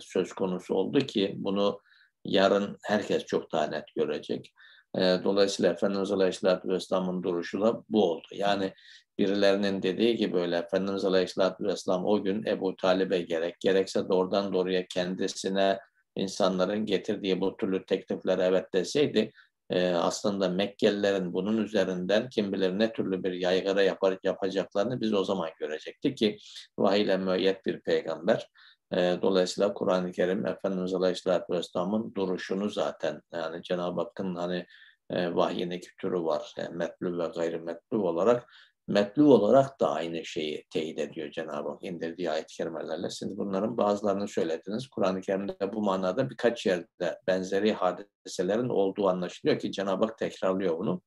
söz 0.02 0.34
konusu 0.34 0.74
oldu 0.74 1.00
ki 1.00 1.34
bunu 1.38 1.80
yarın 2.26 2.78
herkes 2.84 3.26
çok 3.26 3.52
daha 3.52 3.68
net 3.68 3.86
görecek. 3.96 4.54
E, 4.98 5.02
dolayısıyla 5.24 5.72
Efendimiz 5.72 6.12
Aleyhisselatü 6.12 6.70
Vesselam'ın 6.70 7.24
duruşu 7.24 7.62
da 7.62 7.84
bu 7.90 8.12
oldu. 8.12 8.28
Yani 8.32 8.74
birilerinin 9.20 9.82
dediği 9.82 10.16
gibi 10.16 10.38
öyle 10.38 10.58
Efendimiz 10.58 11.06
Aleyhisselatü 11.06 11.64
Vesselam 11.64 12.06
o 12.06 12.24
gün 12.24 12.46
Ebu 12.46 12.76
Talib'e 12.76 13.22
gerek 13.22 13.60
gerekse 13.60 14.10
doğrudan 14.10 14.54
doğruya 14.54 14.86
kendisine 14.88 15.80
insanların 16.16 16.86
getirdiği 16.86 17.42
bu 17.42 17.58
türlü 17.58 17.86
tekliflere 17.86 18.44
evet 18.44 18.74
deseydi 18.74 19.32
e, 19.70 19.90
aslında 19.90 20.50
Mekkelilerin 20.50 21.34
bunun 21.34 21.58
üzerinden 21.58 22.30
kim 22.30 22.54
bilir 22.54 22.80
ne 22.80 22.94
türlü 22.94 23.24
bir 23.24 23.32
yaygara 23.32 23.82
yapar, 23.82 24.18
yapacaklarını 24.24 25.02
biz 25.02 25.14
o 25.14 25.24
zaman 25.24 25.50
görecektik 25.60 26.18
ki 26.18 26.38
vahiyle 26.80 27.18
müeyyet 27.18 27.66
bir 27.66 27.80
peygamber. 27.80 28.50
E, 28.94 29.20
dolayısıyla 29.22 29.74
Kur'an-ı 29.74 30.12
Kerim 30.12 30.46
Efendimiz 30.46 30.94
Aleyhisselatü 30.94 31.54
Vesselam'ın 31.54 32.16
duruşunu 32.16 32.70
zaten 32.70 33.22
yani 33.34 33.64
Cenab-ı 33.64 34.02
Hakk'ın 34.02 34.36
hani 34.36 34.66
e, 35.10 35.36
vahyinin 35.36 35.78
iki 35.78 35.96
türü 35.96 36.24
var. 36.24 36.54
Yani 36.58 36.76
metlu 36.76 37.20
ve 37.20 37.28
gayrimetlu 37.36 38.08
olarak 38.08 38.50
metlu 38.88 39.34
olarak 39.34 39.80
da 39.80 39.92
aynı 39.92 40.26
şeyi 40.26 40.66
teyit 40.70 41.00
ediyor 41.00 41.32
Cenab-ı 41.32 41.70
Hak 41.70 41.84
indirdiği 41.84 42.32
ayet-i 42.32 42.56
kerimelerle. 42.56 43.10
Siz 43.10 43.38
bunların 43.38 43.78
bazılarını 43.78 44.28
söylediniz. 44.28 44.88
Kur'an-ı 44.88 45.22
Kerim'de 45.22 45.74
bu 45.74 45.82
manada 45.82 46.30
birkaç 46.30 46.66
yerde 46.66 47.20
benzeri 47.28 47.74
hadiselerin 47.74 48.70
olduğu 48.70 49.08
anlaşılıyor 49.08 49.60
ki 49.60 49.72
Cenab-ı 49.72 50.06
Hak 50.06 50.18
tekrarlıyor 50.18 50.78
bunu. 50.78 51.02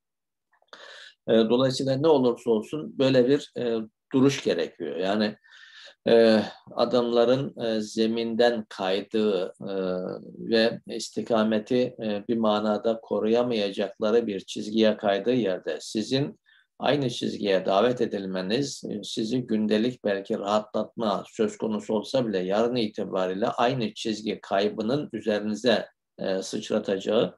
E, 1.28 1.32
dolayısıyla 1.32 1.96
ne 1.96 2.08
olursa 2.08 2.50
olsun 2.50 2.98
böyle 2.98 3.28
bir 3.28 3.52
e, 3.58 3.76
duruş 4.12 4.44
gerekiyor. 4.44 4.96
Yani 4.96 5.36
e, 6.08 6.42
adamların 6.70 7.60
e, 7.64 7.80
zeminden 7.80 8.64
kaydığı 8.68 9.54
e, 9.60 9.72
ve 10.38 10.80
istikameti 10.86 11.96
bir 12.28 12.36
manada 12.36 13.00
koruyamayacakları 13.00 14.26
bir 14.26 14.40
çizgiye 14.40 14.96
kaydığı 14.96 15.34
yerde 15.34 15.78
sizin 15.80 16.40
aynı 16.78 17.10
çizgiye 17.10 17.66
davet 17.66 18.00
edilmeniz 18.00 18.84
sizi 19.02 19.46
gündelik 19.46 20.04
belki 20.04 20.38
rahatlatma 20.38 21.24
söz 21.28 21.58
konusu 21.58 21.94
olsa 21.94 22.26
bile 22.26 22.38
yarın 22.38 22.76
itibariyle 22.76 23.46
aynı 23.46 23.94
çizgi 23.94 24.40
kaybının 24.40 25.08
üzerinize 25.12 25.88
sıçratacağı 26.42 27.36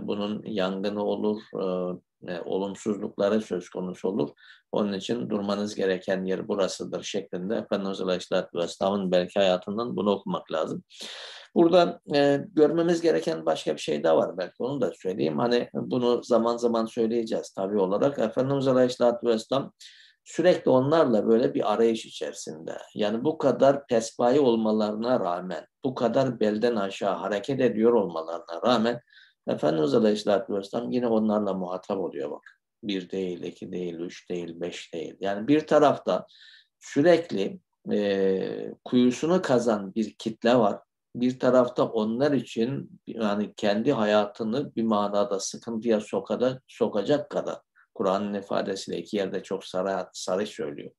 bunun 0.00 0.42
yangını 0.46 1.04
olur, 1.04 1.40
e, 2.28 2.40
olumsuzlukları 2.40 3.40
söz 3.40 3.68
konusu 3.68 4.08
olur. 4.08 4.28
Onun 4.72 4.92
için 4.92 5.30
durmanız 5.30 5.74
gereken 5.74 6.24
yer 6.24 6.48
burasıdır 6.48 7.02
şeklinde 7.02 7.56
Efendimiz 7.56 8.00
Aleyhisselatü 8.00 8.58
Vesselam'ın 8.58 9.12
belki 9.12 9.38
hayatından 9.38 9.96
bunu 9.96 10.10
okumak 10.10 10.52
lazım. 10.52 10.82
Burada 11.54 12.00
e, 12.14 12.40
görmemiz 12.52 13.00
gereken 13.00 13.46
başka 13.46 13.74
bir 13.74 13.80
şey 13.80 14.04
daha 14.04 14.16
var 14.16 14.38
belki 14.38 14.62
onu 14.62 14.80
da 14.80 14.92
söyleyeyim. 14.94 15.38
Hani 15.38 15.68
bunu 15.74 16.22
zaman 16.22 16.56
zaman 16.56 16.86
söyleyeceğiz 16.86 17.50
tabi 17.50 17.78
olarak. 17.78 18.18
Efendimiz 18.18 18.68
Aleyhisselatü 18.68 19.26
Vesselam 19.26 19.72
sürekli 20.24 20.70
onlarla 20.70 21.28
böyle 21.28 21.54
bir 21.54 21.72
arayış 21.72 22.06
içerisinde. 22.06 22.78
Yani 22.94 23.24
bu 23.24 23.38
kadar 23.38 23.86
pespayi 23.86 24.40
olmalarına 24.40 25.20
rağmen, 25.20 25.66
bu 25.84 25.94
kadar 25.94 26.40
belden 26.40 26.76
aşağı 26.76 27.14
hareket 27.14 27.60
ediyor 27.60 27.92
olmalarına 27.92 28.62
rağmen 28.66 29.00
Efendimiz 29.47 29.93
Aleyhisselatü 29.93 30.53
Vesselam 30.53 30.91
yine 30.91 31.07
onlarla 31.07 31.53
muhatap 31.53 31.97
oluyor 31.97 32.31
bak 32.31 32.41
bir 32.83 33.09
değil, 33.09 33.43
iki 33.43 33.71
değil, 33.71 33.93
üç 33.93 34.29
değil, 34.29 34.61
beş 34.61 34.93
değil. 34.93 35.15
Yani 35.19 35.47
bir 35.47 35.67
tarafta 35.67 36.27
sürekli 36.79 37.59
e, 37.91 38.71
kuyusunu 38.85 39.41
kazan 39.41 39.95
bir 39.95 40.13
kitle 40.13 40.55
var. 40.55 40.79
Bir 41.15 41.39
tarafta 41.39 41.85
onlar 41.85 42.31
için 42.31 43.01
yani 43.07 43.53
kendi 43.57 43.93
hayatını 43.93 44.75
bir 44.75 44.83
manada 44.83 45.39
sıkıntıya 45.39 45.99
sokada, 45.99 46.61
sokacak 46.67 47.29
kadar 47.29 47.57
Kur'an'ın 47.95 48.33
ifadesiyle 48.33 48.97
iki 48.97 49.17
yerde 49.17 49.43
çok 49.43 49.65
sarı, 49.65 50.07
sarı 50.13 50.47
söylüyor. 50.47 50.91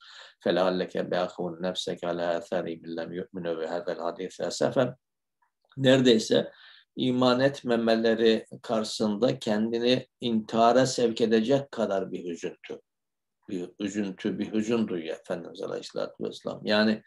فَلَعَلَّكَ 0.45 1.11
بَاخُونَ 1.11 1.61
نَفْسَكَ 1.61 2.01
عَلَى 2.01 2.39
اَثَرِ 2.39 2.65
بِاللَّمْ 2.65 3.11
يُؤْمِنُوا 3.21 3.55
بِهَذَا 3.61 3.97
الْحَدِيثِ 3.97 4.43
اَسَفًا 4.43 4.95
Neredeyse 5.77 6.53
iman 6.96 7.40
etmemeleri 7.40 8.46
karşısında 8.62 9.40
kendini 9.40 10.08
intihara 10.22 10.86
sevk 10.86 11.22
edecek 11.22 11.72
kadar 11.72 12.12
bir 12.12 12.32
üzüntü. 12.32 12.80
Bir 13.50 13.70
üzüntü, 13.80 14.40
bir 14.40 14.54
hüzün 14.54 14.88
duyuyor 14.88 15.18
Efendimiz 15.18 15.62
Aleyhisselatü 15.62 16.24
Vesselam. 16.24 16.62
Yani 16.64 17.04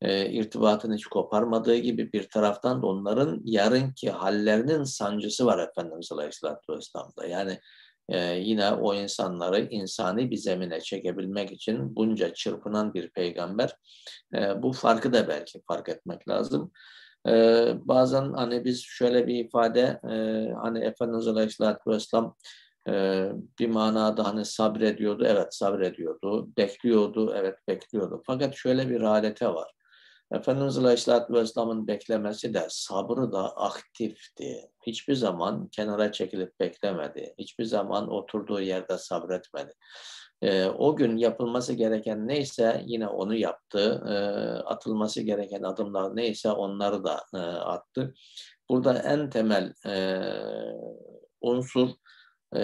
e, 0.00 0.30
irtibatını 0.30 0.94
hiç 0.94 1.06
koparmadığı 1.06 1.76
gibi 1.76 2.12
bir 2.12 2.28
taraftan 2.28 2.82
da 2.82 2.86
onların 2.86 3.40
yarınki 3.44 4.10
hallerinin 4.10 4.84
sancısı 4.84 5.46
var 5.46 5.68
Efendimiz 5.68 6.12
Aleyhisselatü 6.12 6.72
Vesselam'da. 6.72 7.26
Yani 7.26 7.60
e, 8.08 8.18
yine 8.34 8.70
o 8.70 8.94
insanları 8.94 9.60
insani 9.60 10.30
bir 10.30 10.36
zemine 10.36 10.80
çekebilmek 10.80 11.52
için 11.52 11.96
bunca 11.96 12.34
çırpınan 12.34 12.94
bir 12.94 13.10
peygamber. 13.10 13.76
E, 14.34 14.62
bu 14.62 14.72
farkı 14.72 15.12
da 15.12 15.28
belki 15.28 15.62
fark 15.68 15.88
etmek 15.88 16.28
lazım. 16.28 16.72
Ee, 17.28 17.74
bazen 17.84 18.32
hani 18.32 18.64
biz 18.64 18.82
şöyle 18.82 19.26
bir 19.26 19.44
ifade 19.44 20.00
e, 20.04 20.14
hani 20.52 20.84
Efendimiz 20.84 21.28
Aleyhisselatü 21.28 21.90
Vesselam 21.90 22.36
e, 22.88 23.26
bir 23.58 23.68
manada 23.68 24.24
hani 24.24 24.44
sabrediyordu. 24.44 25.24
Evet 25.26 25.54
sabrediyordu. 25.54 26.48
Bekliyordu. 26.56 27.34
Evet 27.36 27.58
bekliyordu. 27.68 28.22
Fakat 28.26 28.54
şöyle 28.54 28.90
bir 28.90 29.00
halete 29.00 29.48
var. 29.48 29.70
Efendimiz 30.32 30.78
Aleyhisselatü 30.78 31.32
Vesselam'ın 31.32 31.86
beklemesi 31.86 32.54
de 32.54 32.66
sabrı 32.68 33.32
da 33.32 33.56
aktifti. 33.56 34.70
Hiçbir 34.86 35.14
zaman 35.14 35.68
kenara 35.68 36.12
çekilip 36.12 36.60
beklemedi. 36.60 37.34
Hiçbir 37.38 37.64
zaman 37.64 38.08
oturduğu 38.08 38.60
yerde 38.60 38.98
sabretmedi. 38.98 39.72
E, 40.42 40.66
o 40.66 40.96
gün 40.96 41.16
yapılması 41.16 41.72
gereken 41.72 42.28
neyse 42.28 42.82
yine 42.86 43.08
onu 43.08 43.34
yaptı. 43.34 44.02
E, 44.08 44.14
atılması 44.64 45.22
gereken 45.22 45.62
adımlar 45.62 46.16
neyse 46.16 46.50
onları 46.50 47.04
da 47.04 47.24
e, 47.34 47.38
attı. 47.38 48.14
Burada 48.68 48.98
en 48.98 49.30
temel 49.30 49.72
e, 49.86 50.22
unsur 51.40 51.88
e, 52.56 52.60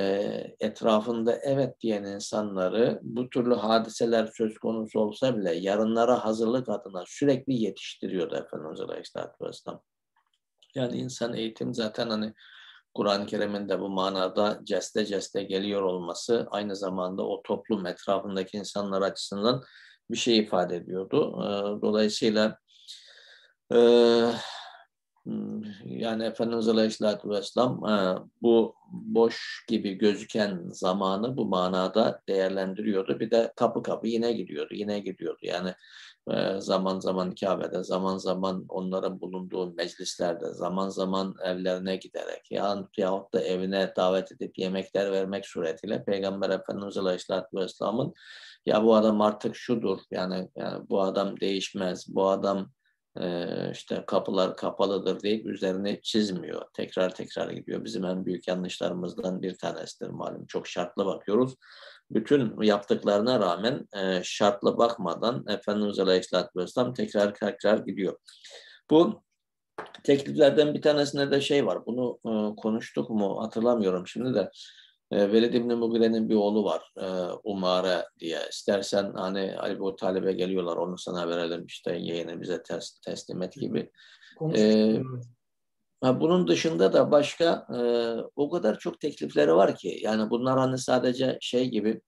etrafında 0.61 1.37
evet 1.43 1.81
diyen 1.81 2.05
insanları 2.05 3.01
bu 3.03 3.31
türlü 3.31 3.55
hadiseler 3.55 4.27
söz 4.27 4.59
konusu 4.59 5.01
olsa 5.01 5.37
bile 5.37 5.55
yarınlara 5.55 6.25
hazırlık 6.25 6.69
adına 6.69 7.05
sürekli 7.07 7.55
yetiştiriyordu 7.55 8.37
Efendimiz 8.37 8.81
Aleyhisselatü 8.81 9.45
Vesselam. 9.45 9.83
Yani 10.75 10.97
insan 10.97 11.35
eğitim 11.35 11.75
zaten 11.75 12.11
hani 12.11 12.35
Kur'an-ı 12.95 13.27
Kerim'in 13.27 13.69
de 13.69 13.81
bu 13.81 13.89
manada 13.89 14.61
ceste 14.65 15.07
ceste 15.07 15.43
geliyor 15.43 15.83
olması 15.83 16.49
aynı 16.51 16.77
zamanda 16.77 17.27
o 17.27 17.43
toplum 17.43 17.87
etrafındaki 17.87 18.57
insanlar 18.57 19.03
açısından 19.03 19.63
bir 20.11 20.17
şey 20.17 20.39
ifade 20.39 20.77
ediyordu. 20.77 21.33
Dolayısıyla 21.83 22.59
Hmm, 25.25 25.63
yani 25.85 26.25
Efendimiz 26.25 26.69
Aleyhisselatü 26.69 27.31
Vesselam 27.31 27.85
e, 27.89 28.19
bu 28.43 28.75
boş 28.93 29.65
gibi 29.69 29.95
gözüken 29.95 30.63
zamanı 30.71 31.37
bu 31.37 31.45
manada 31.45 32.23
değerlendiriyordu. 32.29 33.21
Bir 33.21 33.31
de 33.31 33.53
kapı 33.57 33.83
kapı 33.83 34.09
yine 34.09 34.33
gidiyordu, 34.33 34.75
yine 34.75 34.99
gidiyordu. 34.99 35.39
Yani 35.43 35.69
e, 35.69 35.75
zaman 36.59 37.01
zaman 37.01 37.35
Kabe'de, 37.35 37.85
zaman 37.85 38.17
zaman 38.17 38.65
onların 38.69 39.21
bulunduğu 39.21 39.73
meclislerde, 39.75 40.53
zaman 40.53 40.89
zaman 40.89 41.35
evlerine 41.45 41.97
giderek 41.97 42.51
ya, 42.51 42.89
yahut 42.97 43.35
da 43.35 43.41
evine 43.41 43.93
davet 43.97 44.33
edip 44.33 44.59
yemekler 44.59 45.13
vermek 45.13 45.47
suretiyle 45.47 46.05
Peygamber 46.05 46.51
Efendimiz 46.51 46.97
Aleyhisselatü 46.97 47.57
Vesselam'ın 47.57 48.15
ya 48.67 48.85
bu 48.85 48.95
adam 48.95 49.21
artık 49.21 49.57
şudur, 49.57 49.99
yani, 50.11 50.49
yani 50.57 50.89
bu 50.89 51.03
adam 51.03 51.41
değişmez, 51.41 52.15
bu 52.15 52.29
adam 52.29 52.71
işte 53.73 54.05
kapılar 54.07 54.57
kapalıdır 54.57 55.23
deyip 55.23 55.47
üzerine 55.47 56.01
çizmiyor. 56.03 56.63
Tekrar 56.75 57.15
tekrar 57.15 57.51
gidiyor. 57.51 57.85
Bizim 57.85 58.05
en 58.05 58.27
büyük 58.27 58.49
yanlışlarımızdan 58.49 59.43
bir 59.43 59.59
tanesidir 59.59 60.09
malum. 60.09 60.47
Çok 60.47 60.67
şartlı 60.67 61.07
bakıyoruz. 61.07 61.55
Bütün 62.11 62.63
yaptıklarına 62.63 63.41
rağmen 63.41 63.89
şartlı 64.23 64.79
bakmadan 64.79 65.45
Efendimiz 65.49 65.99
Aleyhisselatü 65.99 66.61
Vesselam 66.61 66.95
tekrar 66.95 67.35
tekrar 67.35 67.79
gidiyor. 67.79 68.17
Bu 68.91 69.23
tekliflerden 70.05 70.75
bir 70.75 70.83
tanesinde 70.83 71.31
de 71.31 71.41
şey 71.41 71.67
var. 71.67 71.87
Bunu 71.87 72.19
konuştuk 72.57 73.11
mu 73.11 73.43
hatırlamıyorum 73.43 74.07
şimdi 74.07 74.35
de. 74.35 74.51
E, 75.13 75.33
Velid 75.33 75.55
İbni 75.55 75.75
Mugire'nin 75.75 76.29
bir 76.29 76.35
oğlu 76.35 76.65
var. 76.65 76.93
E, 76.97 77.07
Umare 77.45 78.07
diye. 78.19 78.41
İstersen 78.51 79.13
hani 79.15 79.57
Ali 79.59 79.81
Bu 79.81 79.97
Talib'e 79.97 80.33
geliyorlar 80.33 80.77
onu 80.77 80.99
sana 80.99 81.29
verelim 81.29 81.67
işte 81.67 81.97
yeğeni 81.97 82.41
bize 82.41 82.63
tes, 82.63 83.01
teslim 83.01 83.43
et 83.43 83.53
gibi. 83.53 83.91
E, 84.57 85.01
bunun 86.05 86.49
dışında 86.49 86.93
da 86.93 87.11
başka 87.11 87.67
e, 87.77 87.81
o 88.37 88.51
kadar 88.51 88.79
çok 88.79 89.01
teklifleri 89.01 89.55
var 89.55 89.77
ki 89.77 89.99
yani 90.03 90.31
bunlar 90.31 90.59
hani 90.59 90.79
sadece 90.79 91.39
şey 91.41 91.69
gibi 91.69 92.01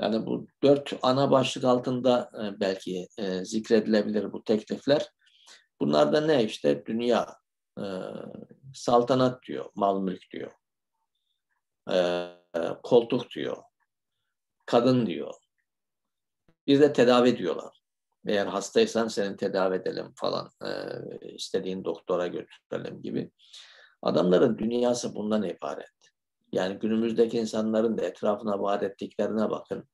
yani 0.00 0.26
bu 0.26 0.46
dört 0.62 0.92
ana 1.02 1.30
başlık 1.30 1.64
altında 1.64 2.30
e, 2.42 2.60
belki 2.60 3.08
e, 3.18 3.44
zikredilebilir 3.44 4.32
bu 4.32 4.44
teklifler. 4.44 5.08
Bunlar 5.80 6.12
da 6.12 6.20
ne 6.20 6.44
işte 6.44 6.86
dünya, 6.86 7.26
e, 7.78 7.84
saltanat 8.74 9.42
diyor, 9.42 9.64
mal 9.74 10.00
mülk 10.00 10.30
diyor 10.32 10.50
e, 11.90 12.28
koltuk 12.82 13.30
diyor, 13.30 13.56
kadın 14.66 15.06
diyor. 15.06 15.34
Bir 16.66 16.80
de 16.80 16.92
tedavi 16.92 17.38
diyorlar. 17.38 17.80
Eğer 18.26 18.46
hastaysan 18.46 19.08
seni 19.08 19.36
tedavi 19.36 19.76
edelim 19.76 20.12
falan, 20.16 20.50
e, 20.64 20.70
istediğin 21.34 21.84
doktora 21.84 22.26
götürelim 22.26 23.02
gibi. 23.02 23.30
Adamların 24.02 24.58
dünyası 24.58 25.14
bundan 25.14 25.42
ibaret. 25.42 25.88
Yani 26.52 26.78
günümüzdeki 26.78 27.38
insanların 27.38 27.98
da 27.98 28.04
etrafına 28.04 28.62
vaat 28.62 28.82
ettiklerine 28.82 29.50
bakın. 29.50 29.88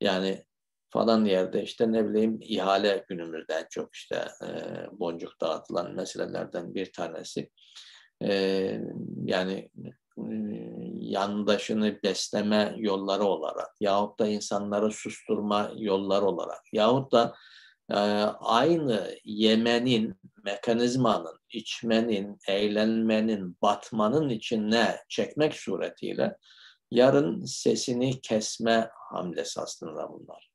Yani 0.00 0.44
falan 0.90 1.24
yerde 1.24 1.62
işte 1.62 1.92
ne 1.92 2.08
bileyim 2.08 2.38
ihale 2.42 3.04
günümüzden 3.08 3.66
çok 3.70 3.94
işte 3.94 4.28
e, 4.42 4.48
boncuk 4.92 5.40
dağıtılan 5.40 5.94
meselelerden 5.94 6.74
bir 6.74 6.92
tanesi 6.92 7.50
e, 8.22 8.80
yani 9.24 9.70
yandaşını 10.94 12.02
besleme 12.02 12.74
yolları 12.78 13.24
olarak 13.24 13.70
yahut 13.80 14.18
da 14.18 14.26
insanları 14.26 14.90
susturma 14.90 15.72
yolları 15.76 16.24
olarak 16.24 16.62
yahut 16.72 17.12
da 17.12 17.34
e, 17.90 17.94
aynı 18.40 19.14
yemenin, 19.24 20.14
mekanizmanın, 20.44 21.38
içmenin, 21.52 22.38
eğlenmenin, 22.48 23.56
batmanın 23.62 24.28
içine 24.28 24.96
çekmek 25.08 25.54
suretiyle 25.54 26.36
yarın 26.90 27.44
sesini 27.44 28.20
kesme 28.20 28.90
hamlesi 28.94 29.60
aslında 29.60 30.08
bunlar. 30.12 30.50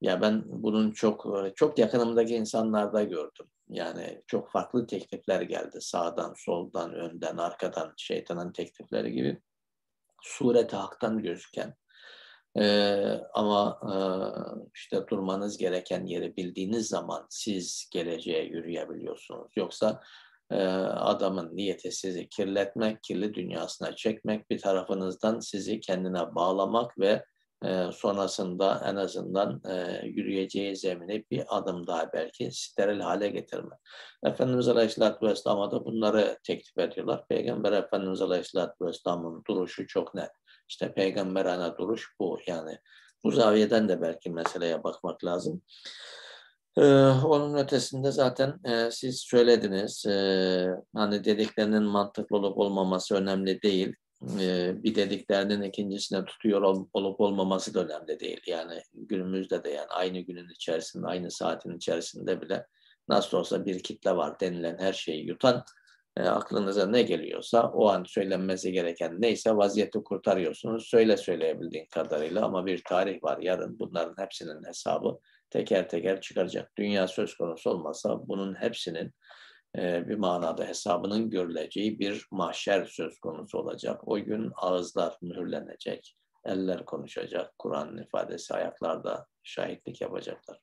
Ya 0.00 0.20
ben 0.20 0.42
bunun 0.46 0.90
çok 0.90 1.26
çok 1.56 1.78
yakınımdaki 1.78 2.34
insanlarda 2.34 3.02
gördüm. 3.02 3.46
Yani 3.70 4.22
çok 4.26 4.50
farklı 4.50 4.86
teklifler 4.86 5.42
geldi. 5.42 5.80
Sağdan, 5.80 6.34
soldan, 6.36 6.94
önden, 6.94 7.36
arkadan 7.36 7.94
şeytanın 7.96 8.52
teklifleri 8.52 9.12
gibi. 9.12 9.40
Sureti 10.22 10.76
haktan 10.76 11.22
gözüken 11.22 11.76
ee, 12.58 13.20
ama 13.34 13.80
e, 13.82 13.94
işte 14.74 15.06
durmanız 15.08 15.58
gereken 15.58 16.06
yeri 16.06 16.36
bildiğiniz 16.36 16.88
zaman 16.88 17.26
siz 17.30 17.88
geleceğe 17.92 18.44
yürüyebiliyorsunuz. 18.44 19.52
Yoksa 19.56 20.02
e, 20.50 20.56
adamın 20.84 21.56
niyeti 21.56 21.92
sizi 21.92 22.28
kirletmek, 22.28 23.02
kirli 23.02 23.34
dünyasına 23.34 23.96
çekmek, 23.96 24.50
bir 24.50 24.58
tarafınızdan 24.58 25.40
sizi 25.40 25.80
kendine 25.80 26.34
bağlamak 26.34 26.98
ve 26.98 27.24
e, 27.64 27.92
sonrasında 27.92 28.82
en 28.86 28.96
azından 28.96 29.62
e, 29.68 30.06
yürüyeceği 30.06 30.76
zemini 30.76 31.24
bir 31.30 31.44
adım 31.48 31.86
daha 31.86 32.12
belki 32.12 32.50
steril 32.52 33.00
hale 33.00 33.28
getirme. 33.28 33.76
Efendimiz 34.24 34.68
Aleyhisselatü 34.68 35.26
Vesselam'a 35.26 35.70
da 35.70 35.84
bunları 35.84 36.38
teklif 36.44 36.78
ediyorlar. 36.78 37.28
Peygamber 37.28 37.72
Efendimiz 37.72 38.22
Aleyhisselatü 38.22 38.86
Vesselam'ın 38.86 39.42
duruşu 39.48 39.86
çok 39.86 40.14
net. 40.14 40.30
İşte 40.68 40.92
peygamberane 40.92 41.76
duruş 41.78 42.14
bu. 42.20 42.38
Yani 42.46 42.78
bu 43.24 43.30
zaviyeden 43.30 43.88
de 43.88 44.02
belki 44.02 44.30
meseleye 44.30 44.84
bakmak 44.84 45.24
lazım. 45.24 45.62
Ee, 46.76 46.82
onun 47.24 47.54
ötesinde 47.54 48.12
zaten 48.12 48.60
e, 48.64 48.90
siz 48.90 49.20
söylediniz. 49.20 50.06
E, 50.06 50.68
hani 50.94 51.24
dediklerinin 51.24 51.82
mantıklı 51.82 52.36
olup 52.36 52.58
olmaması 52.58 53.14
önemli 53.14 53.62
değil 53.62 53.94
bir 54.22 54.94
dediklerinin 54.94 55.62
ikincisine 55.62 56.24
tutuyor 56.24 56.62
olup 56.92 57.20
olmaması 57.20 57.74
da 57.74 57.84
önemli 57.84 58.20
değil. 58.20 58.40
Yani 58.46 58.82
günümüzde 58.94 59.64
de 59.64 59.70
yani 59.70 59.88
aynı 59.88 60.20
günün 60.20 60.48
içerisinde, 60.48 61.06
aynı 61.06 61.30
saatin 61.30 61.76
içerisinde 61.76 62.40
bile 62.40 62.66
nasıl 63.08 63.38
olsa 63.38 63.64
bir 63.64 63.82
kitle 63.82 64.16
var 64.16 64.40
denilen 64.40 64.78
her 64.78 64.92
şeyi 64.92 65.26
yutan 65.26 65.64
e, 66.16 66.22
aklınıza 66.22 66.86
ne 66.86 67.02
geliyorsa 67.02 67.70
o 67.70 67.88
an 67.88 68.04
söylenmesi 68.04 68.72
gereken 68.72 69.20
neyse 69.20 69.56
vaziyeti 69.56 69.98
kurtarıyorsunuz. 70.04 70.86
Söyle 70.86 71.16
söyleyebildiğin 71.16 71.86
kadarıyla 71.86 72.44
ama 72.44 72.66
bir 72.66 72.82
tarih 72.84 73.22
var 73.22 73.38
yarın 73.38 73.78
bunların 73.78 74.24
hepsinin 74.24 74.64
hesabı 74.64 75.18
teker 75.50 75.88
teker 75.88 76.20
çıkaracak. 76.20 76.76
Dünya 76.76 77.08
söz 77.08 77.34
konusu 77.34 77.70
olmasa 77.70 78.28
bunun 78.28 78.54
hepsinin 78.54 79.12
bir 79.76 80.14
manada 80.14 80.64
hesabının 80.64 81.30
görüleceği 81.30 81.98
bir 81.98 82.26
mahşer 82.30 82.84
söz 82.84 83.20
konusu 83.20 83.58
olacak. 83.58 84.08
O 84.08 84.16
gün 84.16 84.52
ağızlar 84.56 85.16
mühürlenecek, 85.22 86.16
eller 86.44 86.84
konuşacak, 86.84 87.58
Kur'an'ın 87.58 88.02
ifadesi 88.02 88.54
ayaklarda 88.54 89.26
şahitlik 89.42 90.00
yapacaklar. 90.00 90.60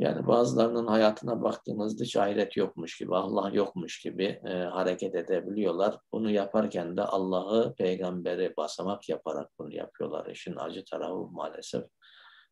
Yani 0.00 0.26
bazılarının 0.26 0.86
hayatına 0.86 1.42
baktığımızda 1.42 2.04
hiç 2.04 2.16
ahiret 2.16 2.56
yokmuş 2.56 2.98
gibi, 2.98 3.14
Allah 3.14 3.50
yokmuş 3.52 4.00
gibi 4.00 4.40
e, 4.44 4.50
hareket 4.50 5.14
edebiliyorlar. 5.14 5.98
Bunu 6.12 6.30
yaparken 6.30 6.96
de 6.96 7.02
Allah'ı, 7.02 7.74
peygamberi 7.74 8.54
basamak 8.56 9.08
yaparak 9.08 9.50
bunu 9.58 9.74
yapıyorlar. 9.74 10.26
İşin 10.26 10.56
acı 10.56 10.84
tarafı 10.84 11.26
maalesef. 11.30 11.84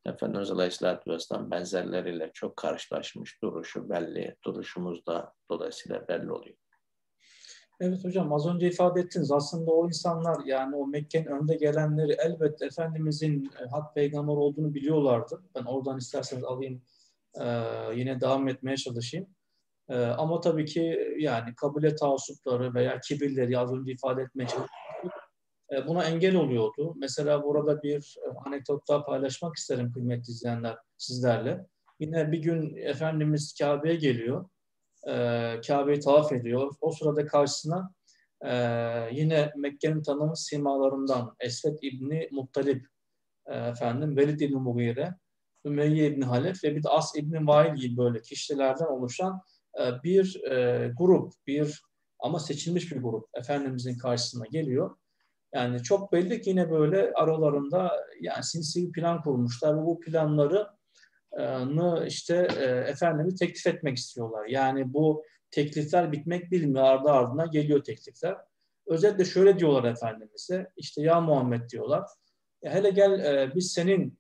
Efendimiz 0.07 0.51
Aleyhisselatü 0.51 1.11
Vesselam 1.11 1.51
benzerleriyle 1.51 2.31
çok 2.35 2.57
karşılaşmış 2.57 3.43
duruşu 3.43 3.91
belli. 3.91 4.37
Duruşumuz 4.45 5.07
da 5.07 5.35
dolayısıyla 5.51 6.09
belli 6.09 6.33
oluyor. 6.33 6.57
Evet 7.81 8.05
hocam 8.05 8.33
az 8.33 8.47
önce 8.47 8.69
ifade 8.69 9.01
ettiniz. 9.01 9.33
Aslında 9.33 9.71
o 9.71 9.87
insanlar 9.87 10.45
yani 10.45 10.77
o 10.77 10.87
Mekke'nin 10.87 11.27
önde 11.27 11.55
gelenleri 11.55 12.13
elbette 12.13 12.67
Efendimizin 12.67 13.51
e, 13.61 13.65
hak 13.71 13.95
peygamber 13.95 14.33
olduğunu 14.33 14.75
biliyorlardı. 14.75 15.43
Ben 15.55 15.65
oradan 15.65 15.99
isterseniz 15.99 16.45
alayım 16.45 16.83
e, 17.41 17.45
yine 17.95 18.21
devam 18.21 18.49
etmeye 18.49 18.77
çalışayım. 18.77 19.27
E, 19.89 19.97
ama 20.05 20.41
tabii 20.41 20.65
ki 20.65 21.15
yani 21.19 21.55
kabile 21.55 21.97
taassupları 21.97 22.75
veya 22.75 23.01
kibirleri 23.01 23.59
az 23.59 23.73
önce 23.73 23.93
ifade 23.93 24.23
etmeye 24.23 24.47
çalıştım. 24.47 24.79
E, 25.73 25.87
buna 25.87 26.05
engel 26.05 26.37
oluyordu. 26.37 26.95
Mesela 26.99 27.45
burada 27.45 27.83
bir 27.83 28.16
e, 28.27 28.29
anekdot 28.47 28.89
daha 28.89 29.05
paylaşmak 29.05 29.57
isterim 29.57 29.93
kıymetli 29.93 30.31
izleyenler 30.31 30.77
sizlerle. 30.99 31.66
Yine 32.01 32.33
bir 32.33 32.39
gün 32.39 32.77
Efendimiz 32.77 33.55
Kabe'ye 33.59 33.97
geliyor 33.97 34.49
e, 35.07 35.12
Kabe'yi 35.66 36.01
tavaf 36.01 36.33
ediyor. 36.33 36.75
O 36.81 36.93
sırada 36.93 37.27
karşısına 37.27 37.93
yine 39.12 39.53
Mekke'nin 39.57 40.03
tanınmış 40.03 40.41
simalarından 40.41 41.37
Esved 41.41 41.79
İbni 41.83 42.29
Muttalib, 42.33 42.85
e, 43.47 43.55
efendim, 43.55 44.16
Velid 44.16 44.41
İbni 44.41 44.57
Mughire, 44.57 45.14
Ümeyye 45.64 46.07
İbni 46.07 46.25
Halef 46.25 46.64
ve 46.64 46.77
bir 46.77 46.83
de 46.83 46.89
As 46.89 47.16
İbni 47.16 47.47
Vail 47.47 47.75
gibi 47.75 47.97
böyle 47.97 48.23
kişilerden 48.23 48.87
oluşan 48.87 49.41
bir 50.05 50.43
grup, 50.99 51.33
bir 51.47 51.83
ama 52.19 52.39
seçilmiş 52.39 52.93
bir 52.93 53.03
grup 53.03 53.29
Efendimizin 53.35 53.99
karşısına 53.99 54.47
geliyor. 54.47 54.97
Yani 55.55 55.83
çok 55.83 56.13
belli 56.13 56.41
ki 56.41 56.51
yine 56.51 56.71
böyle 56.71 57.13
aralarında 57.13 57.93
yani 58.21 58.45
sinsi 58.45 58.87
bir 58.87 58.93
plan 58.93 59.23
kurmuşlar 59.23 59.77
ve 59.77 59.87
bu 59.87 60.01
planları 60.01 60.67
işte 62.07 62.49
e, 62.59 62.65
efendimi 62.65 63.35
teklif 63.35 63.67
etmek 63.67 63.97
istiyorlar. 63.97 64.47
Yani 64.47 64.93
bu 64.95 65.25
teklifler 65.51 66.13
bitmek 66.13 66.51
bilmiyor 66.51 66.85
ardı 66.85 67.11
ardına 67.11 67.47
geliyor 67.47 67.85
teklifler. 67.85 68.37
Özellikle 68.87 69.25
şöyle 69.25 69.59
diyorlar 69.59 69.85
Efendimiz'e 69.85 70.71
işte 70.77 71.03
ya 71.03 71.21
Muhammed 71.21 71.71
diyorlar 71.71 72.05
ya 72.63 72.73
hele 72.73 72.91
gel 72.91 73.21
e, 73.21 73.55
biz 73.55 73.73
senin 73.73 74.19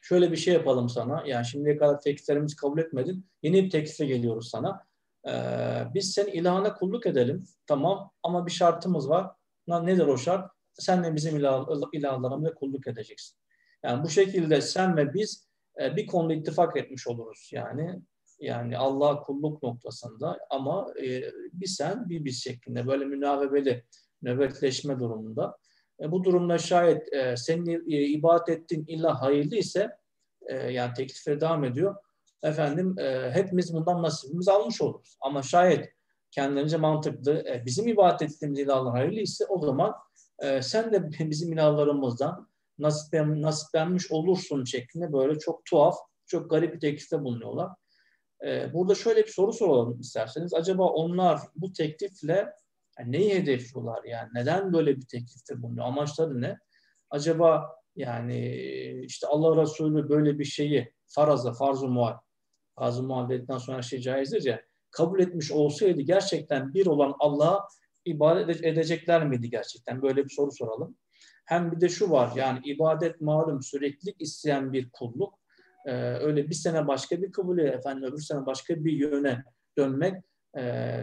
şöyle 0.00 0.32
bir 0.32 0.36
şey 0.36 0.54
yapalım 0.54 0.88
sana 0.88 1.22
yani 1.26 1.46
şimdiye 1.46 1.76
kadar 1.76 2.00
tekliflerimizi 2.00 2.56
kabul 2.56 2.78
etmedin 2.78 3.26
yeni 3.42 3.64
bir 3.64 3.70
teklife 3.70 4.06
geliyoruz 4.06 4.50
sana. 4.50 4.86
E, 5.28 5.32
biz 5.94 6.12
senin 6.12 6.32
ilahına 6.32 6.74
kulluk 6.74 7.06
edelim 7.06 7.44
tamam 7.66 8.10
ama 8.22 8.46
bir 8.46 8.52
şartımız 8.52 9.08
var. 9.08 9.30
Nedir 9.68 10.06
o 10.06 10.18
şart? 10.18 10.50
Sen 10.72 11.04
de 11.04 11.14
bizim 11.14 11.36
ilah, 11.36 11.66
ilahlarımıza 11.92 12.54
kulluk 12.54 12.86
edeceksin. 12.86 13.38
Yani 13.84 14.04
bu 14.04 14.08
şekilde 14.08 14.60
sen 14.60 14.96
ve 14.96 15.14
biz 15.14 15.48
e, 15.80 15.96
bir 15.96 16.06
konuda 16.06 16.34
ittifak 16.34 16.76
etmiş 16.76 17.06
oluruz 17.06 17.50
yani. 17.52 18.00
Yani 18.40 18.78
Allah 18.78 19.20
kulluk 19.20 19.62
noktasında 19.62 20.38
ama 20.50 20.86
e, 21.02 21.22
bir 21.52 21.66
sen 21.66 22.08
bir 22.08 22.24
biz 22.24 22.42
şeklinde 22.42 22.86
böyle 22.86 23.04
münavebeli 23.04 23.84
nöbetleşme 24.22 24.98
durumunda. 24.98 25.56
E, 26.00 26.10
bu 26.10 26.24
durumda 26.24 26.58
şayet 26.58 27.12
e, 27.12 27.36
senin 27.36 27.90
e, 27.90 28.02
ibadet 28.02 28.48
ettiğin 28.48 28.84
illa 28.86 29.22
hayırlı 29.22 29.56
ise 29.56 29.90
yani 30.70 30.94
teklife 30.94 31.40
devam 31.40 31.64
ediyor. 31.64 31.96
Efendim 32.42 32.98
e, 32.98 33.30
hepimiz 33.30 33.74
bundan 33.74 34.02
nasibimizi 34.02 34.50
almış 34.50 34.80
oluruz. 34.80 35.16
Ama 35.20 35.42
şayet 35.42 35.95
kendilerince 36.36 36.76
mantıklı 36.76 37.44
e, 37.48 37.62
bizim 37.66 37.88
ibadet 37.88 38.22
ettiğimiz 38.22 38.58
ilahlar 38.58 38.92
hayırlı 38.92 39.20
ise 39.20 39.44
o 39.48 39.66
zaman 39.66 39.94
e, 40.38 40.62
sen 40.62 40.92
de 40.92 41.10
bizim 41.30 41.52
ilahlarımızdan 41.52 42.48
nasiplen, 42.78 43.42
nasiplenmiş 43.42 44.10
olursun 44.12 44.64
şeklinde 44.64 45.12
böyle 45.12 45.38
çok 45.38 45.64
tuhaf, 45.64 45.96
çok 46.26 46.50
garip 46.50 46.74
bir 46.74 46.80
teklifte 46.80 47.24
bulunuyorlar. 47.24 47.70
Ee, 48.46 48.72
burada 48.72 48.94
şöyle 48.94 49.22
bir 49.22 49.32
soru 49.32 49.52
soralım 49.52 50.00
isterseniz. 50.00 50.54
Acaba 50.54 50.84
onlar 50.84 51.40
bu 51.56 51.72
teklifle 51.72 52.52
yani 52.98 53.12
neyi 53.12 53.34
hedefliyorlar? 53.34 54.04
Yani 54.04 54.28
neden 54.34 54.72
böyle 54.72 54.96
bir 54.96 55.06
teklifte 55.06 55.62
bulunuyor? 55.62 55.86
Amaçları 55.86 56.40
ne? 56.40 56.58
Acaba 57.10 57.76
yani 57.96 58.48
işte 59.04 59.26
Allah 59.26 59.62
Resulü 59.62 60.08
böyle 60.08 60.38
bir 60.38 60.44
şeyi 60.44 60.92
faraza, 61.06 61.52
farz-ı 61.52 61.88
muhal, 61.88 62.18
farz-ı 62.78 63.02
sonra 63.60 63.76
her 63.76 63.82
şey 63.82 64.00
caizdir 64.00 64.44
ya, 64.44 64.62
kabul 64.96 65.20
etmiş 65.20 65.50
olsaydı 65.50 66.00
gerçekten 66.00 66.74
bir 66.74 66.86
olan 66.86 67.14
Allah'a 67.18 67.68
ibadet 68.04 68.64
edecekler 68.64 69.26
miydi 69.26 69.50
gerçekten? 69.50 70.02
Böyle 70.02 70.24
bir 70.24 70.30
soru 70.30 70.52
soralım. 70.52 70.96
Hem 71.44 71.72
bir 71.72 71.80
de 71.80 71.88
şu 71.88 72.10
var 72.10 72.32
yani 72.36 72.60
ibadet 72.64 73.20
malum 73.20 73.62
süreklilik 73.62 74.22
isteyen 74.22 74.72
bir 74.72 74.90
kulluk. 74.90 75.34
Ee, 75.86 75.92
öyle 75.96 76.48
bir 76.48 76.54
sene 76.54 76.86
başka 76.86 77.22
bir 77.22 77.32
kabul 77.32 77.58
efendim 77.58 78.12
öbür 78.12 78.22
sene 78.22 78.46
başka 78.46 78.84
bir 78.84 78.92
yöne 78.92 79.44
dönmek 79.78 80.14
e, 80.56 80.62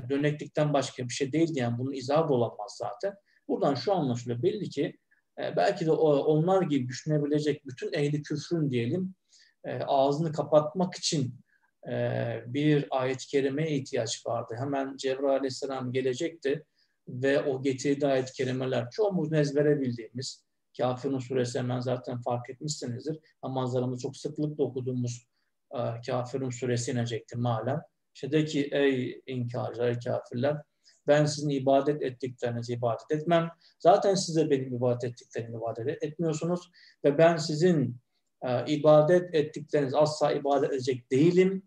döneklikten 0.10 0.74
başka 0.74 1.04
bir 1.04 1.14
şey 1.14 1.32
değil 1.32 1.56
yani 1.56 1.78
bunun 1.78 1.94
izahı 1.94 2.34
olamaz 2.34 2.76
zaten. 2.78 3.14
Buradan 3.48 3.76
şu 3.76 3.94
anlaşılıyor 3.94 4.44
belli 4.44 4.70
ki 4.70 4.98
e, 5.40 5.56
belki 5.56 5.86
de 5.86 5.92
o, 5.92 6.18
onlar 6.18 6.62
gibi 6.62 6.88
düşünebilecek 6.88 7.66
bütün 7.66 7.94
ehli 7.94 8.22
küfrün 8.22 8.70
diyelim 8.70 9.16
e, 9.66 9.80
ağzını 9.84 10.32
kapatmak 10.32 10.96
için 10.96 11.36
bir 12.46 12.88
ayet-i 12.90 13.28
kerimeye 13.28 13.78
ihtiyaç 13.78 14.26
vardı. 14.26 14.56
Hemen 14.58 14.98
Cebrail 14.98 15.36
aleyhisselam 15.36 15.92
gelecekti 15.92 16.66
ve 17.08 17.42
o 17.42 17.62
getirdiği 17.62 18.08
ayet-i 18.08 18.34
kerimeler 18.34 18.90
çoğumuzun 18.90 19.36
ezbere 19.36 19.82
bildiğimiz 19.82 20.44
Kafirun 20.78 21.20
suresi 21.20 21.60
hemen 21.60 21.80
zaten 21.80 22.22
fark 22.22 22.50
etmişsinizdir. 22.50 23.20
Namazlarımızı 23.44 24.02
çok 24.02 24.18
sıklıkla 24.18 24.64
okuduğumuz 24.64 25.28
e, 25.72 25.80
Kafirun 26.08 26.50
suresi 26.50 26.92
inecekti 26.92 27.38
malen. 27.38 27.82
İşte 28.16 28.32
de 28.32 28.46
ki 28.46 28.70
ey 28.72 29.22
inkarcılar, 29.28 29.88
ey 29.88 30.00
kafirler 30.00 30.58
ben 31.08 31.26
sizin 31.26 31.50
ibadet 31.50 32.02
ettiklerinizi 32.02 32.74
ibadet 32.74 33.12
etmem. 33.12 33.50
Zaten 33.80 34.16
siz 34.16 34.36
de 34.36 34.50
benim 34.50 34.76
ibadet 34.76 35.04
ettiklerimi 35.04 35.58
ibadet 35.58 36.04
etmiyorsunuz. 36.04 36.72
Ve 37.06 37.18
ben 37.18 37.38
sizin 37.38 37.98
e, 38.42 38.66
ibadet 38.68 39.36
ettikleriniz 39.36 39.94
asla 39.94 40.32
ibadet 40.32 40.72
edecek 40.72 41.12
değilim. 41.12 41.64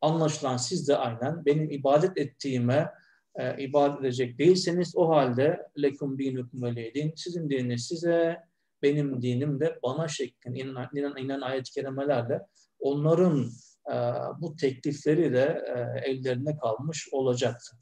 Anlaşılan 0.00 0.56
siz 0.56 0.88
de 0.88 0.96
aynen 0.96 1.44
benim 1.44 1.70
ibadet 1.70 2.18
ettiğime 2.18 2.92
e, 3.34 3.62
ibadet 3.62 4.00
edecek 4.00 4.38
değilseniz 4.38 4.96
o 4.96 5.08
halde 5.08 5.68
lekum 5.82 6.18
dinukum 6.18 6.62
veliyedin. 6.62 7.12
Sizin 7.16 7.50
dininiz 7.50 7.86
size, 7.86 8.40
benim 8.82 9.22
dinim 9.22 9.60
de 9.60 9.78
bana 9.82 10.08
şeklinde 10.08 10.58
inen, 10.58 10.88
inen, 10.94 11.16
inen 11.16 11.40
ayet-i 11.40 11.72
kerimelerle 11.72 12.40
onların 12.78 13.50
e, 13.92 13.94
bu 14.40 14.56
teklifleri 14.56 15.32
de 15.32 15.64
e, 15.66 16.10
ellerine 16.10 16.58
kalmış 16.58 17.08
olacaktı. 17.12 17.76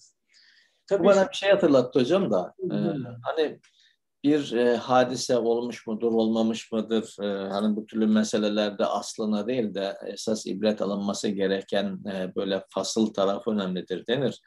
Tabii 0.87 1.05
bu 1.05 1.09
bana 1.09 1.29
bir 1.29 1.37
şey 1.37 1.51
hatırlattı 1.51 2.01
hocam 2.01 2.31
da. 2.31 2.55
E, 2.73 2.77
hani 3.23 3.61
bir 4.25 4.53
e, 4.53 4.77
hadise 4.77 5.39
olmuş 5.39 5.87
mudur, 5.87 6.12
olmamış 6.12 6.73
mıdır? 6.73 7.16
E, 7.23 7.49
hani 7.49 7.77
bu 7.77 7.87
türlü 7.87 8.07
meselelerde 8.07 8.85
aslına 8.85 9.47
değil 9.47 9.75
de 9.75 9.99
esas 10.07 10.47
ibret 10.47 10.83
alınması 10.83 11.29
gereken 11.29 12.01
e, 12.12 12.35
böyle 12.37 12.64
fasıl 12.71 13.14
tarafı 13.14 13.51
önemlidir 13.51 14.07
denir 14.07 14.41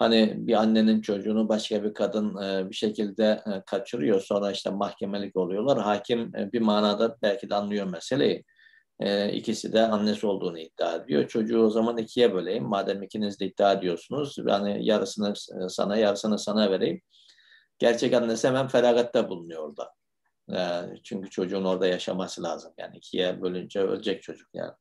hani 0.00 0.34
bir 0.36 0.54
annenin 0.54 1.00
çocuğunu 1.00 1.48
başka 1.48 1.84
bir 1.84 1.94
kadın 1.94 2.42
e, 2.42 2.70
bir 2.70 2.74
şekilde 2.74 3.42
e, 3.46 3.62
kaçırıyor 3.66 4.20
sonra 4.20 4.52
işte 4.52 4.70
mahkemelik 4.70 5.36
oluyorlar. 5.36 5.78
Hakim 5.78 6.36
e, 6.36 6.52
bir 6.52 6.60
manada 6.60 7.16
belki 7.22 7.50
de 7.50 7.54
anlıyor 7.54 7.86
meseleyi. 7.86 8.44
E, 9.00 9.32
ikisi 9.32 9.72
de 9.72 9.82
annesi 9.82 10.26
olduğunu 10.26 10.58
iddia 10.58 10.96
ediyor. 10.96 11.28
Çocuğu 11.28 11.64
o 11.64 11.70
zaman 11.70 11.98
ikiye 11.98 12.34
böleyim. 12.34 12.64
Madem 12.64 13.02
ikiniz 13.02 13.40
de 13.40 13.46
iddia 13.46 13.72
ediyorsunuz. 13.72 14.36
Yani 14.46 14.86
yarısını 14.86 15.32
sana 15.68 15.96
yarısını 15.96 16.38
sana 16.38 16.70
vereyim. 16.70 17.00
Gerçek 17.80 18.14
annesi 18.14 18.48
hemen 18.48 18.68
feragatta 18.68 19.28
bulunuyor 19.28 19.68
orada. 19.68 19.92
E, 20.52 20.60
çünkü 21.02 21.30
çocuğun 21.30 21.64
orada 21.64 21.86
yaşaması 21.86 22.42
lazım. 22.42 22.72
Yani 22.78 22.96
ikiye 22.96 23.42
bölünce 23.42 23.80
ölecek 23.80 24.22
çocuk 24.22 24.48
yani. 24.54 24.72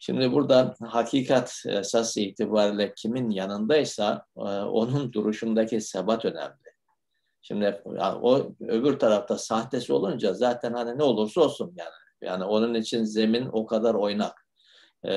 Şimdi 0.00 0.32
burada 0.32 0.74
hakikat 0.80 1.62
esas 1.66 2.16
itibariyle 2.16 2.94
kimin 2.96 3.30
yanındaysa 3.30 4.26
e, 4.36 4.40
onun 4.42 5.12
duruşundaki 5.12 5.80
sebat 5.80 6.24
önemli. 6.24 6.74
Şimdi 7.42 7.82
o 8.22 8.52
öbür 8.60 8.98
tarafta 8.98 9.38
sahtesi 9.38 9.92
olunca 9.92 10.34
zaten 10.34 10.72
hani 10.72 10.98
ne 10.98 11.02
olursa 11.02 11.40
olsun 11.40 11.74
yani. 11.76 11.90
Yani 12.22 12.44
onun 12.44 12.74
için 12.74 13.04
zemin 13.04 13.48
o 13.52 13.66
kadar 13.66 13.94
oynak. 13.94 14.44
Ee, 15.04 15.12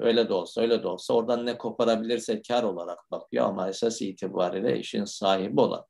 öyle 0.00 0.28
de 0.28 0.32
olsa 0.32 0.60
öyle 0.60 0.82
de 0.82 0.88
olsa 0.88 1.14
oradan 1.14 1.46
ne 1.46 1.58
koparabilirse 1.58 2.42
kar 2.42 2.62
olarak 2.62 2.98
bakıyor 3.10 3.44
ama 3.44 3.68
esas 3.68 4.02
itibariyle 4.02 4.78
işin 4.78 5.04
sahibi 5.04 5.60
olan 5.60 5.84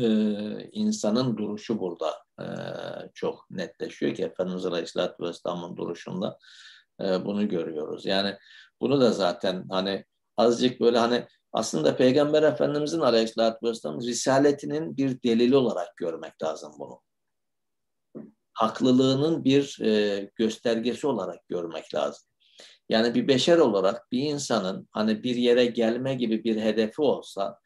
e, 0.00 0.70
insanın 0.72 1.36
duruşu 1.36 1.80
burada 1.80 2.12
e, 2.40 2.46
çok 3.14 3.50
netleşiyor 3.50 4.14
ki 4.14 4.22
Efendimiz 4.22 4.66
Aleyhisselatü 4.66 5.24
Vesselam'ın 5.24 5.76
duruşunda 5.76 6.38
e, 7.00 7.24
bunu 7.24 7.48
görüyoruz. 7.48 8.06
Yani 8.06 8.36
bunu 8.80 9.00
da 9.00 9.12
zaten 9.12 9.64
hani 9.70 10.04
azıcık 10.36 10.80
böyle 10.80 10.98
hani 10.98 11.26
aslında 11.52 11.96
Peygamber 11.96 12.42
Efendimizin 12.42 13.00
Aleyhisselatü 13.00 13.66
Vesselam 13.66 14.00
risaletinin 14.00 14.96
bir 14.96 15.22
delili 15.22 15.56
olarak 15.56 15.96
görmek 15.96 16.42
lazım 16.42 16.72
bunu. 16.78 17.00
Haklılığının 18.52 19.44
bir 19.44 19.78
e, 19.80 20.30
göstergesi 20.36 21.06
olarak 21.06 21.48
görmek 21.48 21.94
lazım. 21.94 22.28
Yani 22.88 23.14
bir 23.14 23.28
beşer 23.28 23.58
olarak 23.58 24.12
bir 24.12 24.22
insanın 24.22 24.88
hani 24.90 25.22
bir 25.22 25.36
yere 25.36 25.66
gelme 25.66 26.14
gibi 26.14 26.44
bir 26.44 26.60
hedefi 26.60 27.02
olsa 27.02 27.58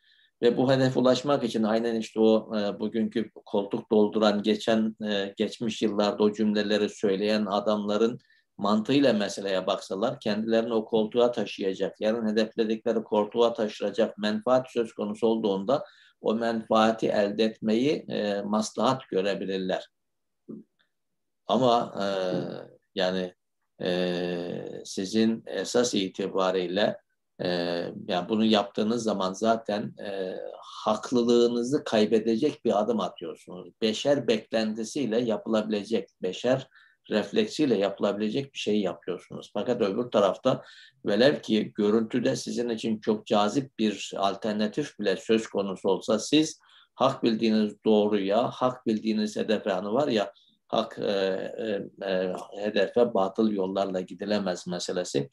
Ve 0.42 0.56
bu 0.56 0.72
hedef 0.72 0.96
ulaşmak 0.96 1.44
için 1.44 1.62
aynen 1.62 1.94
işte 1.94 2.20
o 2.20 2.56
e, 2.58 2.80
bugünkü 2.80 3.30
koltuk 3.44 3.90
dolduran 3.90 4.42
geçen 4.42 4.96
e, 5.08 5.34
geçmiş 5.36 5.82
yıllarda 5.82 6.22
o 6.22 6.32
cümleleri 6.32 6.88
söyleyen 6.88 7.46
adamların 7.46 8.18
mantığıyla 8.58 9.12
meseleye 9.12 9.66
baksalar 9.66 10.20
kendilerini 10.20 10.74
o 10.74 10.84
koltuğa 10.84 11.32
taşıyacak, 11.32 12.00
yarın 12.00 12.28
hedefledikleri 12.28 13.02
koltuğa 13.02 13.52
taşıracak 13.52 14.18
menfaat 14.18 14.72
söz 14.72 14.92
konusu 14.92 15.26
olduğunda 15.26 15.84
o 16.20 16.34
menfaati 16.34 17.08
elde 17.08 17.44
etmeyi 17.44 18.04
e, 18.08 18.42
maslahat 18.42 19.08
görebilirler. 19.08 19.88
Ama 21.46 21.94
e, 22.00 22.06
yani 22.94 23.34
e, 23.82 24.82
sizin 24.84 25.42
esas 25.46 25.94
itibariyle 25.94 26.96
yani 28.08 28.28
bunu 28.28 28.44
yaptığınız 28.44 29.02
zaman 29.02 29.32
zaten 29.32 29.94
e, 29.98 30.36
haklılığınızı 30.58 31.84
kaybedecek 31.84 32.64
bir 32.64 32.80
adım 32.80 33.00
atıyorsunuz. 33.00 33.68
Beşer 33.82 34.28
beklentisiyle 34.28 35.20
yapılabilecek, 35.20 36.08
beşer 36.22 36.68
refleksiyle 37.10 37.78
yapılabilecek 37.78 38.52
bir 38.52 38.58
şey 38.58 38.80
yapıyorsunuz. 38.80 39.50
Fakat 39.54 39.80
öbür 39.80 40.10
tarafta 40.10 40.62
velev 41.06 41.40
ki 41.40 41.72
görüntüde 41.74 42.36
sizin 42.36 42.68
için 42.68 43.00
çok 43.00 43.26
cazip 43.26 43.78
bir 43.78 44.12
alternatif 44.16 44.98
bile 44.98 45.16
söz 45.16 45.46
konusu 45.46 45.88
olsa 45.88 46.18
siz 46.18 46.60
hak 46.94 47.22
bildiğiniz 47.22 47.84
doğruya, 47.84 48.50
hak 48.50 48.86
bildiğiniz 48.86 49.36
hedefe 49.36 49.70
hani 49.70 49.92
var 49.92 50.08
ya 50.08 50.32
hak 50.68 50.98
e, 50.98 51.12
e, 52.06 52.32
hedefe 52.58 53.14
batıl 53.14 53.50
yollarla 53.50 54.00
gidilemez 54.00 54.66
meselesi. 54.66 55.28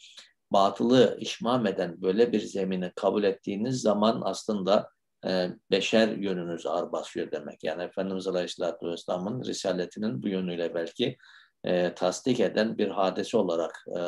Batılı 0.53 1.17
işmam 1.19 1.67
eden 1.67 2.01
böyle 2.01 2.31
bir 2.31 2.39
zemini 2.39 2.91
kabul 2.95 3.23
ettiğiniz 3.23 3.81
zaman 3.81 4.21
aslında 4.25 4.89
e, 5.27 5.49
beşer 5.71 6.07
yönünüz 6.07 6.65
ağır 6.65 6.91
basıyor 6.91 7.31
demek. 7.31 7.63
Yani 7.63 7.83
Efendimiz 7.83 8.27
Aleyhisselatü 8.27 8.87
Vesselam'ın 8.87 9.43
risaletinin 9.43 10.23
bu 10.23 10.27
yönüyle 10.27 10.75
belki 10.75 11.17
e, 11.63 11.93
tasdik 11.93 12.39
eden 12.39 12.77
bir 12.77 12.87
hadise 12.87 13.37
olarak 13.37 13.85
e, 13.97 13.99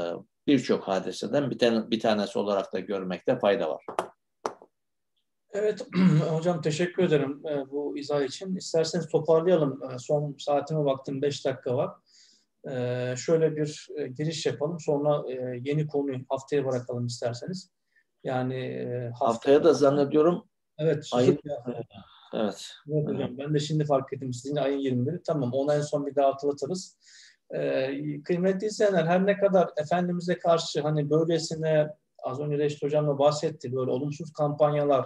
birçok 0.47 0.87
hadiseden 0.87 1.51
bir, 1.51 1.59
tane, 1.59 1.91
bir 1.91 1.99
tanesi 1.99 2.39
olarak 2.39 2.73
da 2.73 2.79
görmekte 2.79 3.39
fayda 3.39 3.69
var. 3.69 3.85
Evet 5.51 5.87
hocam 6.29 6.61
teşekkür 6.61 7.03
ederim 7.03 7.41
e, 7.45 7.71
bu 7.71 7.97
izah 7.97 8.21
için. 8.21 8.55
İsterseniz 8.55 9.07
toparlayalım. 9.07 9.83
E, 9.83 9.99
son 9.99 10.35
saatime 10.39 10.85
baktım 10.85 11.21
5 11.21 11.45
dakika 11.45 11.77
var. 11.77 11.91
E, 12.71 13.13
şöyle 13.17 13.55
bir 13.55 13.87
e, 13.97 14.07
giriş 14.07 14.45
yapalım. 14.45 14.79
Sonra 14.79 15.31
e, 15.31 15.61
yeni 15.63 15.87
konuyu 15.87 16.17
haftaya 16.29 16.65
bırakalım 16.65 17.05
isterseniz. 17.05 17.71
Yani 18.23 18.55
e, 18.55 19.09
haftaya, 19.09 19.29
haftaya 19.29 19.63
da 19.63 19.73
zannediyorum 19.73 20.45
Evet. 20.77 21.09
Ayın, 21.13 21.39
evet. 21.67 21.85
Evet 22.33 22.73
hocam. 22.85 23.37
Ben 23.37 23.53
de 23.53 23.59
şimdi 23.59 23.85
fark 23.85 24.13
ettim. 24.13 24.33
Sizin 24.33 24.55
ayın 24.55 24.79
21'i. 24.79 25.21
Tamam. 25.23 25.51
Onu 25.53 25.73
en 25.73 25.81
son 25.81 26.05
bir 26.05 26.15
daha 26.15 26.27
hatırlatırız. 26.27 26.97
Ee, 27.55 28.23
kıymetli 28.23 28.67
izleyenler 28.67 29.05
her 29.05 29.25
ne 29.25 29.37
kadar 29.37 29.69
Efendimiz'e 29.77 30.39
karşı 30.39 30.81
hani 30.81 31.09
böylesine 31.09 31.87
az 32.23 32.39
önce 32.39 32.57
Reşit 32.57 32.83
Hocam 32.83 33.07
da 33.07 33.19
bahsetti 33.19 33.75
böyle 33.75 33.91
olumsuz 33.91 34.33
kampanyalar 34.33 35.05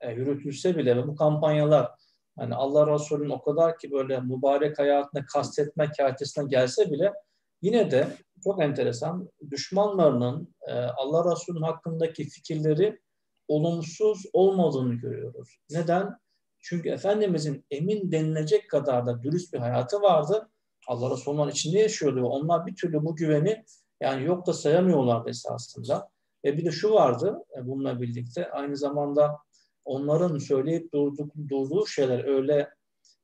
e, 0.00 0.12
yürütülse 0.12 0.76
bile 0.76 0.96
ve 0.96 1.06
bu 1.06 1.16
kampanyalar 1.16 1.90
hani 2.36 2.54
Allah 2.54 2.94
Resulü'nün 2.94 3.30
o 3.30 3.42
kadar 3.42 3.78
ki 3.78 3.92
böyle 3.92 4.20
mübarek 4.20 4.78
hayatına 4.78 5.26
kastetmek 5.26 5.96
kâhitesine 5.96 6.44
gelse 6.48 6.90
bile 6.90 7.12
yine 7.62 7.90
de 7.90 8.08
çok 8.44 8.62
enteresan 8.62 9.30
düşmanlarının 9.50 10.54
e, 10.68 10.72
Allah 10.72 11.32
Resulü'nün 11.32 11.62
hakkındaki 11.62 12.28
fikirleri 12.28 13.00
olumsuz 13.48 14.26
olmadığını 14.32 14.94
görüyoruz. 14.94 15.58
Neden? 15.70 16.18
Çünkü 16.60 16.88
Efendimizin 16.88 17.66
emin 17.70 18.12
denilecek 18.12 18.70
kadar 18.70 19.06
da 19.06 19.22
dürüst 19.22 19.52
bir 19.52 19.58
hayatı 19.58 20.00
vardı 20.00 20.48
Allah 20.88 21.10
Resulü'nün 21.10 21.48
içinde 21.48 21.78
yaşıyordu 21.78 22.22
onlar 22.22 22.66
bir 22.66 22.76
türlü 22.76 23.04
bu 23.04 23.16
güveni 23.16 23.64
yani 24.00 24.24
yok 24.24 24.46
da 24.46 24.52
sayamıyorlardı 24.52 25.30
esasında. 25.30 26.08
Ve 26.44 26.58
bir 26.58 26.64
de 26.64 26.70
şu 26.70 26.92
vardı 26.92 27.44
e, 27.58 27.66
bununla 27.66 28.00
birlikte 28.00 28.50
aynı 28.50 28.76
zamanda 28.76 29.38
onların 29.84 30.38
söyleyip 30.38 30.92
durduk, 30.92 31.32
durduğu 31.48 31.86
şeyler 31.86 32.24
öyle 32.24 32.68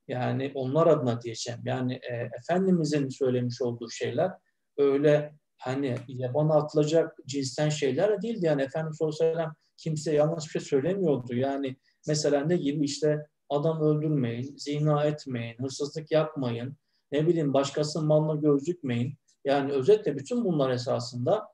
yani 0.09 0.53
onlar 0.55 0.87
adına 0.87 1.23
diyeceğim. 1.23 1.61
Yani 1.65 1.95
e, 1.95 2.29
Efendimizin 2.41 3.09
söylemiş 3.09 3.63
olduğu 3.63 3.91
şeyler 3.91 4.31
öyle 4.79 5.35
hani 5.59 5.97
yabana 6.09 6.55
atılacak 6.55 7.19
cinsten 7.27 7.69
şeyler 7.69 8.23
değildi. 8.23 8.47
Yani 8.47 8.63
Efendimiz 8.63 8.97
sallallahu 8.97 9.17
aleyhi 9.21 9.37
ve 9.37 9.41
sellem 9.41 9.53
kimse 9.77 10.15
yanlış 10.15 10.45
bir 10.45 10.51
şey 10.51 10.61
söylemiyordu. 10.61 11.35
Yani 11.35 11.77
mesela 12.07 12.45
ne 12.45 12.57
gibi 12.57 12.85
işte 12.85 13.27
adam 13.49 13.81
öldürmeyin, 13.81 14.57
zina 14.57 15.05
etmeyin, 15.05 15.59
hırsızlık 15.59 16.11
yapmayın, 16.11 16.77
ne 17.13 17.27
bileyim 17.27 17.55
başkasının 17.55 18.07
malına 18.07 18.41
gözükmeyin. 18.41 19.15
Yani 19.45 19.73
özetle 19.73 20.17
bütün 20.17 20.45
bunlar 20.45 20.71
esasında 20.71 21.49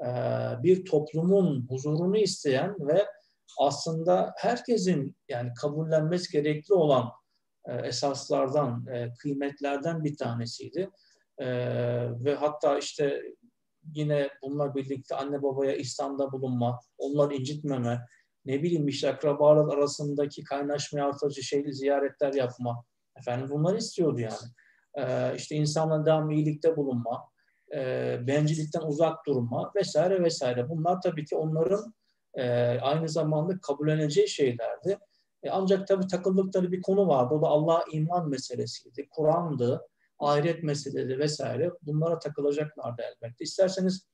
e, 0.00 0.08
bir 0.62 0.84
toplumun 0.84 1.66
huzurunu 1.68 2.16
isteyen 2.16 2.76
ve 2.88 3.06
aslında 3.58 4.34
herkesin 4.36 5.16
yani 5.28 5.50
kabullenmesi 5.60 6.32
gerekli 6.32 6.74
olan 6.74 7.10
e, 7.68 7.74
esaslardan, 7.74 8.86
e, 8.86 9.14
kıymetlerden 9.18 10.04
bir 10.04 10.16
tanesiydi. 10.16 10.90
E, 11.38 11.46
ve 12.24 12.34
hatta 12.34 12.78
işte 12.78 13.22
yine 13.94 14.28
bununla 14.42 14.74
birlikte 14.74 15.14
anne 15.14 15.42
babaya 15.42 15.76
İslam'da 15.76 16.32
bulunma, 16.32 16.80
onları 16.98 17.34
incitmeme, 17.34 18.06
ne 18.44 18.62
bileyim 18.62 18.88
işte 18.88 19.12
akrabalar 19.12 19.74
arasındaki 19.74 20.44
kaynaşmayı 20.44 21.04
artırıcı 21.04 21.42
şeyli 21.42 21.74
ziyaretler 21.74 22.32
yapma. 22.34 22.84
Efendim 23.16 23.50
bunları 23.50 23.76
istiyordu 23.76 24.20
yani 24.20 24.48
e, 24.96 25.34
işte 25.36 25.56
insanla 25.56 26.06
devam 26.06 26.30
iyilikte 26.30 26.76
bulunma, 26.76 27.28
e, 27.74 28.18
bencillikten 28.26 28.80
uzak 28.80 29.26
durma 29.26 29.72
vesaire 29.76 30.22
vesaire. 30.22 30.68
Bunlar 30.68 31.00
tabii 31.00 31.24
ki 31.24 31.36
onların 31.36 31.94
e, 32.36 32.44
aynı 32.80 33.08
zamanda 33.08 33.60
kabulleneceği 33.60 34.28
şeylerdi. 34.28 34.98
E, 35.42 35.50
ancak 35.50 35.88
tabii 35.88 36.06
takıldıkları 36.06 36.72
bir 36.72 36.82
konu 36.82 37.08
vardı. 37.08 37.34
O 37.34 37.42
da 37.42 37.46
Allah'a 37.46 37.84
iman 37.92 38.28
meselesiydi. 38.28 39.08
Kur'an'dı, 39.10 39.86
ahiret 40.18 40.62
meseleleri 40.62 41.18
vesaire. 41.18 41.70
Bunlara 41.82 42.18
takılacaklardı 42.18 43.02
elbette. 43.02 43.44
İsterseniz 43.44 44.06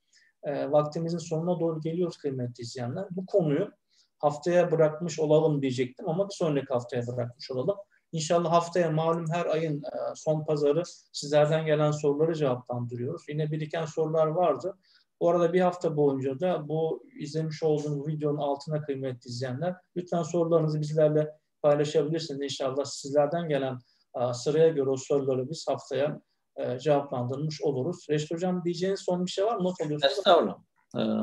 e, 0.42 0.70
vaktimizin 0.70 1.18
sonuna 1.18 1.60
doğru 1.60 1.80
geliyoruz 1.80 2.16
kıymetli 2.16 2.62
izleyenler. 2.62 3.04
Bu 3.10 3.26
konuyu 3.26 3.70
haftaya 4.18 4.70
bırakmış 4.70 5.20
olalım 5.20 5.62
diyecektim 5.62 6.08
ama 6.08 6.28
bir 6.28 6.34
sonraki 6.34 6.72
haftaya 6.72 7.06
bırakmış 7.06 7.50
olalım. 7.50 7.76
İnşallah 8.12 8.52
haftaya 8.52 8.90
malum 8.90 9.26
her 9.32 9.46
ayın 9.46 9.76
e, 9.78 9.96
son 10.14 10.44
pazarı 10.44 10.82
sizlerden 11.12 11.66
gelen 11.66 11.90
soruları 11.90 12.34
cevaplandırıyoruz. 12.34 13.22
Yine 13.28 13.50
biriken 13.50 13.84
sorular 13.84 14.26
vardı. 14.26 14.78
Bu 15.22 15.30
arada 15.30 15.52
bir 15.52 15.60
hafta 15.60 15.96
boyunca 15.96 16.40
da 16.40 16.68
bu 16.68 17.04
izlemiş 17.18 17.62
olduğunuz 17.62 18.06
videonun 18.06 18.38
altına 18.38 18.82
kıymetli 18.82 19.28
izleyenler 19.28 19.74
lütfen 19.96 20.22
sorularınızı 20.22 20.80
bizlerle 20.80 21.30
paylaşabilirsiniz. 21.62 22.40
İnşallah 22.40 22.84
sizlerden 22.84 23.48
gelen 23.48 23.78
e, 24.20 24.32
sıraya 24.34 24.68
göre 24.68 24.90
o 24.90 24.96
soruları 24.96 25.50
biz 25.50 25.64
haftaya 25.68 26.20
e, 26.56 26.78
cevaplandırmış 26.78 27.62
oluruz. 27.62 28.06
Reşit 28.10 28.30
Hocam 28.30 28.64
diyeceğiniz 28.64 29.00
son 29.00 29.26
bir 29.26 29.30
şey 29.30 29.44
var 29.44 29.56
mı? 29.56 29.64
Not 29.64 29.80
alıyorsunuz. 29.80 30.18
Estağfurullah. 30.18 30.58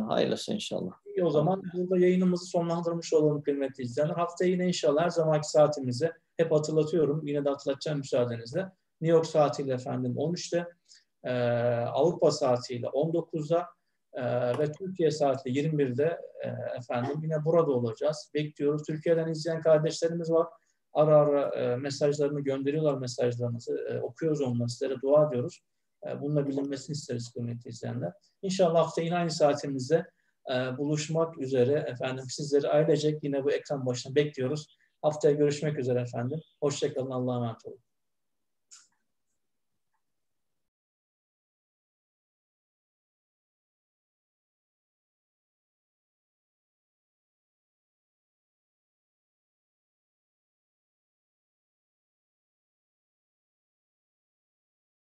hayırlısı 0.10 0.54
inşallah. 0.54 0.91
İyi 1.16 1.24
o 1.24 1.30
zaman 1.30 1.64
burada 1.74 1.97
yayınımızı 1.97 2.45
sonlandırmış 2.45 3.14
olalım 3.14 3.41
kıymetli 3.41 3.84
izleyenler. 3.84 4.16
Haftaya 4.16 4.52
yine 4.52 4.68
inşallah 4.68 5.04
her 5.04 5.10
zamanki 5.10 5.50
saatimize 5.50 6.12
hep 6.38 6.52
hatırlatıyorum. 6.52 7.28
Yine 7.28 7.45
de 7.45 7.50
hatırlatacağım 7.50 7.97
müsaadenizle. 7.97 8.62
New 9.02 9.18
York 9.18 9.26
saatiyle 9.26 9.74
efendim 9.74 10.14
13'te, 10.18 10.68
e, 11.24 11.34
Avrupa 11.86 12.32
saatiyle 12.32 12.88
19'da 12.88 13.68
e, 14.14 14.24
ve 14.57 14.72
Türkiye 14.72 15.12
saatiyle 15.12 15.60
21'de 15.60 16.22
e, 16.43 16.47
efendim 16.78 17.20
yine 17.24 17.45
burada 17.45 17.72
olacağız. 17.72 18.32
Bekliyoruz. 18.34 18.84
Türkiye'den 18.88 19.28
izleyen 19.28 19.62
kardeşlerimiz 19.62 20.32
var. 20.32 20.47
Ara 20.93 21.18
ara 21.18 21.55
e, 21.55 21.76
mesajlarını 21.76 22.41
gönderiyorlar 22.41 22.97
mesajlarınızı. 22.97 23.78
E, 23.89 23.99
okuyoruz 23.99 24.41
onları. 24.41 24.70
Sizlere 24.70 25.01
dua 25.01 25.28
ediyoruz. 25.28 25.62
E, 26.07 26.22
bununla 26.22 26.47
bilinmesini 26.47 26.93
isteriz 26.93 27.32
kıymetli 27.32 27.70
izleyenler. 27.70 28.14
İnşallah 28.41 28.80
hafta 28.80 29.01
yine 29.01 29.16
aynı 29.16 29.32
saatimizde 29.32 30.05
e, 30.51 30.78
buluşmak 30.78 31.38
üzere 31.38 31.86
efendim 31.88 32.26
sizleri 32.30 32.68
ailecek 32.68 33.24
yine 33.24 33.43
bu 33.43 33.51
ekran 33.51 33.86
başına 33.86 34.16
bekliyoruz. 34.16 34.78
Haftaya 35.01 35.36
görüşmek 35.36 35.80
üzere 35.80 36.01
efendim. 36.01 36.39
Hoşçakalın. 36.62 37.12
Allah'a 37.12 37.36
emanet 37.36 37.66
olun. 37.66 37.89